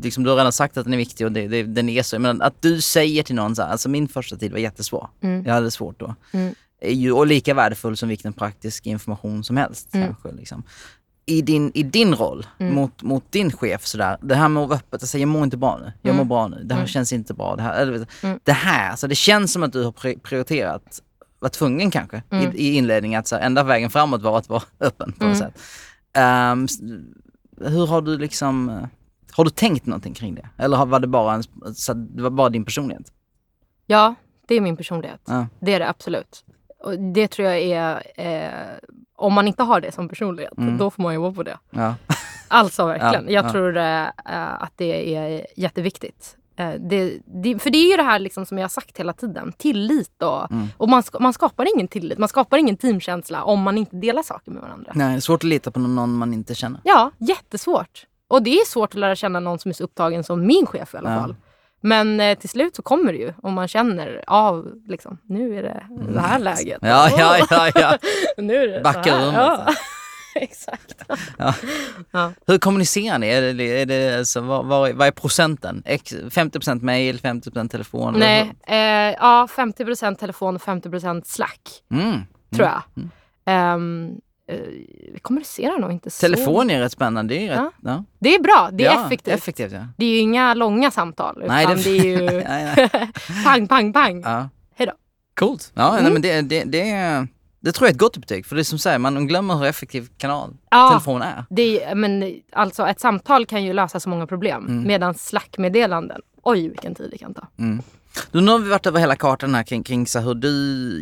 liksom, 0.03 0.23
du 0.23 0.29
har 0.29 0.37
redan 0.37 0.51
sagt 0.51 0.77
att 0.77 0.83
den 0.85 0.93
är 0.93 0.97
viktig 0.97 1.25
och 1.25 1.31
det, 1.31 1.47
det, 1.47 1.63
den 1.63 1.89
är 1.89 2.03
så, 2.03 2.19
men 2.19 2.41
att 2.41 2.61
du 2.61 2.81
säger 2.81 3.23
till 3.23 3.35
någon 3.35 3.55
så 3.55 3.61
här, 3.61 3.69
alltså 3.69 3.89
min 3.89 4.07
första 4.07 4.35
tid 4.35 4.51
var 4.51 4.59
jättesvår. 4.59 5.09
Mm. 5.21 5.45
Jag 5.45 5.53
hade 5.53 5.71
svårt 5.71 5.99
då. 5.99 6.15
Mm. 6.31 6.55
Är 6.81 6.91
ju, 6.93 7.11
och 7.11 7.27
lika 7.27 7.53
värdefull 7.53 7.97
som 7.97 8.09
vilken 8.09 8.33
praktisk 8.33 8.85
information 8.87 9.43
som 9.43 9.57
helst 9.57 9.95
Mm. 9.95 10.07
kanske. 10.07 10.31
Liksom. 10.31 10.63
I, 11.25 11.41
din, 11.41 11.71
I 11.73 11.83
din 11.83 12.15
roll 12.15 12.45
Mm. 12.59 12.75
mot, 12.75 13.03
mot 13.03 13.31
din 13.31 13.51
chef, 13.51 13.85
sådär, 13.85 14.17
det 14.21 14.35
här 14.35 14.47
med 14.49 14.63
att 14.63 14.69
vara 14.69 14.79
öppet 14.79 15.01
och 15.03 15.09
säga 15.09 15.19
jag 15.21 15.27
mår 15.29 15.43
inte 15.43 15.57
bra 15.57 15.77
nu, 15.77 15.93
jag 16.01 16.09
Mm. 16.13 16.17
mår 16.17 16.25
bra 16.35 16.47
nu, 16.47 16.63
det 16.63 16.73
här 16.73 16.81
Mm. 16.81 16.87
känns 16.87 17.13
inte 17.13 17.33
bra. 17.33 17.55
Det 17.55 17.61
här, 17.61 17.81
eller, 17.81 18.07
Mm. 18.23 18.39
det 18.43 18.51
här 18.51 18.89
alltså, 18.89 19.07
det 19.07 19.15
känns 19.15 19.53
som 19.53 19.63
att 19.63 19.73
du 19.73 19.83
har 19.83 19.91
pri- 19.91 20.19
prioriterat, 20.19 21.01
var 21.39 21.49
tvungen 21.49 21.91
kanske 21.91 22.23
Mm. 22.29 22.51
i, 22.55 22.57
i 22.57 22.73
inledningen 22.75 23.19
att 23.19 23.27
så 23.27 23.35
här, 23.35 23.43
enda 23.43 23.63
vägen 23.63 23.89
framåt 23.89 24.21
var 24.21 24.37
att 24.37 24.49
vara 24.49 24.63
öppen 24.79 25.11
på 25.11 25.25
något 25.25 25.37
Mm. 25.41 25.51
sätt. 25.51 25.61
S- 26.71 26.79
hur 27.69 27.87
har 27.87 28.01
du 28.01 28.17
liksom, 28.17 28.87
har 29.31 29.43
du 29.43 29.49
tänkt 29.49 29.85
någonting 29.85 30.13
kring 30.13 30.35
det? 30.35 30.49
Eller 30.57 30.85
var 30.85 30.99
det 30.99 31.07
bara, 31.07 31.33
en, 31.33 31.43
det 32.15 32.21
var 32.21 32.29
bara 32.29 32.49
din 32.49 32.65
personlighet? 32.65 33.11
Ja, 33.85 34.15
det 34.47 34.55
är 34.55 34.61
min 34.61 34.77
personlighet. 34.77 35.21
Ja. 35.27 35.47
Det 35.59 35.73
är 35.73 35.79
det 35.79 35.89
absolut. 35.89 36.43
Och 36.79 36.99
det 36.99 37.27
tror 37.27 37.47
jag 37.47 37.59
är... 37.61 38.03
Eh, 38.15 38.77
om 39.15 39.33
man 39.33 39.47
inte 39.47 39.63
har 39.63 39.81
det 39.81 39.91
som 39.91 40.09
personlighet, 40.09 40.57
Mm. 40.57 40.77
då 40.77 40.89
får 40.91 41.03
man 41.03 41.13
jobba 41.13 41.31
på 41.35 41.43
det. 41.43 41.57
Ja. 41.69 41.95
Alltså 42.51 42.85
verkligen. 42.85 43.25
Ja, 43.25 43.31
jag 43.31 43.45
ja. 43.45 43.49
tror 43.51 43.77
eh, 43.77 44.01
eh, 44.05 44.63
att 44.63 44.73
det 44.75 45.15
är 45.15 45.45
jätteviktigt. 45.55 46.35
Eh, 46.55 46.71
det, 46.79 47.13
det, 47.25 47.59
för 47.59 47.69
det 47.69 47.77
är 47.77 47.91
ju 47.91 47.97
det 47.97 48.03
här 48.03 48.19
liksom 48.19 48.45
som 48.45 48.57
jag 48.57 48.63
har 48.63 48.69
sagt 48.69 48.97
hela 48.99 49.13
tiden. 49.13 49.53
Tillit 49.57 50.21
och, 50.23 50.51
Mm. 50.51 50.67
och 50.77 50.89
man, 50.89 51.03
man 51.19 51.33
skapar 51.33 51.75
ingen 51.75 51.87
tillit. 51.87 52.17
Man 52.17 52.29
skapar 52.29 52.57
ingen 52.57 52.77
teamkänsla 52.77 53.43
om 53.43 53.61
man 53.61 53.77
inte 53.77 53.95
delar 53.95 54.23
saker 54.23 54.51
med 54.51 54.61
varandra. 54.61 54.91
Nej, 54.95 55.09
det 55.09 55.15
är 55.15 55.19
svårt 55.19 55.39
att 55.39 55.43
lita 55.49 55.71
på 55.71 55.79
någon 55.79 56.13
man 56.13 56.33
inte 56.33 56.55
känner. 56.55 56.81
Ja, 56.83 57.11
jättesvårt. 57.17 58.05
Och 58.27 58.43
det 58.43 58.49
är 58.59 58.65
svårt 58.65 58.89
att 58.89 58.99
lära 58.99 59.15
känna 59.15 59.39
någon 59.39 59.59
som 59.59 59.69
är 59.69 59.73
så 59.73 59.83
upptagen 59.83 60.23
som 60.23 60.45
min 60.47 60.65
chef 60.65 60.93
i 60.93 60.97
alla 60.97 61.21
fall. 61.21 61.35
Men 61.81 62.19
eh, 62.19 62.37
till 62.37 62.49
slut 62.49 62.75
så 62.75 62.81
kommer 62.81 63.11
det 63.13 63.19
ju 63.19 63.33
om 63.43 63.53
man 63.53 63.67
känner 63.67 64.23
av 64.27 64.71
liksom, 64.87 65.17
nu 65.25 65.57
är 65.57 65.63
det 65.63 65.83
det 66.13 66.19
här 66.19 66.39
läget. 66.39 66.81
Mm. 66.83 66.95
Ja, 66.95 67.09
ja, 67.17 67.45
ja, 67.49 67.71
ja. 67.75 67.97
nu 68.37 68.55
är 68.55 68.67
det 68.67 68.81
Backa 68.81 69.15
ur 69.21 69.33
Ja. 69.33 69.67
Exakt. 70.35 70.95
Hur 72.47 72.57
kommunicerar 72.57 73.19
ni? 73.19 73.27
Är 73.27 73.53
det, 73.53 73.63
är 73.81 73.85
det, 73.85 74.17
alltså, 74.17 74.41
vad, 74.41 74.65
vad, 74.65 74.89
är- 74.89 74.93
vad 74.93 75.07
är 75.07 75.11
procenten? 75.11 75.83
Ex- 75.85 76.13
50% 76.13 76.81
mail, 76.83 77.19
50% 77.19 77.69
telefon? 77.69 78.15
Nej, 78.17 78.53
eh, 78.67 79.15
ja 79.19 79.47
50 79.55 80.15
telefon 80.15 80.55
och 80.55 80.61
50 80.61 81.21
Slack? 81.25 81.61
Mm. 81.91 82.19
tror 82.55 82.67
jag. 82.67 82.81
Mm. 82.97 83.09
Eh, 83.45 84.19
vi 85.13 85.19
kommunicerar 85.21 85.77
nog 85.79 85.91
inte 85.91 86.09
så. 86.09 86.21
Telefon 86.21 86.69
är 86.69 86.79
rätt 86.79 86.91
spännande. 86.91 87.33
Det 87.33 87.47
är, 87.47 87.49
rätt, 87.49 87.57
Ja. 87.59 87.71
ja. 87.83 88.03
Det 88.19 88.35
är 88.35 88.39
bra, 88.39 88.69
det 88.73 88.85
är 88.85 88.93
Ja, 88.93 89.05
effektivt. 89.05 89.33
effektivt. 89.33 89.71
Det 89.97 90.05
är 90.05 90.09
ju 90.09 90.17
inga 90.17 90.53
långa 90.53 90.91
samtal 90.91 91.35
utan 91.37 91.47
Nej, 91.55 91.65
det- 91.67 91.75
det... 91.83 91.89
är 91.99 92.03
ju 92.03 92.25
Nej, 92.47 92.89
nej. 92.93 93.11
pang, 93.45 93.67
pang, 93.67 93.93
pang. 93.93 94.21
Ja. 94.21 94.49
Hej 94.75 94.87
då. 94.87 94.93
Coolt. 95.33 95.71
Ja, 95.75 95.91
nej, 95.91 95.99
Mm. 95.99 96.13
men 96.13 96.21
det, 96.21 96.41
det, 96.41 96.63
det, 96.63 96.89
är- 96.89 97.27
det 97.59 97.71
tror 97.71 97.85
jag 97.87 97.89
är 97.91 97.93
ett 97.93 97.99
gott 97.99 98.17
betyg. 98.17 98.45
För 98.45 98.55
det 98.55 98.61
är 98.61 98.63
som 98.63 98.79
säger, 98.79 98.97
man 98.99 99.27
glömmer 99.27 99.55
hur 99.55 99.65
effektiv 99.65 100.07
kanal 100.17 100.53
telefon 100.91 101.21
är. 101.21 101.45
Det 101.49 101.83
är, 101.83 101.95
men 101.95 102.33
alltså 102.51 102.87
ett 102.87 102.99
samtal 102.99 103.45
kan 103.45 103.63
ju 103.63 103.73
lösa 103.73 103.99
så 103.99 104.09
många 104.09 104.27
problem. 104.27 104.65
Mm. 104.67 104.87
Medan 104.87 105.13
Slack-meddelanden, 105.13 106.21
oj 106.43 106.67
vilken 106.69 106.95
tid 106.95 107.07
det 107.11 107.17
kan 107.17 107.33
ta. 107.33 107.47
Du, 108.31 108.41
nu 108.41 108.51
har 108.51 108.59
vi 108.59 108.69
varit 108.69 108.85
över 108.87 108.99
hela 108.99 109.15
kartan 109.15 109.55
här 109.55 109.63
kring, 109.63 109.83
kring 109.83 110.07
så 110.07 110.19
hur 110.19 110.33
du 110.35 110.49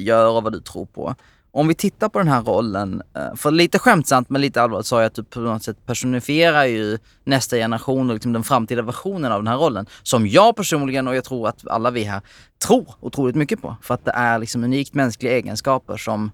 gör 0.01 0.29
och 0.29 0.43
vad 0.43 0.53
du 0.53 0.62
tror 0.62 0.86
på. 0.86 1.15
Om 1.57 1.67
vi 1.67 1.73
tittar 1.73 2.09
på 2.09 2.19
den 2.19 2.27
här 2.27 2.41
rollen, 2.41 3.01
eh, 3.15 3.35
för 3.35 3.51
lite 3.51 3.79
skämtsamt 3.79 4.29
men 4.29 4.41
lite 4.41 4.61
allvarligt 4.61 4.87
sa 4.87 4.99
jag 4.99 5.07
att 5.07 5.15
du 5.15 5.23
på 5.23 5.39
något 5.39 5.63
sätt 5.63 5.85
personifierar 5.85 6.65
ju 6.65 6.97
nästa 7.23 7.55
generation 7.55 8.09
och 8.09 8.13
liksom 8.13 8.33
den 8.33 8.43
framtida 8.43 8.81
versionen 8.81 9.31
av 9.31 9.43
den 9.43 9.47
här 9.47 9.57
rollen. 9.57 9.85
Som 10.03 10.27
jag 10.27 10.55
personligen 10.55 11.07
och 11.07 11.15
jag 11.15 11.23
tror 11.23 11.47
att 11.47 11.67
alla 11.67 11.91
vi 11.91 12.03
här 12.03 12.21
tror 12.65 12.95
otroligt 12.99 13.35
mycket 13.35 13.61
på. 13.61 13.75
För 13.81 13.93
att 13.93 14.05
det 14.05 14.11
är 14.11 14.39
liksom 14.39 14.63
unikt 14.63 14.93
mänskliga 14.93 15.33
egenskaper 15.33 15.97
som 15.97 16.31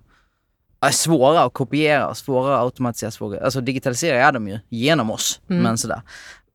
är 0.82 0.92
svåra 0.92 1.42
att 1.42 1.54
kopiera, 1.54 2.16
svåra 2.16 2.56
att 2.56 2.64
automatisera, 2.64 3.12
svåra, 3.12 3.44
alltså 3.44 3.62
digitalisera 3.62 4.28
är 4.28 4.32
de 4.32 4.48
ju 4.48 4.60
genom 4.70 5.12
oss. 5.12 5.42
Men 5.62 5.78
sådär. 5.78 6.02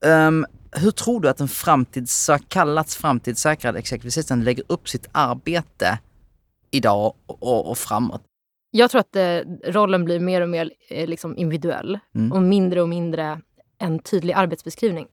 Ehm, 0.05 0.45
hur 0.71 0.91
tror 0.91 1.21
du 1.21 1.29
att 1.29 1.39
en 1.39 1.47
framtids, 1.47 2.29
kallats 2.47 2.95
framtidssäkrad 2.95 3.75
executive 3.75 4.07
assistant 4.07 4.43
lägger 4.43 4.63
upp 4.67 4.89
sitt 4.89 5.07
arbete 5.11 5.99
idag 6.71 7.13
och, 7.25 7.43
och, 7.43 7.71
och 7.71 7.77
framåt? 7.77 8.21
Jag 8.71 8.91
tror 8.91 8.99
att 9.01 9.15
eh, 9.15 9.39
rollen 9.71 10.05
blir 10.05 10.19
mer 10.19 10.41
och 10.41 10.49
mer 10.49 10.71
eh, 10.89 11.07
liksom 11.07 11.37
individuell 11.37 11.99
Mm. 12.15 12.31
och 12.31 12.41
mindre 12.41 12.81
och 12.81 12.89
mindre 12.89 13.41
en 13.77 13.99
tydlig 13.99 14.33
arbetsbeskrivning. 14.33 15.07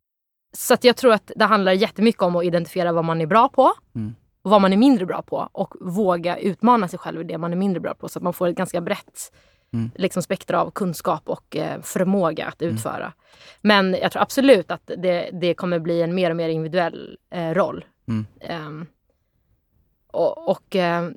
Så 0.53 0.77
jag 0.83 0.97
tror 0.97 1.13
att 1.13 1.31
det 1.37 1.45
handlar 1.45 1.73
jättemycket 1.73 2.23
om 2.23 2.37
att 2.37 2.45
identifiera 2.45 2.93
vad 2.93 3.05
man 3.05 3.21
är 3.21 3.27
bra 3.27 3.49
på 3.49 3.73
Mm. 3.95 4.15
och 4.43 4.51
vad 4.51 4.61
man 4.63 4.73
är 4.73 4.77
mindre 4.77 5.07
bra 5.07 5.23
på 5.23 5.49
och 5.53 5.75
våga 5.81 6.39
utmana 6.39 6.89
sig 6.89 6.99
själv 6.99 7.21
i 7.21 7.25
det 7.25 7.39
man 7.39 7.53
är 7.53 7.57
mindre 7.57 7.81
bra 7.81 7.95
på 7.95 8.09
så 8.09 8.19
att 8.19 8.23
man 8.23 8.33
får 8.33 8.49
ett 8.49 8.57
ganska 8.57 8.81
brett 8.81 9.33
Mm. 9.73 9.91
liksom, 9.95 10.23
spektra 10.23 10.63
av 10.63 10.71
kunskap 10.71 11.29
och 11.29 11.57
eh, 11.57 11.81
förmåga 11.83 12.47
att 12.47 12.63
utföra. 12.63 13.13
Men 13.63 13.97
jag 14.03 14.13
tror 14.13 14.23
absolut 14.23 14.71
att 14.71 14.91
det, 14.99 15.31
det 15.33 15.55
kommer 15.55 15.79
bli 15.79 16.03
en 16.03 16.15
mer 16.15 16.31
och 16.31 16.37
mer 16.37 16.49
individuell 16.49 17.19
eh, 17.31 17.51
roll. 17.55 17.85
Mm. 18.09 18.27
Ehm, 18.41 18.87
och 20.13 20.51
och 20.51 20.77
eh, 20.77 21.11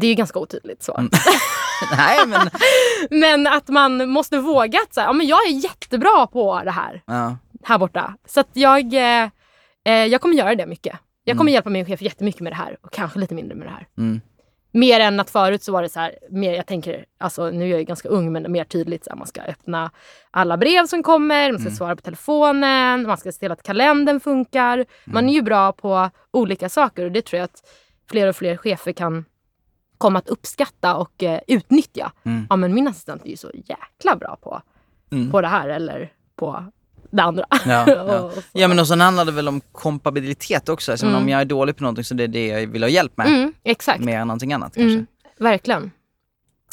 det 0.00 0.06
är 0.06 0.08
ju 0.08 0.14
ganska 0.14 0.38
otydligt 0.38 0.82
svar. 0.82 0.98
Mm. 0.98 1.10
Nej 1.96 2.18
men, 2.26 2.50
Men 3.20 3.46
att 3.46 3.68
man 3.68 4.08
måste 4.08 4.38
våga 4.38 4.78
att 4.88 4.94
säga, 4.94 5.06
ja 5.06 5.12
men 5.12 5.26
jag 5.26 5.46
är 5.46 5.50
jättebra 5.50 6.26
på 6.26 6.60
det 6.64 6.70
här, 6.70 7.02
ja. 7.06 7.36
här 7.64 7.78
borta. 7.78 8.14
Så 8.26 8.40
att 8.40 8.48
jag, 8.52 8.94
eh, 8.94 9.28
eh, 9.84 10.04
jag 10.06 10.20
kommer 10.20 10.34
göra 10.34 10.54
det 10.54 10.66
mycket. 10.66 10.98
Jag 11.24 11.36
kommer 11.36 11.48
Mm. 11.50 11.54
hjälpa 11.54 11.70
min 11.70 11.86
chef 11.86 12.02
jättemycket 12.02 12.40
med 12.40 12.52
det 12.52 12.56
här 12.56 12.76
och 12.82 12.92
kanske 12.92 13.18
lite 13.18 13.34
mindre 13.34 13.54
med 13.56 13.66
det 13.66 13.70
här. 13.70 13.86
Mm. 13.98 14.20
Mer 14.72 15.00
än 15.00 15.20
att 15.20 15.30
förut 15.30 15.62
så 15.62 15.72
var 15.72 15.82
det 15.82 15.88
så 15.88 16.00
här, 16.00 16.14
mer, 16.30 16.54
jag 16.54 16.66
tänker, 16.66 17.04
alltså 17.20 17.50
nu 17.50 17.64
är 17.64 17.68
jag 17.68 17.78
ju 17.78 17.84
ganska 17.84 18.08
ung 18.08 18.32
men 18.32 18.52
mer 18.52 18.64
tydligt 18.64 19.04
så 19.04 19.10
här, 19.10 19.16
man 19.16 19.26
ska 19.26 19.42
öppna 19.42 19.90
alla 20.30 20.56
brev 20.56 20.86
som 20.86 21.02
kommer, 21.02 21.52
man 21.52 21.58
ska 21.60 21.68
Mm. 21.68 21.76
svara 21.76 21.96
på 21.96 22.02
telefonen, 22.02 23.06
man 23.06 23.16
ska 23.16 23.32
se 23.32 23.38
till 23.38 23.52
att 23.52 23.62
kalendern 23.62 24.20
funkar. 24.20 24.84
Man 25.04 25.24
Mm. 25.24 25.28
är 25.30 25.34
ju 25.34 25.42
bra 25.42 25.72
på 25.72 26.10
olika 26.30 26.68
saker 26.68 27.04
och 27.04 27.12
det 27.12 27.22
tror 27.24 27.38
jag 27.38 27.44
att 27.44 27.62
fler 28.10 28.28
och 28.28 28.36
fler 28.36 28.56
chefer 28.56 28.92
kan 28.92 29.24
komma 29.98 30.18
att 30.18 30.28
uppskatta 30.28 30.94
och 30.94 31.22
eh, 31.22 31.40
utnyttja. 31.46 32.12
Mm. 32.24 32.46
Ja 32.50 32.56
men 32.56 32.74
min 32.74 32.88
assistent 32.88 33.22
är 33.24 33.30
ju 33.30 33.36
så 33.36 33.50
jäkla 33.54 34.16
bra 34.16 34.36
på, 34.42 34.62
Mm. 35.12 35.30
på 35.30 35.40
det 35.40 35.48
här 35.48 35.68
eller 35.68 36.12
på 36.36 36.64
det 37.10 37.22
andra. 37.22 37.44
Ja, 37.50 37.84
ja. 37.86 38.30
ja 38.52 38.68
men 38.68 38.78
och 38.78 38.88
sen 38.88 39.00
handlar 39.00 39.24
det 39.24 39.32
väl 39.32 39.48
om 39.48 39.60
kompabilitet 39.72 40.68
också. 40.68 40.92
Alltså, 40.92 41.06
Mm. 41.06 41.18
Om 41.22 41.28
jag 41.28 41.40
är 41.40 41.44
dålig 41.44 41.76
på 41.76 41.82
någonting 41.82 42.04
så 42.04 42.14
det 42.14 42.24
är 42.24 42.28
det 42.28 42.46
jag 42.46 42.66
vill 42.66 42.82
ha 42.82 42.88
hjälp 42.90 43.16
med. 43.16 43.26
Mm, 43.26 43.52
exakt. 43.64 44.00
Mer 44.04 44.18
än 44.18 44.26
någonting 44.28 44.52
annat 44.52 44.74
kanske. 44.74 44.92
Mm, 44.94 45.06
verkligen. 45.38 45.90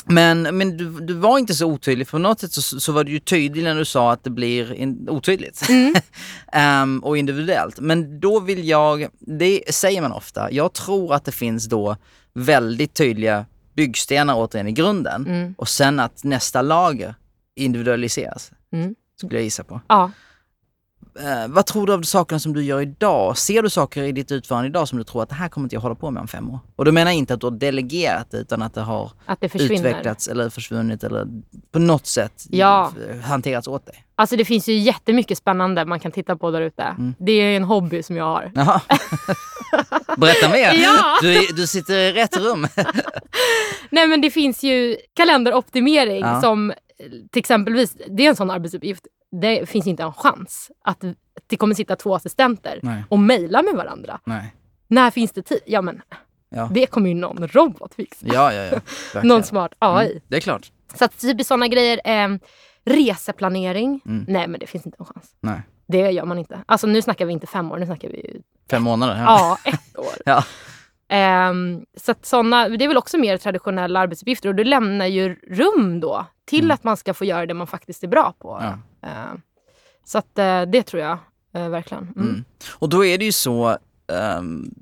Men, 0.05 0.41
men 0.57 0.77
du, 0.77 0.99
du 0.99 1.13
var 1.13 1.37
inte 1.39 1.53
så 1.53 1.65
otydlig, 1.65 2.07
för 2.07 2.11
på 2.11 2.17
något 2.21 2.39
sätt 2.39 2.51
så, 2.51 2.79
så 2.79 2.91
var 2.91 3.03
du 3.03 3.11
ju 3.11 3.19
tydlig 3.19 3.63
när 3.63 3.75
du 3.75 3.85
sa 3.85 4.11
att 4.11 4.23
det 4.23 4.29
blir 4.29 4.73
in, 4.73 5.09
otydligt. 5.09 5.61
Ehm, 6.53 6.99
och 7.03 7.17
individuellt. 7.17 7.79
Men 7.79 8.19
då 8.19 8.39
vill 8.39 8.67
jag, 8.67 9.07
det 9.19 9.61
säger 9.75 10.01
man 10.01 10.11
ofta, 10.11 10.51
jag 10.51 10.73
tror 10.73 11.13
att 11.13 11.25
det 11.25 11.31
finns 11.31 11.65
då 11.65 11.95
väldigt 12.33 12.93
tydliga 12.93 13.45
byggstenar 13.73 14.35
återigen 14.35 14.67
i 14.67 14.71
grunden. 14.71 15.27
Mm. 15.27 15.55
Och 15.57 15.69
sen 15.69 15.99
att 15.99 16.23
nästa 16.23 16.61
lager 16.61 17.15
individualiseras. 17.55 18.51
Mm. 18.73 18.95
Skulle 19.15 19.35
jag 19.35 19.43
gissa 19.43 19.63
på. 19.63 19.81
Ja. 19.87 20.11
Eh, 21.19 21.47
vad 21.47 21.65
tror 21.65 21.87
du 21.87 21.93
av 21.93 22.01
sakerna 22.01 22.39
som 22.39 22.53
du 22.53 22.63
gör 22.63 22.81
idag? 22.81 23.37
Ser 23.37 23.61
du 23.61 23.69
saker 23.69 24.03
i 24.03 24.11
ditt 24.11 24.31
utförande 24.31 24.67
idag 24.67 24.87
som 24.87 24.97
du 24.97 25.03
tror 25.03 25.23
att 25.23 25.29
det 25.29 25.35
här 25.35 25.49
kommer 25.49 25.65
inte 25.65 25.75
jag 25.75 25.81
hålla 25.81 25.95
på 25.95 26.11
med 26.11 26.21
om 26.21 26.27
fem 26.27 26.49
år? 26.49 26.59
Och 26.75 26.85
då 26.85 26.91
menar 26.91 27.11
jag 27.11 27.17
inte 27.17 27.33
att 27.33 27.39
du 27.39 27.45
har 27.45 27.51
delegerat 27.51 28.27
utan 28.33 28.61
att 28.61 28.73
det 28.73 28.81
har 28.81 29.11
Att 29.25 29.41
det 29.41 29.55
utvecklats 29.55 30.27
eller 30.27 30.49
försvunnit 30.49 31.03
eller 31.03 31.27
på 31.71 31.79
något 31.79 32.07
sätt 32.07 32.45
Ja. 32.49 32.93
hanterats 33.23 33.67
åt 33.67 33.85
dig. 33.85 34.05
Alltså 34.15 34.35
det 34.35 34.45
finns 34.45 34.67
ju 34.69 34.73
jättemycket 34.77 35.37
spännande 35.37 35.85
man 35.85 35.99
kan 35.99 36.11
titta 36.11 36.35
på 36.35 36.51
där 36.51 36.61
ute. 36.61 36.83
Mm. 36.83 37.15
Det 37.19 37.31
är 37.31 37.55
en 37.57 37.63
hobby 37.63 38.03
som 38.03 38.15
jag 38.15 38.25
har. 38.25 38.51
Jaha. 38.55 38.81
Berätta 40.17 40.49
mer. 40.49 40.73
Ja. 40.73 41.17
Du, 41.21 41.47
du 41.55 41.67
sitter 41.67 41.93
i 41.93 42.11
rätt 42.13 42.37
rum. 42.37 42.67
Nej 43.89 44.07
men 44.07 44.21
det 44.21 44.31
finns 44.31 44.63
ju 44.63 44.97
kalenderoptimering 45.15 46.19
Ja. 46.21 46.41
som 46.41 46.71
eh, 46.71 46.75
till 47.31 47.39
exempelvis, 47.39 47.97
det 48.09 48.25
är 48.25 48.29
en 48.29 48.35
sån 48.35 48.51
arbetsuppgift. 48.51 49.07
Det 49.31 49.69
finns 49.69 49.87
inte 49.87 50.03
en 50.03 50.13
chans 50.13 50.71
att 50.85 51.03
det 51.47 51.57
kommer 51.57 51.75
sitta 51.75 51.95
två 51.95 52.15
assistenter 52.15 52.79
Nej. 52.83 53.03
och 53.09 53.19
mejla 53.19 53.61
med 53.61 53.73
varandra. 53.73 54.19
Nej. 54.23 54.55
När 54.87 55.11
finns 55.11 55.31
det 55.31 55.41
tid? 55.41 55.59
Ja 55.65 55.81
men 55.81 56.01
Ja. 56.49 56.69
det 56.73 56.85
kommer 56.85 57.09
ju 57.09 57.15
någon 57.15 57.47
robot 57.47 57.93
fixa. 57.95 58.25
Ja, 58.27 58.53
ja, 58.53 58.79
ja. 59.13 59.21
Någon 59.23 59.43
smart 59.43 59.71
AI. 59.79 60.11
Mm, 60.11 60.21
det 60.27 60.35
är 60.37 60.41
klart. 60.41 60.71
Så 60.95 61.05
att 61.05 61.17
typ 61.19 61.45
sådana 61.45 61.67
grejer. 61.67 62.01
Eh, 62.05 62.37
reseplanering. 63.05 64.01
Mm. 64.05 64.25
Nej 64.27 64.47
men 64.47 64.59
det 64.59 64.67
finns 64.67 64.85
inte 64.85 64.95
en 64.99 65.05
chans. 65.05 65.31
Nej. 65.41 65.61
Det 65.87 66.11
gör 66.11 66.25
man 66.25 66.37
inte. 66.39 66.59
Alltså 66.65 66.87
nu 66.87 67.01
snackar 67.01 67.25
vi 67.25 67.33
inte 67.33 67.47
fem 67.47 67.71
år, 67.71 67.77
nu 67.77 67.85
snackar 67.85 68.09
vi 68.09 68.17
ju, 68.17 68.41
Fem 68.71 68.83
månader. 68.83 69.15
ja, 69.17 69.57
ett 69.65 69.97
år. 69.97 70.13
Ja. 70.25 70.43
Ehm, 71.13 71.85
så 71.97 72.11
att 72.11 72.25
såna, 72.25 72.69
det 72.69 72.85
är 72.85 72.87
väl 72.87 72.97
också 72.97 73.17
mer 73.17 73.37
traditionella 73.37 73.99
arbetsuppgifter 73.99 74.49
och 74.49 74.55
det 74.55 74.63
lämnar 74.63 75.05
ju 75.05 75.35
rum 75.49 75.99
då 75.99 76.25
till 76.45 76.63
Mm. 76.63 76.71
att 76.73 76.83
man 76.83 76.97
ska 76.97 77.13
få 77.13 77.25
göra 77.25 77.45
det 77.45 77.53
man 77.53 77.67
faktiskt 77.67 78.03
är 78.03 78.07
bra 78.07 78.33
på. 78.39 78.59
Ja. 78.61 79.07
Ehm, 79.09 79.41
så 80.05 80.17
att 80.17 80.39
eh, 80.39 80.61
det 80.61 80.83
tror 80.83 81.01
jag 81.01 81.17
eh, 81.53 81.69
verkligen. 81.69 82.03
Mm. 82.03 82.29
Mm. 82.29 82.43
Och 82.71 82.89
då 82.89 83.05
är 83.05 83.17
det 83.17 83.25
ju 83.25 83.31
så, 83.31 83.77
um, 84.37 84.73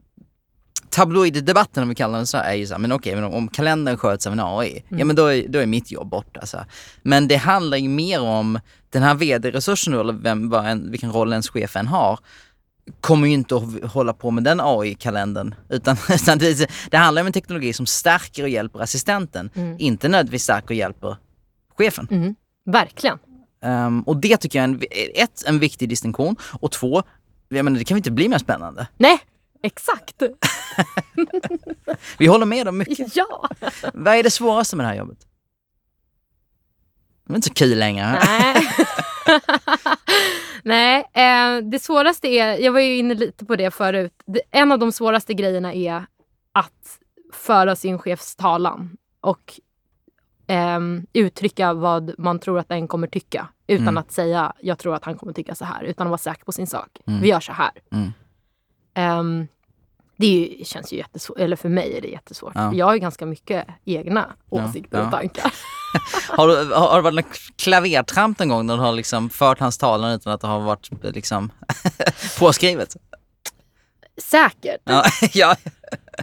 tabloiddebatten 0.89 1.83
om 1.83 1.89
vi 1.89 1.95
kallar 1.95 2.17
den 2.17 2.27
så, 2.27 2.37
är 2.37 2.53
ju 2.53 2.67
så 2.67 2.73
här, 2.73 2.79
men 2.79 2.91
okej, 2.91 3.15
men 3.15 3.23
om, 3.23 3.33
om 3.33 3.47
kalendern 3.47 3.97
sköts 3.97 4.27
av 4.27 4.33
en 4.33 4.39
AI, 4.39 4.83
ja 4.89 5.05
men 5.05 5.15
då 5.15 5.25
är, 5.25 5.47
då 5.47 5.59
är 5.59 5.65
mitt 5.65 5.91
jobb 5.91 6.09
borta. 6.09 6.45
Så 6.45 6.57
här. 6.57 6.65
Men 7.01 7.27
det 7.27 7.35
handlar 7.35 7.77
ju 7.77 7.89
mer 7.89 8.21
om 8.21 8.59
den 8.89 9.03
här 9.03 9.15
vd-resursen 9.15 9.93
eller 9.93 10.13
vem, 10.13 10.49
vad 10.49 10.65
en, 10.65 10.91
vilken 10.91 11.11
roll 11.11 11.31
ens 11.31 11.49
chef 11.49 11.75
än 11.75 11.87
har, 11.87 12.19
kommer 13.01 13.27
ju 13.27 13.33
inte 13.33 13.55
att 13.55 13.91
hålla 13.91 14.13
på 14.13 14.31
med 14.31 14.43
den 14.43 14.59
AI-kalendern. 14.63 15.55
Utan, 15.69 15.97
utan 16.09 16.37
det, 16.37 16.69
det 16.91 16.97
handlar 16.97 17.21
om 17.21 17.27
en 17.27 17.33
teknologi 17.33 17.73
som 17.73 17.85
stärker 17.85 18.43
och 18.43 18.49
hjälper 18.49 18.79
assistenten, 18.79 19.49
Mm. 19.55 19.75
inte 19.79 20.07
nödvändigtvis 20.07 20.43
stärker 20.43 20.67
och 20.69 20.75
hjälper 20.75 21.17
chefen. 21.77 22.07
Mm. 22.11 22.35
Verkligen. 22.65 23.17
Ehm, 23.63 24.01
och 24.01 24.17
det 24.17 24.37
tycker 24.37 24.59
jag 24.59 24.69
är 24.69 24.73
en, 24.73 24.81
ett, 25.15 25.43
en 25.45 25.59
viktig 25.59 25.89
distinktion 25.89 26.35
och 26.61 26.71
två, 26.71 27.03
jag 27.49 27.63
menar, 27.65 27.79
det 27.79 27.85
kan 27.85 27.95
ju 27.95 27.99
inte 27.99 28.11
bli 28.11 28.29
mer 28.29 28.37
spännande. 28.37 28.87
Nej, 28.97 29.19
exakt. 29.63 30.15
Vi 32.17 32.27
håller 32.27 32.45
med 32.45 32.67
om 32.67 32.77
mycket. 32.77 33.15
ja. 33.15 33.49
Vad 33.93 34.15
är 34.15 34.23
det 34.23 34.31
svåraste 34.31 34.75
med 34.75 34.85
det 34.85 34.89
här 34.89 34.95
jobbet? 34.95 35.17
Det 37.27 37.33
är 37.33 37.35
inte 37.35 37.47
så 37.47 37.53
kul 37.53 37.79
längre. 37.79 38.19
Nej. 38.25 38.69
Nej, 40.63 40.99
eh, 41.13 41.63
det 41.63 41.79
svåraste 41.79 42.27
är, 42.27 42.57
jag 42.57 42.71
var 42.71 42.79
ju 42.79 42.97
inne 42.97 43.13
lite 43.13 43.45
på 43.45 43.55
det 43.55 43.71
förut, 43.71 44.13
det, 44.25 44.41
en 44.51 44.71
av 44.71 44.79
de 44.79 44.91
svåraste 44.91 45.33
grejerna 45.33 45.73
är 45.73 46.05
att 46.51 46.99
föra 47.33 47.75
sin 47.75 47.99
chefs 47.99 48.35
talan 48.35 48.97
och 49.21 49.59
ehm, 50.47 51.05
uttrycka 51.13 51.73
vad 51.73 52.13
man 52.17 52.39
tror 52.39 52.59
att 52.59 52.69
den 52.69 52.87
kommer 52.87 53.07
tycka. 53.07 53.47
Utan 53.67 53.87
Mm. 53.87 53.97
att 53.97 54.11
säga, 54.11 54.53
jag 54.61 54.77
tror 54.77 54.95
att 54.95 55.05
han 55.05 55.15
kommer 55.17 55.33
tycka 55.33 55.55
så 55.55 55.65
här. 55.65 55.83
Utan 55.83 56.07
att 56.07 56.11
vara 56.11 56.17
säker 56.17 56.45
på 56.45 56.51
sin 56.51 56.67
sak. 56.67 56.99
Mm. 57.07 57.21
Vi 57.21 57.27
gör 57.27 57.39
så 57.39 57.51
här. 57.53 57.71
Mm. 57.91 58.11
Ehm, 58.93 59.47
det 60.19 60.27
ju, 60.27 60.65
känns 60.65 60.93
ju 60.93 60.97
jättesvårt, 60.97 61.39
eller 61.39 61.55
för 61.55 61.69
mig 61.69 61.97
är 61.97 62.01
det 62.01 62.07
jättesvårt. 62.07 62.51
Ja. 62.55 62.73
Jag 62.73 62.85
har 62.85 62.93
ju 62.93 62.99
ganska 62.99 63.25
mycket 63.25 63.67
egna 63.85 64.33
åsikter 64.49 64.97
ja. 64.97 65.05
och 65.05 65.11
tankar. 65.11 65.53
Har, 66.29 66.47
du, 66.47 66.73
har, 66.73 66.87
har 66.87 66.95
det 66.95 67.01
varit 67.01 67.15
någon 67.15 67.33
klavertramp 67.55 68.39
någon 68.39 68.49
gång 68.49 68.65
när 68.65 68.77
du 68.77 68.83
har 68.83 68.91
liksom 68.91 69.29
fört 69.29 69.59
hans 69.59 69.77
talan 69.77 70.11
utan 70.11 70.33
att 70.33 70.41
det 70.41 70.47
har 70.47 70.59
varit 70.59 70.89
liksom 71.01 71.51
påskrivet? 72.39 72.95
Säkert. 74.21 74.81
Ja, 74.83 75.03
ja. 75.33 75.55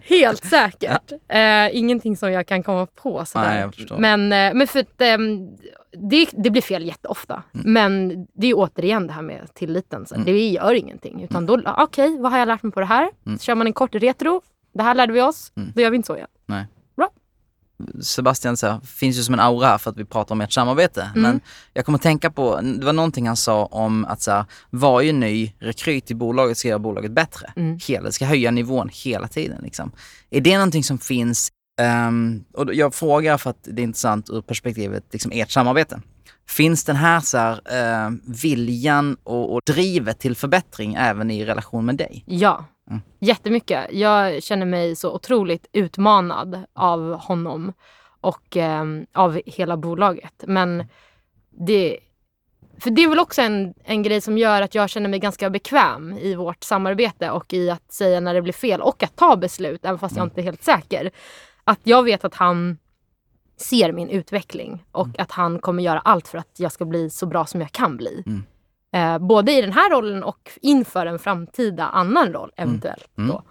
Helt 0.02 0.44
säkert. 0.44 1.12
Eh, 1.28 1.76
ingenting 1.76 2.16
som 2.16 2.32
jag 2.32 2.46
kan 2.46 2.62
komma 2.62 2.86
på. 2.86 3.24
Sådär. 3.24 3.46
Nej, 3.46 3.62
men, 3.98 4.32
eh, 4.32 4.54
men 4.54 4.66
för 4.66 4.78
att, 4.80 5.00
ehm, 5.00 5.48
det, 6.10 6.28
det 6.32 6.50
blir 6.50 6.62
fel 6.62 6.86
jätteofta. 6.86 7.42
Mm. 7.54 7.72
Men 7.72 8.26
det 8.32 8.46
är 8.46 8.54
återigen 8.56 9.06
det 9.06 9.12
här 9.12 9.22
med 9.22 9.54
tilliten. 9.54 10.06
Så 10.06 10.14
Mm. 10.14 10.24
Det 10.24 10.48
gör 10.48 10.74
ingenting. 10.74 11.22
Utan 11.22 11.46
då, 11.46 11.60
okej, 11.78 12.18
vad 12.20 12.32
har 12.32 12.38
jag 12.38 12.48
lärt 12.48 12.62
mig 12.62 12.72
på 12.72 12.80
det 12.80 12.86
här? 12.86 13.10
Mm. 13.26 13.38
Så 13.38 13.44
kör 13.44 13.54
man 13.54 13.66
en 13.66 13.72
kort 13.72 13.94
retro. 13.94 14.42
Det 14.74 14.82
här 14.82 14.94
lärde 14.94 15.12
vi 15.12 15.22
oss. 15.22 15.52
Mm. 15.56 15.72
Då 15.74 15.80
gör 15.82 15.90
vi 15.90 15.96
inte 15.96 16.06
så 16.06 16.16
igen. 16.16 16.28
Sebastian 18.00 18.56
så 18.56 18.66
här, 18.66 18.80
finns 18.80 19.18
ju 19.18 19.22
som 19.22 19.34
en 19.34 19.40
aura 19.40 19.78
för 19.78 19.90
att 19.90 19.96
vi 19.96 20.04
pratar 20.04 20.34
om 20.34 20.40
ert 20.40 20.52
samarbete. 20.52 21.02
Mm. 21.02 21.22
Men 21.22 21.40
jag 21.72 21.84
kommer 21.84 21.98
att 21.98 22.02
tänka 22.02 22.30
på, 22.30 22.60
det 22.60 22.84
var 22.84 22.92
någonting 22.92 23.26
han 23.26 23.36
sa 23.36 23.64
om 23.64 24.04
att 24.04 24.22
så 24.22 24.30
här, 24.30 24.44
varje 24.70 25.12
ny 25.12 25.52
rekryt 25.58 26.10
i 26.10 26.14
bolaget 26.14 26.58
ska 26.58 26.68
göra 26.68 26.78
bolaget 26.78 27.12
bättre. 27.12 27.52
Mm. 27.56 27.78
Hela, 27.86 28.12
ska 28.12 28.24
höja 28.24 28.50
nivån 28.50 28.90
hela 28.92 29.28
tiden. 29.28 29.62
Liksom. 29.62 29.92
Är 30.30 30.40
det 30.40 30.54
någonting 30.54 30.84
som 30.84 30.98
finns, 30.98 31.52
ehm, 31.80 32.44
och 32.54 32.74
jag 32.74 32.94
frågar 32.94 33.38
för 33.38 33.50
att 33.50 33.62
det 33.62 33.82
är 33.82 33.84
intressant 33.84 34.30
ur 34.30 34.42
perspektivet 34.42 35.04
liksom 35.12 35.32
ert 35.34 35.50
samarbete. 35.50 36.00
Finns 36.48 36.84
den 36.84 36.96
här, 36.96 37.20
så 37.20 37.38
här 37.38 37.60
eh, 38.06 38.10
viljan 38.42 39.16
och, 39.24 39.52
och 39.54 39.60
drivet 39.66 40.18
till 40.18 40.36
förbättring 40.36 40.94
även 40.94 41.30
i 41.30 41.44
relation 41.44 41.84
med 41.86 41.94
dig? 41.96 42.24
Ja, 42.26 42.64
Mm. 42.90 43.00
jättemycket. 43.20 43.86
Jag 43.92 44.42
känner 44.42 44.66
mig 44.66 44.96
så 44.96 45.14
otroligt 45.14 45.66
utmanad 45.72 46.64
av 46.74 47.12
honom 47.14 47.72
och 48.20 48.56
ehm, 48.56 49.06
av 49.14 49.40
hela 49.46 49.76
bolaget. 49.76 50.44
Men 50.46 50.84
det, 51.50 51.98
för 52.78 52.90
det 52.90 53.04
är 53.04 53.08
väl 53.08 53.18
också 53.18 53.42
en, 53.42 53.74
en 53.84 54.02
grej 54.02 54.20
som 54.20 54.38
gör 54.38 54.62
att 54.62 54.74
jag 54.74 54.90
känner 54.90 55.08
mig 55.08 55.18
ganska 55.18 55.50
bekväm 55.50 56.12
i 56.18 56.34
vårt 56.34 56.64
samarbete 56.64 57.30
och 57.30 57.52
i 57.52 57.70
att 57.70 57.92
säga 57.92 58.20
när 58.20 58.34
det 58.34 58.42
blir 58.42 58.52
fel 58.52 58.80
och 58.80 59.02
att 59.02 59.16
ta 59.16 59.36
beslut, 59.36 59.84
även 59.84 59.98
fast 59.98 60.16
jag 60.16 60.22
Mm. 60.22 60.30
inte 60.30 60.40
är 60.40 60.44
helt 60.44 60.64
säker. 60.64 61.10
Att 61.64 61.80
jag 61.82 62.02
vet 62.02 62.24
att 62.24 62.34
han 62.34 62.78
ser 63.56 63.92
min 63.92 64.08
utveckling 64.10 64.84
och 64.92 65.08
att 65.18 65.32
han 65.32 65.58
kommer 65.58 65.82
göra 65.82 65.98
allt 65.98 66.28
för 66.28 66.38
att 66.38 66.54
jag 66.60 66.72
ska 66.72 66.84
bli 66.84 67.10
så 67.10 67.26
bra 67.26 67.46
som 67.46 67.60
jag 67.60 67.72
kan 67.72 67.96
bli. 67.96 68.22
Mm. 68.26 68.42
Eh, 68.92 69.26
både 69.26 69.52
i 69.52 69.60
den 69.60 69.72
här 69.72 69.90
rollen 69.90 70.22
och 70.24 70.50
inför 70.62 71.06
en 71.06 71.18
framtida 71.18 71.84
annan 71.84 72.32
roll 72.32 72.52
eventuellt. 72.56 73.08
Mm. 73.18 73.30
Då. 73.30 73.42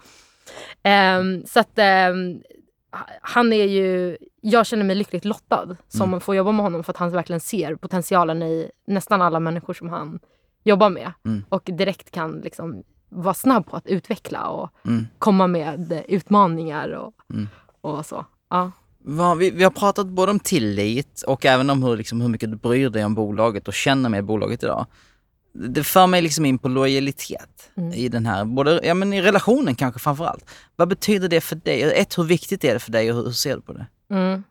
Ehm, 0.83 1.43
så 1.45 1.59
att 1.59 1.71
ehm, 1.79 2.41
han 3.21 3.53
är 3.53 3.65
ju, 3.65 4.17
jag 4.41 4.65
känner 4.65 4.83
mig 4.83 4.95
lyckligt 4.95 5.25
lottad 5.25 5.75
som 5.87 6.09
Mm. 6.09 6.19
får 6.21 6.35
jobba 6.35 6.51
med 6.51 6.63
honom 6.63 6.83
för 6.83 6.91
att 6.91 6.97
han 6.97 7.11
verkligen 7.11 7.39
ser 7.39 7.75
potentialen 7.75 8.43
i 8.43 8.71
nästan 8.87 9.21
alla 9.21 9.39
människor 9.39 9.73
som 9.73 9.89
han 9.89 10.19
jobbar 10.63 10.89
med. 10.89 11.11
Mm. 11.25 11.43
Och 11.49 11.61
direkt 11.73 12.11
kan 12.11 12.31
liksom 12.39 12.83
vara 13.09 13.33
snabb 13.33 13.65
på 13.69 13.75
att 13.77 13.87
utveckla 13.87 14.47
och 14.47 14.69
Mm. 14.85 15.07
komma 15.19 15.47
med 15.47 16.03
utmaningar 16.07 16.89
och, 16.89 17.13
Mm. 17.33 17.47
och 17.81 18.05
så. 18.05 18.25
Ja. 18.49 18.71
Vi, 19.39 19.51
vi 19.51 19.63
har 19.63 19.71
pratat 19.71 20.07
både 20.07 20.31
om 20.31 20.39
tillit 20.39 21.21
och 21.27 21.45
även 21.45 21.69
om 21.69 21.83
hur, 21.83 21.97
liksom, 21.97 22.21
hur 22.21 22.29
mycket 22.29 22.51
du 22.51 22.57
bryr 22.57 22.89
dig 22.89 23.05
om 23.05 23.15
bolaget 23.15 23.67
och 23.67 23.73
känner 23.73 24.09
med 24.09 24.25
bolaget 24.25 24.63
idag. 24.63 24.85
Det 25.53 25.83
för 25.83 26.07
mig 26.07 26.21
liksom 26.21 26.45
in 26.45 26.57
på 26.57 26.67
lojalitet 26.67 27.49
Mm. 27.77 27.93
i 27.93 28.09
den 28.09 28.25
här, 28.25 28.45
både, 28.45 28.79
ja 28.83 28.93
men 28.93 29.13
i 29.13 29.21
relationen 29.21 29.75
kanske 29.75 29.99
framför 29.99 30.25
allt. 30.25 30.45
Vad 30.75 30.87
betyder 30.87 31.27
det 31.29 31.41
för 31.41 31.55
dig? 31.55 31.81
Ett, 31.83 32.17
hur 32.17 32.23
viktigt 32.23 32.63
är 32.63 32.73
det 32.73 32.79
för 32.79 32.91
dig 32.91 33.11
och 33.11 33.17
hur, 33.17 33.23
hur 33.23 33.31
ser 33.31 33.55
du 33.55 33.61
på 33.61 33.73
det? 33.73 33.85
Mm. 34.09 34.43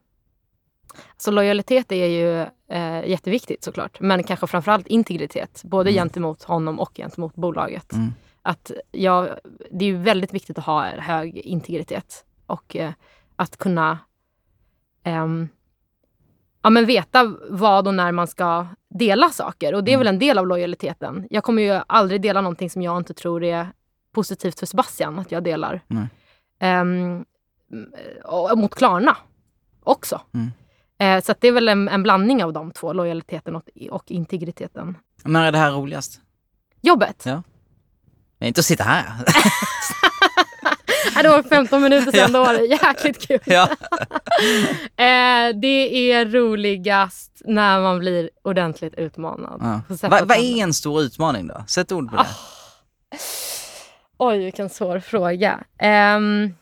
Så 1.16 1.30
lojalitet 1.30 1.92
är 1.92 2.06
ju 2.06 2.40
eh, 2.76 3.08
jätteviktigt 3.08 3.64
såklart. 3.64 4.00
Men 4.00 4.22
kanske 4.24 4.46
framförallt 4.46 4.86
integritet. 4.86 5.60
Både 5.64 5.90
Mm. 5.90 6.00
gentemot 6.02 6.42
honom 6.42 6.80
och 6.80 6.96
gentemot 6.96 7.34
bolaget. 7.34 7.92
Mm. 7.92 8.12
Att 8.42 8.70
jag, 8.92 9.28
det 9.70 9.84
är 9.84 9.88
ju 9.88 9.96
väldigt 9.96 10.34
viktigt 10.34 10.58
att 10.58 10.64
ha 10.64 10.86
hög 10.86 11.36
integritet. 11.38 12.24
Och 12.46 12.76
eh, 12.76 12.92
att 13.36 13.56
kunna 13.56 13.98
ehm, 15.04 15.48
ja, 16.62 16.70
men 16.70 16.86
veta 16.86 17.36
vad 17.50 17.86
och 17.86 17.94
när 17.94 18.12
man 18.12 18.26
ska 18.26 18.66
dela 18.90 19.28
saker. 19.30 19.74
Och 19.74 19.84
det 19.84 19.90
är 19.90 19.94
Mm. 19.94 20.00
väl 20.06 20.14
en 20.14 20.18
del 20.18 20.38
av 20.38 20.46
lojaliteten. 20.46 21.26
Jag 21.30 21.44
kommer 21.44 21.62
ju 21.62 21.80
aldrig 21.86 22.20
dela 22.22 22.40
någonting 22.40 22.70
som 22.70 22.82
jag 22.82 22.96
inte 22.96 23.14
tror 23.14 23.44
är 23.44 23.68
positivt 24.12 24.58
för 24.58 24.66
Sebastian 24.66 25.18
att 25.18 25.32
jag 25.32 25.44
delar. 25.44 25.80
Ehm, 26.58 27.24
och 28.24 28.58
mot 28.58 28.74
Klarna 28.74 29.16
också. 29.82 30.20
Mm. 30.34 30.50
Eh, 30.98 31.24
så 31.24 31.34
det 31.40 31.48
är 31.48 31.52
väl 31.52 31.68
en, 31.68 31.88
en 31.88 32.02
blandning 32.02 32.44
av 32.44 32.52
de 32.52 32.70
två, 32.70 32.92
lojaliteten 32.92 33.56
och, 33.56 33.68
och 33.90 34.10
integriteten. 34.10 34.96
När 35.24 35.46
är 35.46 35.52
det 35.52 35.58
här 35.58 35.72
roligast? 35.72 36.20
Jobbet. 36.80 37.22
Ja. 37.26 37.42
Men 38.38 38.48
inte 38.48 38.58
att 38.60 38.64
sitta 38.64 38.84
här. 38.84 39.04
Det 41.22 41.28
var 41.28 41.42
15 41.42 41.82
minuter 41.82 42.12
sedan, 42.12 42.32
då 42.32 42.44
var 42.44 42.54
det 42.54 42.64
jäkligt 42.84 43.28
kul. 43.28 43.40
ja. 43.44 43.68
Eh, 44.96 45.54
det 45.54 46.12
är 46.12 46.26
roligast 46.26 47.42
när 47.44 47.80
man 47.80 47.98
blir 47.98 48.30
ordentligt 48.42 48.94
utmanad. 48.94 49.60
Ja. 49.62 49.80
Vad 49.88 50.00
tänderna. 50.00 50.34
är 50.36 50.62
en 50.62 50.74
stor 50.74 51.02
utmaning 51.02 51.46
då? 51.46 51.64
Sätt 51.68 51.92
ord 51.92 52.10
på 52.10 52.16
det. 52.16 52.26
Oj, 54.18 54.38
vilken 54.38 54.68
svår 54.70 55.00
fråga. 55.00 55.60
Ehm, 55.78 56.54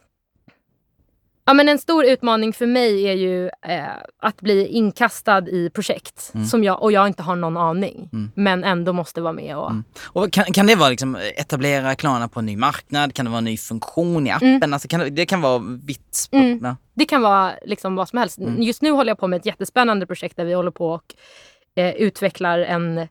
ja, 1.53 1.57
men 1.57 1.69
en 1.69 1.79
stor 1.79 2.05
utmaning 2.05 2.53
för 2.53 2.67
mig 2.67 3.05
är 3.09 3.13
ju 3.13 3.47
eh, 3.47 3.85
att 4.23 4.41
bli 4.41 4.67
inkastad 4.67 5.49
i 5.49 5.71
projekt 5.71 6.31
Mm. 6.35 6.47
som 6.47 6.65
jag, 6.65 6.83
och 6.83 6.93
jag 6.93 7.07
inte 7.07 7.23
har 7.23 7.37
någon 7.37 7.57
aning. 7.57 8.09
Mm. 8.13 8.31
Men 8.35 8.65
ändå 8.65 8.93
måste 8.93 9.21
vara 9.21 9.33
med. 9.33 9.57
Och, 9.57 9.71
Mm. 9.71 9.85
Och 10.05 10.33
kan, 10.33 10.45
kan 10.45 10.67
det 10.67 10.75
vara 10.77 10.89
liksom 10.91 11.17
etablera 11.37 11.95
Klarna 11.95 12.29
på 12.29 12.39
en 12.41 12.47
ny 12.47 12.57
marknad? 12.57 13.15
Kan 13.15 13.25
det 13.25 13.31
vara 13.31 13.39
en 13.39 13.45
ny 13.45 13.57
funktion 13.57 14.27
i 14.27 14.31
appen? 14.31 14.49
Mm. 14.55 14.73
Alltså 14.73 14.89
kan, 14.89 15.15
det- 15.15 15.27
kan 15.27 15.41
vara 15.41 15.63
vitt. 15.87 16.29
Mm. 16.33 16.61
Ja. 16.63 16.77
Det 16.95 17.05
kan 17.05 17.23
vara 17.23 17.53
liksom 17.65 17.95
vad 17.97 18.09
som 18.09 18.19
helst. 18.19 18.39
Mm. 18.39 18.63
Just 18.63 18.83
nu 18.83 18.91
håller 18.91 19.11
jag 19.11 19.19
på 19.19 19.27
med 19.29 19.37
ett 19.37 19.47
jättespännande 19.47 20.07
projekt 20.07 20.37
där 20.37 20.45
vi 20.45 20.55
håller 20.55 20.71
på 20.71 20.89
och 20.91 21.15
eh, 21.77 21.91
utvecklar 21.95 22.59
en, 22.59 23.09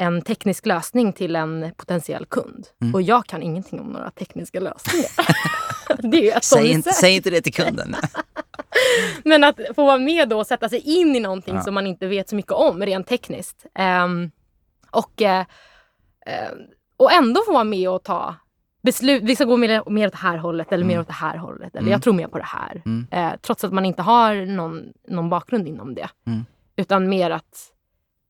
en 0.00 0.22
teknisk 0.22 0.66
lösning 0.66 1.12
till 1.12 1.36
en 1.36 1.72
potentiell 1.76 2.26
kund. 2.26 2.66
Mm. 2.82 2.94
Och 2.94 3.02
jag 3.02 3.26
kan 3.26 3.42
ingenting 3.42 3.80
om 3.80 3.86
några 3.86 4.10
tekniska 4.10 4.60
lösningar. 4.60 5.10
det 6.10 6.30
är 6.30 6.40
Säg, 6.40 6.70
inte, 6.70 6.92
säg 6.92 7.16
inte 7.16 7.30
det 7.30 7.40
till 7.42 7.54
kunden. 7.54 7.94
Men 9.24 9.44
att 9.44 9.60
få 9.76 9.86
vara 9.86 9.98
med 9.98 10.28
då 10.28 10.38
och 10.38 10.46
sätta 10.46 10.68
sig 10.68 10.80
in 11.00 11.16
i 11.16 11.20
någonting 11.20 11.54
Ja. 11.54 11.62
som 11.62 11.74
man 11.74 11.86
inte 11.86 12.06
vet 12.06 12.28
så 12.28 12.36
mycket 12.36 12.52
om 12.52 12.82
rent 12.82 13.06
tekniskt. 13.06 13.66
Ehm, 13.74 14.30
och, 14.90 15.22
eh, 15.22 15.44
och 16.96 17.12
ändå 17.12 17.40
få 17.46 17.52
vara 17.52 17.64
med 17.64 17.88
och 17.90 18.02
ta 18.02 18.34
beslut. 18.82 19.22
Vi 19.22 19.36
ska 19.36 19.44
gå 19.44 19.56
mer, 19.56 19.90
mer 19.90 20.06
åt 20.06 20.12
det 20.12 20.18
här 20.18 20.36
hållet 20.36 20.72
eller 20.72 20.84
mer 20.84 20.92
Mm. 20.94 21.00
åt 21.00 21.06
det 21.06 21.12
här 21.12 21.36
hållet. 21.36 21.72
Eller 21.72 21.80
Mm. 21.80 21.92
jag 21.92 22.02
tror 22.02 22.14
mer 22.14 22.26
på 22.28 22.38
det 22.38 22.44
här. 22.44 22.82
Eh, 23.10 23.32
trots 23.42 23.64
att 23.64 23.72
man 23.72 23.84
inte 23.84 24.02
har 24.02 24.34
någon, 24.46 24.82
någon 25.08 25.30
bakgrund 25.30 25.68
inom 25.68 25.94
det. 25.94 26.08
Mm. 26.26 26.44
Utan 26.76 27.08
mer 27.08 27.30
att 27.30 27.66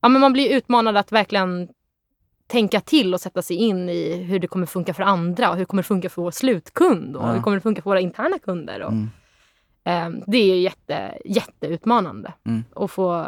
ja, 0.00 0.08
men 0.08 0.20
man 0.20 0.32
blir 0.32 0.56
utmanad 0.56 0.96
att 0.96 1.12
verkligen 1.12 1.68
tänka 2.46 2.80
till 2.80 3.14
och 3.14 3.20
sätta 3.20 3.42
sig 3.42 3.56
in 3.56 3.88
i 3.88 4.14
hur 4.14 4.38
det 4.38 4.46
kommer 4.46 4.66
funka 4.66 4.94
för 4.94 5.02
andra 5.02 5.48
och 5.50 5.54
hur 5.56 5.60
det 5.62 5.66
kommer 5.66 5.82
funka 5.82 6.08
för 6.10 6.22
vår 6.22 6.30
slutkund 6.30 7.16
och 7.16 7.22
Ja. 7.28 7.32
hur 7.32 7.42
kommer 7.42 7.56
det 7.56 7.60
funka 7.60 7.82
för 7.82 7.90
våra 7.90 8.00
interna 8.00 8.38
kunder. 8.38 8.82
Och, 8.82 8.92
Mm. 8.92 9.08
Eh, 9.84 10.22
det 10.26 10.38
är 10.38 10.56
jätte, 10.60 11.18
jätteutmanande 11.24 12.32
Mm. 12.46 12.64
och, 12.74 12.90
få, 12.90 13.26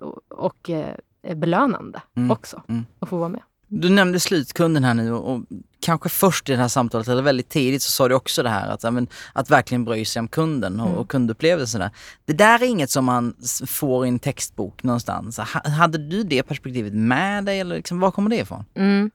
och, 0.00 0.18
och 0.28 0.70
eh, 0.70 0.94
belönande 1.34 2.02
Mm. 2.16 2.30
också 2.30 2.62
Mm. 2.68 2.84
att 2.98 3.08
få 3.08 3.16
vara 3.16 3.28
med. 3.28 3.42
Du 3.68 3.90
nämnde 3.90 4.20
slutkunden 4.20 4.84
här 4.84 4.94
nu 4.94 5.12
och, 5.12 5.32
och 5.34 5.40
kanske 5.80 6.08
först 6.08 6.48
i 6.48 6.52
det 6.52 6.58
här 6.58 6.68
samtalet, 6.68 7.08
eller 7.08 7.22
väldigt 7.22 7.48
tidigt, 7.48 7.82
så 7.82 7.90
sa 7.90 8.08
du 8.08 8.14
också 8.14 8.42
det 8.42 8.48
här 8.48 8.68
att, 8.68 8.92
men, 8.92 9.06
att 9.32 9.50
verkligen 9.50 9.84
bry 9.84 10.04
sig 10.04 10.20
om 10.20 10.28
kunden 10.28 10.80
och, 10.80 10.86
Mm. 10.86 10.98
och 10.98 11.08
kundupplevelsen. 11.10 11.80
Där. 11.80 11.90
Det 12.24 12.32
där 12.32 12.62
är 12.62 12.66
inget 12.66 12.90
som 12.90 13.04
man 13.04 13.34
får 13.66 14.04
i 14.06 14.08
en 14.08 14.18
textbok 14.18 14.82
någonstans. 14.82 15.38
Ha, 15.38 15.70
hade 15.70 15.98
du 15.98 16.22
det 16.22 16.42
perspektivet 16.42 16.92
med 16.92 17.44
dig 17.44 17.60
eller 17.60 17.76
liksom, 17.76 18.00
var 18.00 18.10
kommer 18.10 18.30
det 18.30 18.36
ifrån? 18.36 18.64
Mm. 18.74 19.10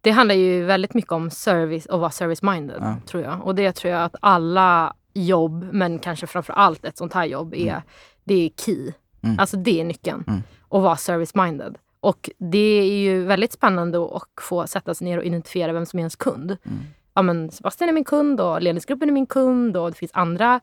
Det 0.00 0.10
handlar 0.10 0.34
ju 0.34 0.64
väldigt 0.64 0.94
mycket 0.94 1.12
om 1.12 1.30
service 1.30 1.86
och 1.86 2.00
vara 2.00 2.10
service-minded, 2.10 2.78
Ja. 2.80 2.96
tror 3.06 3.22
jag. 3.22 3.46
Och 3.46 3.54
det 3.54 3.72
tror 3.72 3.92
jag 3.92 4.02
att 4.04 4.14
alla 4.20 4.94
jobb, 5.14 5.68
men 5.72 5.98
kanske 5.98 6.26
framför 6.26 6.52
allt 6.52 6.84
ett 6.84 6.98
sånt 6.98 7.12
här 7.12 7.24
jobb, 7.24 7.54
är, 7.54 7.68
Mm. 7.70 7.82
det 8.24 8.34
är 8.34 8.50
key. 8.66 8.92
Mm. 9.22 9.38
Alltså 9.38 9.56
det 9.56 9.80
är 9.80 9.84
nyckeln. 9.84 10.24
Mm. 10.26 10.42
Att 10.70 10.82
vara 10.82 10.94
service-minded. 10.96 11.74
Och 12.02 12.30
det 12.38 12.80
är 12.80 12.98
ju 12.98 13.24
väldigt 13.24 13.52
spännande 13.52 13.98
att 14.16 14.28
få 14.40 14.66
sätta 14.66 14.94
sig 14.94 15.04
ner 15.04 15.18
och 15.18 15.24
identifiera 15.24 15.72
vem 15.72 15.86
som 15.86 15.98
är 15.98 16.00
ens 16.00 16.16
kund. 16.16 16.56
Mm. 16.64 16.78
Ja, 17.14 17.22
men 17.22 17.50
Sebastian 17.50 17.88
är 17.88 17.92
min 17.94 18.04
kund 18.04 18.40
och 18.40 18.62
ledningsgruppen 18.62 19.08
är 19.08 19.12
min 19.12 19.26
kund 19.26 19.76
och 19.76 19.90
det 19.90 19.96
finns 19.96 20.10
andra 20.14 20.60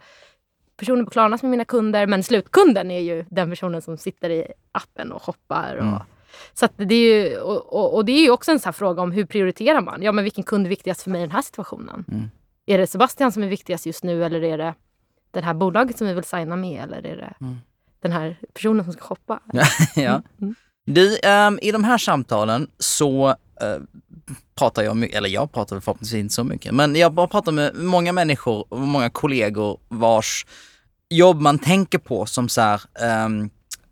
personer 0.77 1.03
på 1.03 1.09
Klarna 1.09 1.37
som 1.37 1.47
är 1.47 1.51
mina 1.51 1.65
kunder. 1.65 2.07
Men 2.07 2.23
slutkunden 2.23 2.91
är 2.91 2.99
ju 2.99 3.25
den 3.29 3.49
personen 3.49 3.81
som 3.81 3.97
sitter 3.97 4.29
i 4.29 4.47
appen 4.71 5.11
och 5.11 5.23
shoppar. 5.23 5.75
Och, 5.75 5.83
Mm. 5.83 5.99
så 6.53 6.67
det 6.75 6.95
är 6.95 7.29
ju, 7.29 7.37
och, 7.39 7.73
och, 7.73 7.95
och 7.95 8.05
det 8.05 8.11
är 8.11 8.21
ju 8.23 8.29
också 8.31 8.51
en 8.51 8.59
sån 8.59 8.73
fråga 8.73 9.01
om 9.01 9.11
hur 9.11 9.25
prioriterar 9.25 9.81
man? 9.81 10.01
Ja, 10.01 10.11
men 10.11 10.23
vilken 10.23 10.43
kund 10.43 10.65
är 10.65 10.69
viktigast 10.69 11.01
för 11.01 11.09
mig 11.11 11.21
i 11.21 11.23
den 11.23 11.31
här 11.31 11.41
situationen? 11.41 12.05
Mm. 12.11 12.29
Är 12.65 12.77
det 12.77 12.87
Sebastian 12.87 13.31
som 13.31 13.43
är 13.43 13.47
viktigast 13.47 13.85
just 13.85 14.03
nu 14.03 14.25
eller 14.25 14.43
är 14.43 14.57
det 14.57 14.73
det 15.31 15.41
här 15.41 15.53
bolaget 15.53 15.97
som 15.97 16.07
vi 16.07 16.13
vill 16.13 16.23
signa 16.23 16.55
med 16.55 16.83
eller 16.83 16.97
är 16.97 17.17
det 17.17 17.33
Mm. 17.41 17.55
den 17.99 18.11
här 18.11 18.37
personen 18.53 18.83
som 18.83 18.93
ska 18.93 19.01
shoppa? 19.01 19.39
ja. 19.95 20.21
Mm. 20.41 20.55
Du, 20.91 21.09
um, 21.09 21.17
ehm, 21.23 21.59
i 21.61 21.71
de 21.71 21.83
här 21.83 21.97
samtalen 21.97 22.67
så 22.79 23.27
uh, 23.29 23.35
pratar 24.55 24.83
jag 24.83 24.97
mycket, 24.97 25.17
eller 25.17 25.29
jag 25.29 25.51
pratar 25.51 25.79
förhoppningsvis 25.79 26.19
inte 26.19 26.33
så 26.33 26.43
mycket, 26.43 26.73
men 26.73 26.95
jag 26.95 27.13
bara 27.13 27.27
pratar 27.27 27.51
med 27.51 27.75
många 27.75 28.11
människor 28.11 28.65
och 28.69 28.79
många 28.79 29.09
kollegor 29.09 29.79
vars 29.87 30.45
jobb 31.09 31.41
man 31.41 31.59
tänker 31.59 31.97
på 31.97 32.25
som 32.25 32.49
så 32.49 32.61
här, 32.61 32.81
um, 33.25 33.43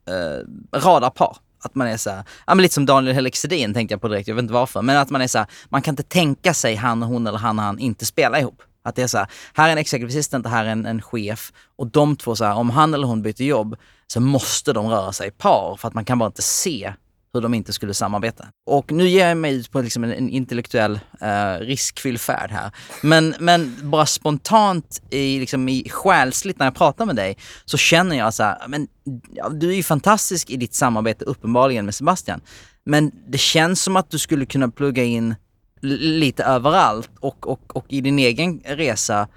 uh, 0.10 0.80
radarpar. 0.80 1.38
Att 1.64 1.76
man 1.76 1.88
är 1.88 1.98
så 1.98 2.10
här, 2.10 2.24
ja 2.48 2.56
men 2.56 2.64
lite 2.64 2.74
som 2.74 2.86
Daniel 2.86 3.16
Helix 3.16 3.42
tänkte 3.42 3.94
jag 3.94 4.02
på 4.02 4.08
direkt, 4.08 4.28
jag 4.28 4.36
vet 4.36 4.42
inte 4.42 4.54
varför. 4.54 4.82
Men 4.82 4.98
att 4.98 5.10
man 5.10 5.22
är 5.22 5.28
så 5.28 5.38
här, 5.38 5.48
man 5.70 5.82
kan 5.82 5.92
inte 5.92 6.04
tänka 6.04 6.54
sig 6.54 6.76
han 6.76 7.04
och 7.04 7.10
hon 7.10 7.28
eller 7.28 7.38
han 7.38 7.60
och 7.60 7.66
han 7.66 7.80
inte 7.80 8.06
spela 8.06 8.40
ihop. 8.40 8.62
Att 8.88 8.96
det 8.96 9.02
är 9.02 9.08
så 9.08 9.18
här, 9.18 9.28
här 9.54 9.68
är 9.68 9.72
en 9.72 9.78
executive 9.78 10.10
assistant 10.10 10.46
och 10.46 10.52
här 10.52 10.66
är 10.66 10.70
en, 10.70 10.86
en 10.86 11.02
chef. 11.02 11.54
Och 11.76 11.88
de 11.88 12.16
två, 12.16 12.36
så 12.36 12.46
här, 12.46 12.56
om 12.56 12.70
han 12.70 12.94
eller 12.94 13.08
hon 13.08 13.22
byter 13.22 13.42
jobb 13.42 13.76
så 14.08 14.20
måste 14.20 14.74
de 14.74 14.88
röra 14.88 15.12
sig 15.12 15.28
i 15.28 15.32
par 15.32 15.78
för 15.80 15.88
att 15.88 15.94
man 15.94 16.06
kan 16.06 16.20
bara 16.20 16.28
inte 16.28 16.42
se 16.42 16.94
hur 17.34 17.42
de 17.42 17.54
inte 17.54 17.74
skulle 17.74 17.94
samarbeta. 17.94 18.48
Och 18.66 18.92
nu 18.92 19.08
ger 19.08 19.28
jag 19.28 19.38
mig 19.38 19.56
ut 19.56 19.72
på 19.72 19.82
liksom 19.82 20.04
en, 20.04 20.12
en 20.12 20.30
intellektuell 20.30 21.00
eh, 21.22 21.60
riskfylld 21.60 22.22
färd 22.22 22.52
här. 22.52 22.72
Men, 23.04 23.36
men 23.40 23.76
bara 23.84 24.06
spontant 24.06 25.02
i, 25.10 25.40
liksom 25.40 25.70
i 25.70 25.90
själsligt 25.90 26.60
när 26.60 26.66
jag 26.66 26.76
pratar 26.76 27.06
med 27.06 27.16
dig 27.16 27.38
så 27.66 27.78
känner 27.78 28.18
jag 28.18 28.34
så 28.34 28.44
här, 28.44 28.68
men 28.68 28.88
ja, 29.34 29.50
du 29.50 29.70
är 29.70 29.76
ju 29.76 29.84
fantastisk 29.84 30.50
i 30.50 30.58
ditt 30.58 30.74
samarbete 30.74 31.26
uppenbarligen 31.26 31.86
med 31.86 31.96
Sebastian. 31.96 32.42
Men 32.84 33.12
det 33.28 33.38
känns 33.38 33.82
som 33.82 33.96
att 33.96 34.10
du 34.12 34.20
skulle 34.20 34.46
kunna 34.46 34.70
plugga 34.70 35.04
in 35.04 35.36
lite 35.82 36.44
överallt 36.44 37.12
och, 37.20 37.48
och, 37.48 37.78
och 37.78 37.86
i 37.88 38.02
din 38.02 38.20
egen 38.20 38.62
resa 38.66 39.28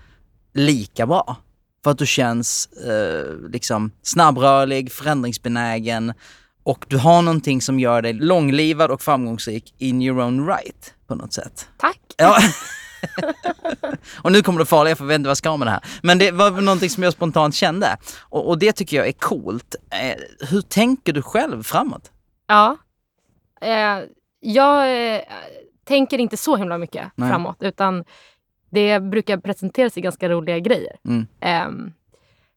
lika 0.54 1.06
bra. 1.06 1.36
För 1.84 1.90
att 1.90 1.98
du 1.98 2.06
känns 2.06 2.66
eh, 2.66 3.50
liksom 3.52 3.90
snabbrörlig, 4.02 4.92
förändringsbenägen 4.92 6.12
och 6.62 6.84
du 6.88 6.98
har 6.98 7.22
någonting 7.22 7.60
som 7.60 7.80
gör 7.80 8.02
dig 8.02 8.12
långlivad 8.12 8.90
och 8.90 9.02
framgångsrik 9.02 9.74
in 9.78 10.02
your 10.02 10.20
own 10.20 10.46
right 10.46 10.94
på 11.06 11.14
något 11.14 11.32
sätt. 11.32 11.68
Tack! 11.76 12.00
Ja. 12.16 12.38
och 14.22 14.32
nu 14.32 14.42
kommer 14.42 14.58
det 14.58 14.66
farliga 14.66 14.96
för 14.96 15.04
jag 15.04 15.08
vet 15.08 15.14
inte 15.14 15.26
vad 15.26 15.30
jag 15.30 15.36
ska 15.36 15.56
med 15.56 15.66
det 15.66 15.70
här. 15.70 15.84
Men 16.02 16.18
det 16.18 16.30
var 16.30 16.50
någonting 16.50 16.90
som 16.90 17.02
jag 17.02 17.12
spontant 17.12 17.54
kände. 17.54 17.96
Och, 18.20 18.48
och 18.48 18.58
det 18.58 18.72
tycker 18.72 18.96
jag 18.96 19.08
är 19.08 19.12
coolt. 19.12 19.74
Eh, 19.90 20.48
hur 20.48 20.60
tänker 20.60 21.12
du 21.12 21.22
själv 21.22 21.62
framåt? 21.62 22.10
Ja. 22.46 22.76
Eh, 23.60 23.98
jag 24.40 25.14
eh, 25.14 25.20
tänker 25.90 26.18
inte 26.18 26.36
så 26.36 26.56
himla 26.56 26.78
mycket 26.78 27.06
Nej. 27.14 27.30
framåt 27.30 27.56
utan 27.60 28.04
det 28.70 29.00
brukar 29.00 29.36
presenteras 29.36 29.98
i 29.98 30.00
ganska 30.00 30.28
roliga 30.28 30.58
grejer. 30.58 30.96
Mm. 31.04 31.26
Um, 31.68 31.92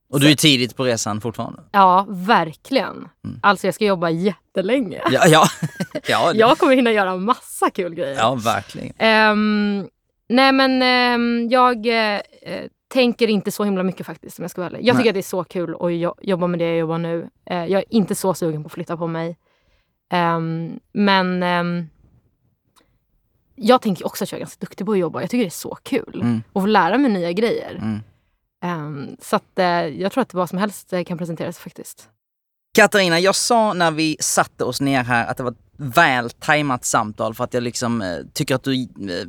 och 0.10 0.20
du 0.20 0.32
är 0.32 0.36
tidigt 0.36 0.76
på 0.76 0.84
resan 0.84 1.22
fortfarande? 1.22 1.62
Ja, 1.72 2.06
verkligen. 2.10 3.10
Mm. 3.26 3.40
Alltså 3.42 3.68
jag 3.68 3.74
ska 3.74 3.86
jobba 3.86 4.10
jättelänge. 4.10 5.02
Ja, 5.12 5.28
ja. 5.28 5.48
ja. 6.08 6.32
jag 6.36 6.58
kommer 6.58 6.76
hinna 6.76 6.92
göra 6.92 7.18
massa 7.18 7.70
kul 7.70 7.96
grejer. 7.96 8.16
Ja, 8.16 8.36
verkligen. 8.36 9.32
Um, 9.32 9.90
nej 10.30 10.52
men 10.52 10.72
um, 11.16 11.50
jag 11.50 11.88
uh, 11.88 12.20
tänker 12.94 13.28
inte 13.28 13.52
så 13.52 13.64
himla 13.64 13.84
mycket 13.84 14.06
faktiskt 14.06 14.40
om 14.40 14.44
jag 14.44 14.52
ska 14.52 14.62
vara 14.62 14.70
ärlig. 14.70 14.88
Jag 14.88 14.96
tycker 14.96 15.04
nej. 15.04 15.10
att 15.10 15.14
det 15.14 15.20
är 15.20 15.22
så 15.22 15.44
kul 15.44 15.76
att 15.80 16.18
jobba 16.28 16.48
med 16.48 16.60
det 16.60 16.66
jag 16.66 16.78
jobbar 16.78 16.98
nu. 16.98 17.30
Uh, 17.52 17.66
jag 17.66 17.74
är 17.74 17.86
inte 17.90 18.16
så 18.16 18.34
sugen 18.34 18.64
på 18.64 18.68
att 18.68 18.74
flytta 18.74 18.98
på 18.98 19.08
mig. 19.08 19.38
Um, 20.14 20.80
men 20.94 21.44
jag 23.56 23.82
tänker 23.82 24.06
också 24.06 24.24
att 24.24 24.32
jag 24.32 24.38
är 24.38 24.42
ganska 24.42 24.60
duktig 24.60 24.86
på 24.86 24.92
att 24.92 24.98
jobba. 24.98 25.22
Jag 25.22 25.30
tycker 25.30 25.44
det 25.44 25.48
är 25.48 25.50
så 25.50 25.78
kul 25.84 26.22
mm. 26.22 26.44
att 26.54 26.62
få 26.62 26.68
lära 26.68 26.98
mig 26.98 27.12
nya 27.12 27.32
grejer. 27.32 27.76
Mm. 27.76 28.02
Um, 28.86 29.18
så 29.20 29.36
att, 29.36 29.60
uh, 29.60 29.66
jag 29.88 30.12
tror 30.12 30.22
att 30.22 30.34
vad 30.34 30.50
som 30.50 30.58
helst 30.58 30.94
eh, 30.94 31.04
kan 31.04 31.18
presenteras 31.18 31.60
faktiskt. 31.60 32.10
Katarina, 32.76 33.20
jag 33.20 33.36
sa 33.36 33.74
när 33.74 33.92
vi 33.92 34.18
satte 34.20 34.64
oss 34.64 34.82
ner 34.82 35.04
här 35.04 35.28
att 35.28 35.38
det 35.38 35.44
var 35.44 35.52
ett 35.52 35.58
väl 35.78 36.30
tajmat 36.30 36.86
samtal 36.86 37.34
för 37.34 37.44
att 37.44 37.54
jag 37.54 37.64
liksom 37.64 38.02
eh, 38.02 38.18
tycker 38.34 38.56
att 38.56 38.64
du 38.64 38.82
eh, 38.82 38.88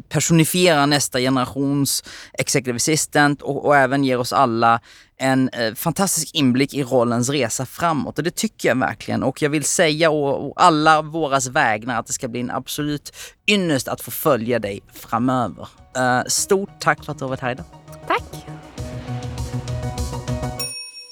personifierar 0.08 0.86
nästa 0.86 1.18
generations 1.18 2.04
executive 2.38 2.76
assistant 2.76 3.42
och, 3.42 3.66
och 3.66 3.76
även 3.76 4.04
ger 4.04 4.18
oss 4.18 4.32
alla 4.32 4.80
en 5.16 5.48
eh, 5.48 5.74
fantastisk 5.74 6.34
inblick 6.34 6.74
i 6.74 6.82
rollens 6.82 7.28
resa 7.28 7.66
framåt 7.66 8.18
och 8.18 8.24
det 8.24 8.36
tycker 8.36 8.68
jag 8.68 8.76
verkligen 8.76 9.22
och 9.22 9.42
jag 9.42 9.50
vill 9.50 9.64
säga 9.64 10.10
och, 10.10 10.46
och 10.46 10.62
alla 10.62 11.02
våras 11.02 11.46
vägnar 11.46 12.00
att 12.00 12.06
det 12.06 12.12
ska 12.12 12.28
bli 12.28 12.40
en 12.40 12.50
absolut 12.50 13.12
ynnest 13.46 13.88
att 13.88 14.00
få 14.00 14.10
följa 14.10 14.58
dig 14.58 14.82
framöver. 14.92 15.68
Eh, 15.96 16.22
stort 16.26 16.80
tack 16.80 17.04
för 17.04 17.12
att 17.12 17.18
du 17.18 17.24
har 17.24 17.30
varit 17.30 17.40
här 17.40 17.52
idag. 17.52 17.66
Tack! 18.06 18.53